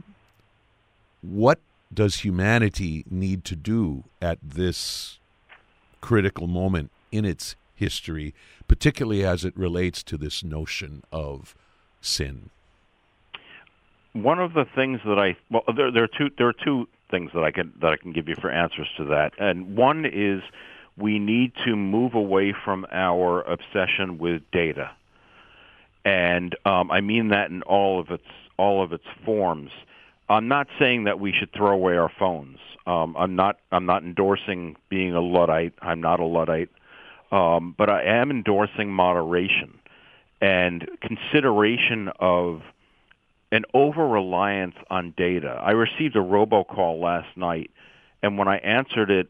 what 1.23 1.61
does 1.93 2.21
humanity 2.21 3.05
need 3.11 3.45
to 3.45 3.57
do 3.57 4.05
at 4.23 4.39
this 4.43 5.19
critical 6.01 6.47
moment 6.47 6.91
in 7.13 7.25
its 7.25 7.57
history, 7.75 8.35
particularly 8.69 9.25
as 9.25 9.45
it 9.45 9.57
relates 9.57 10.03
to 10.05 10.17
this 10.17 10.43
notion 10.45 11.03
of 11.13 11.55
sin? 12.01 12.51
One 14.13 14.39
of 14.39 14.55
the 14.55 14.65
things 14.75 15.01
that 15.05 15.19
I 15.19 15.37
well, 15.51 15.63
there, 15.77 15.93
there 15.93 16.05
are 16.05 16.09
two 16.09 16.31
there 16.37 16.49
are 16.49 16.53
two 16.65 16.89
things 17.11 17.31
that 17.35 17.43
I 17.43 17.51
can 17.51 17.73
that 17.81 17.93
I 17.93 17.97
can 17.97 18.13
give 18.13 18.29
you 18.29 18.35
for 18.41 18.51
answers 18.51 18.89
to 18.97 19.05
that, 19.07 19.33
and 19.39 19.77
one 19.77 20.05
is 20.05 20.43
we 20.97 21.19
need 21.19 21.53
to 21.65 21.77
move 21.77 22.15
away 22.15 22.55
from 22.65 22.87
our 22.91 23.43
obsession 23.43 24.19
with 24.19 24.43
data, 24.53 24.91
and 26.05 26.55
um, 26.65 26.91
I 26.91 27.01
mean 27.01 27.29
that 27.29 27.51
in 27.51 27.63
all 27.63 28.01
of 28.01 28.11
its 28.11 28.25
all 28.59 28.83
of 28.83 28.93
its 28.93 29.05
forms. 29.25 29.71
I'm 30.29 30.47
not 30.47 30.69
saying 30.79 31.05
that 31.05 31.19
we 31.19 31.33
should 31.33 31.53
throw 31.53 31.73
away 31.73 31.97
our 31.97 32.13
phones. 32.19 32.59
Um, 32.87 33.17
I'm 33.19 33.35
not. 33.37 33.59
I'm 33.73 33.87
not 33.87 34.03
endorsing 34.03 34.77
being 34.89 35.15
a 35.15 35.21
luddite. 35.21 35.75
I'm 35.81 36.01
not 36.01 36.21
a 36.21 36.25
luddite. 36.25 36.71
Um, 37.33 37.75
but 37.77 37.89
I 37.89 38.03
am 38.03 38.31
endorsing 38.31 38.91
moderation 38.91 39.79
and 40.41 40.89
consideration 41.01 42.11
of 42.19 42.63
an 43.53 43.65
over 43.75 44.07
reliance 44.07 44.75
on 44.91 45.15
data. 45.17 45.61
I 45.63 45.73
received 45.73 46.17
a 46.17 46.21
robocall 46.21 47.01
last 47.01 47.37
night, 47.37 47.71
and 48.23 48.39
when 48.39 48.49
I 48.49 48.59
answered 48.59 49.11
it, 49.11 49.29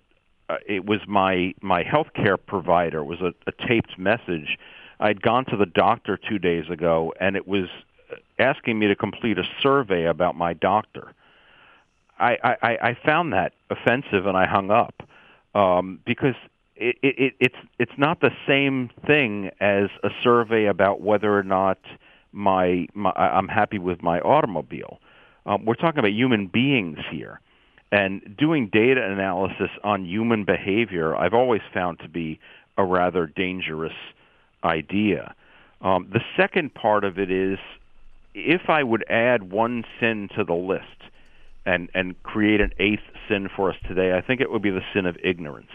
it 0.66 0.86
was 0.86 1.00
my 1.06 1.54
my 1.60 1.82
healthcare 1.82 2.38
provider. 2.44 2.98
It 2.98 3.04
was 3.04 3.20
a, 3.20 3.34
a 3.46 3.52
taped 3.68 3.98
message. 3.98 4.58
I'd 4.98 5.22
gone 5.22 5.44
to 5.46 5.56
the 5.56 5.66
doctor 5.66 6.18
two 6.18 6.38
days 6.38 6.68
ago, 6.68 7.14
and 7.18 7.36
it 7.36 7.48
was 7.48 7.68
asking 8.38 8.78
me 8.78 8.86
to 8.88 8.96
complete 8.96 9.38
a 9.38 9.44
survey 9.62 10.04
about 10.04 10.36
my 10.36 10.52
doctor. 10.52 11.14
I, 12.18 12.36
I, 12.62 12.68
I 12.90 12.98
found 13.02 13.32
that 13.32 13.54
offensive, 13.70 14.26
and 14.26 14.36
I 14.36 14.46
hung 14.46 14.70
up 14.70 15.02
um, 15.54 16.00
because 16.04 16.34
it, 16.76 16.96
it, 17.02 17.34
it's 17.40 17.56
it's 17.78 17.92
not 17.96 18.20
the 18.20 18.30
same 18.46 18.90
thing 19.06 19.50
as 19.60 19.88
a 20.02 20.10
survey 20.22 20.66
about 20.66 21.00
whether 21.00 21.36
or 21.36 21.42
not 21.42 21.78
my, 22.32 22.86
my 22.94 23.10
I'm 23.10 23.48
happy 23.48 23.78
with 23.78 24.02
my 24.02 24.20
automobile. 24.20 25.00
Um, 25.46 25.64
we're 25.64 25.74
talking 25.74 25.98
about 25.98 26.12
human 26.12 26.46
beings 26.46 26.98
here, 27.10 27.40
and 27.92 28.36
doing 28.38 28.68
data 28.72 29.02
analysis 29.04 29.70
on 29.82 30.04
human 30.04 30.44
behavior, 30.44 31.16
I've 31.16 31.34
always 31.34 31.62
found 31.74 31.98
to 32.00 32.08
be 32.08 32.38
a 32.78 32.84
rather 32.84 33.26
dangerous 33.26 33.96
idea. 34.62 35.34
Um, 35.80 36.08
the 36.12 36.20
second 36.36 36.74
part 36.74 37.04
of 37.04 37.18
it 37.18 37.30
is 37.30 37.58
if 38.34 38.68
I 38.68 38.82
would 38.82 39.04
add 39.10 39.50
one 39.50 39.84
sin 39.98 40.28
to 40.36 40.44
the 40.44 40.54
list 40.54 40.84
and 41.66 41.90
and 41.94 42.20
create 42.22 42.60
an 42.60 42.72
eighth 42.78 43.02
sin 43.28 43.48
for 43.54 43.70
us 43.70 43.76
today, 43.86 44.16
I 44.16 44.20
think 44.20 44.40
it 44.40 44.50
would 44.50 44.62
be 44.62 44.70
the 44.70 44.84
sin 44.94 45.06
of 45.06 45.16
ignorance 45.22 45.70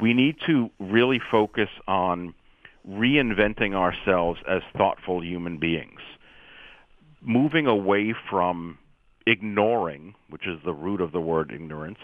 we 0.00 0.14
need 0.14 0.36
to 0.46 0.70
really 0.78 1.20
focus 1.30 1.68
on 1.86 2.34
reinventing 2.88 3.74
ourselves 3.74 4.40
as 4.48 4.62
thoughtful 4.76 5.22
human 5.22 5.58
beings, 5.58 6.00
moving 7.20 7.66
away 7.66 8.14
from 8.28 8.78
ignoring, 9.26 10.14
which 10.28 10.46
is 10.46 10.58
the 10.64 10.72
root 10.72 11.00
of 11.00 11.12
the 11.12 11.20
word 11.20 11.52
ignorance, 11.52 11.98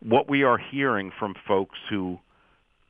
what 0.00 0.28
we 0.28 0.42
are 0.42 0.58
hearing 0.58 1.12
from 1.18 1.34
folks 1.46 1.78
who 1.88 2.18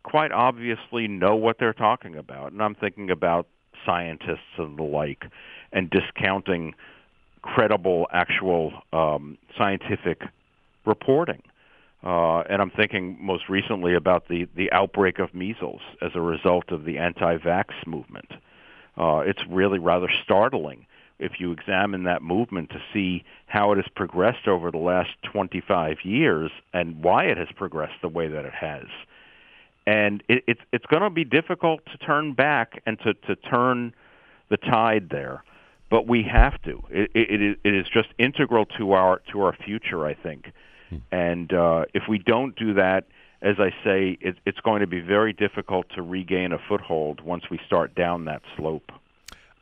quite 0.03 0.33
obviously 0.33 1.09
know 1.09 1.37
what 1.37 1.59
they're 1.59 1.73
talking 1.73 2.17
about. 2.17 2.53
And 2.53 2.63
I'm 2.63 2.75
thinking 2.75 3.11
about 3.11 3.47
scientists 3.85 4.59
and 4.59 4.79
the 4.79 4.83
like, 4.83 5.25
and 5.73 5.91
discounting 5.91 6.75
credible, 7.43 8.07
actual 8.13 8.73
um, 8.93 9.37
scientific 9.57 10.23
reporting. 10.85 11.43
Uh, 12.05 12.41
and 12.41 12.61
I'm 12.61 12.71
thinking 12.71 13.17
most 13.21 13.49
recently 13.49 13.95
about 13.95 14.29
the, 14.29 14.49
the 14.57 14.73
outbreak 14.73 15.19
of 15.21 15.35
measles 15.35 15.81
as 16.01 16.13
a 16.15 16.21
result 16.21 16.71
of 16.73 16.85
the 16.85 16.99
anti-vax 16.99 17.67
movement. 17.87 18.33
Uh, 18.97 19.19
it's 19.19 19.43
really 19.49 19.79
rather 19.79 20.09
startling 20.25 20.87
if 21.23 21.41
you 21.41 21.53
examine 21.53 22.05
that 22.05 22.23
movement 22.23 22.71
to 22.71 22.81
see 22.93 23.25
how 23.47 23.73
it 23.73 23.77
has 23.77 23.87
progressed 23.95 24.49
over 24.49 24.71
the 24.71 24.79
last 24.79 25.11
25 25.33 25.99
years 26.05 26.51
and 26.73 27.03
why 27.03 27.25
it 27.25 27.39
has 27.39 27.49
progressed 27.57 28.01
the 28.03 28.09
way 28.09 28.29
that 28.29 28.45
it 28.45 28.55
has. 28.55 28.87
And 29.87 30.23
it, 30.29 30.45
it's 30.47 30.61
it's 30.73 30.87
going 30.87 31.03
to 31.03 31.11
be 31.11 31.25
difficult 31.25 31.85
to 31.87 31.99
turn 31.99 32.35
back 32.35 32.83
and 32.87 32.99
to, 33.01 33.15
to 33.15 33.37
turn 33.37 33.95
the 34.49 34.57
tide 34.57 35.09
there, 35.11 35.43
but 35.91 36.07
we 36.07 36.23
have 36.23 36.61
to. 36.63 36.83
It, 36.91 37.11
it, 37.15 37.59
it 37.65 37.75
is 37.75 37.87
just 37.93 38.09
integral 38.19 38.67
to 38.79 38.93
our 38.93 39.21
to 39.33 39.43
our 39.43 39.57
future, 39.65 40.07
I 40.07 40.15
think. 40.15 40.53
And 41.11 41.53
uh, 41.53 41.85
if 41.95 42.05
we 42.09 42.19
don't 42.19 42.55
do 42.57 42.75
that, 42.75 43.05
as 43.41 43.57
I 43.59 43.71
say, 43.85 44.19
it, 44.21 44.37
it's 44.47 44.61
going 44.61 44.81
to 44.81 44.87
be 44.87 45.01
very 45.01 45.33
difficult 45.33 45.87
to 45.97 46.03
regain 46.03 46.53
a 46.53 46.59
foothold 46.69 47.21
once 47.21 47.45
we 47.51 47.59
start 47.67 47.95
down 47.95 48.27
that 48.27 48.43
slope. 48.57 48.93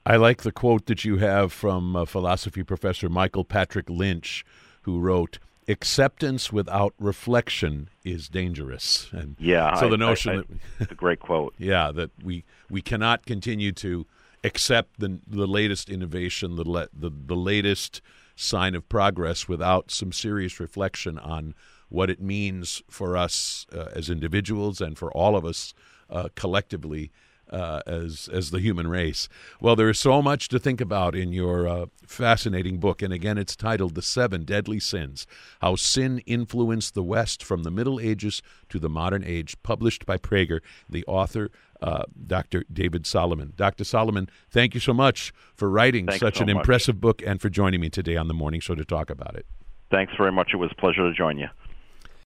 I 0.07 0.17
like 0.17 0.43
the 0.43 0.53
quote 0.53 0.87
that 0.87 1.05
you 1.05 1.19
have 1.19 1.53
from 1.53 1.95
uh, 1.95 2.05
philosophy 2.05 2.63
professor 2.63 3.09
Michael 3.09 3.45
Patrick 3.45 3.91
Lynch, 3.91 4.45
who 4.83 4.99
wrote, 4.99 5.39
"Acceptance 5.69 6.53
without 6.53 6.95
reflection 6.99 7.91
is 8.05 8.29
dangerous." 8.29 9.09
And 9.13 9.37
yeah, 9.39 9.75
so 9.75 9.89
the 9.89 9.99
notion 9.99 10.31
I, 10.31 10.35
I, 10.35 10.37
that 10.39 10.47
it's 10.81 10.93
a 10.93 10.95
great 10.95 11.21
quote. 11.21 11.55
yeah, 11.59 11.93
that 11.93 12.11
we 12.23 12.45
we 12.71 12.81
cannot 12.81 13.27
continue 13.27 13.73
to 13.73 14.07
accept 14.43 15.01
the 15.01 15.21
the 15.27 15.47
latest 15.47 15.91
innovation, 15.91 16.57
the 16.57 16.69
le, 16.69 16.89
the 16.93 17.11
the 17.11 17.37
latest 17.37 18.01
sign 18.37 18.75
of 18.75 18.89
progress 18.89 19.49
without 19.49 19.91
some 19.91 20.13
serious 20.13 20.59
reflection 20.59 21.19
on 21.19 21.55
what 21.91 22.09
it 22.09 22.23
means 22.23 22.83
for 22.89 23.17
us 23.17 23.67
uh, 23.73 23.87
as 23.95 24.09
individuals 24.09 24.81
and 24.81 24.97
for 24.97 25.13
all 25.13 25.37
of 25.37 25.45
us 25.45 25.75
uh, 26.09 26.29
collectively 26.37 27.11
uh, 27.51 27.81
as 27.87 28.29
as 28.33 28.51
the 28.51 28.61
human 28.61 28.89
race. 28.89 29.29
Well, 29.61 29.77
there 29.77 29.91
is 29.91 29.99
so 29.99 30.23
much 30.23 30.49
to 30.49 30.59
think 30.59 30.81
about 30.81 31.15
in 31.15 31.33
your 31.33 31.69
uh, 31.69 31.87
fascinating 32.07 32.79
book, 32.79 33.03
and 33.03 33.13
again, 33.13 33.39
it's 33.39 33.57
titled 33.57 33.95
"The 33.95 34.03
Seven 34.03 34.45
Deadly 34.45 34.81
Sins: 34.81 35.27
How 35.61 35.77
Sin 35.77 36.21
Influenced 36.27 36.95
the 36.95 37.03
West 37.03 37.43
from 37.43 37.63
the 37.63 37.71
Middle 37.71 38.01
Ages 38.01 38.43
to 38.69 38.79
the 38.79 38.89
Modern 38.89 39.25
Age," 39.25 39.57
published 39.63 40.07
by 40.07 40.17
Praeger. 40.17 40.61
The 40.89 41.05
author 41.07 41.51
uh, 41.83 42.05
Dr. 42.27 42.65
David 42.73 43.07
Solomon. 43.07 43.53
Dr. 43.57 43.85
Solomon, 43.85 44.29
thank 44.51 44.75
you 44.75 44.81
so 44.81 44.93
much 44.93 45.33
for 45.55 45.71
writing 45.71 46.07
Thanks 46.07 46.21
such 46.21 46.37
so 46.37 46.43
an 46.43 46.49
much. 46.49 46.63
impressive 46.63 47.01
book 47.01 47.23
and 47.25 47.41
for 47.41 47.49
joining 47.49 47.81
me 47.81 47.89
today 47.89 48.17
on 48.17 48.29
the 48.29 48.35
morning 48.35 48.61
show 48.61 48.75
to 48.75 48.85
talk 48.85 49.11
about 49.11 49.35
it. 49.35 49.47
Thanks 49.91 50.13
very 50.17 50.33
much. 50.33 50.51
It 50.53 50.57
was 50.57 50.71
a 50.71 50.81
pleasure 50.81 51.09
to 51.09 51.13
join 51.13 51.39
you. 51.39 51.49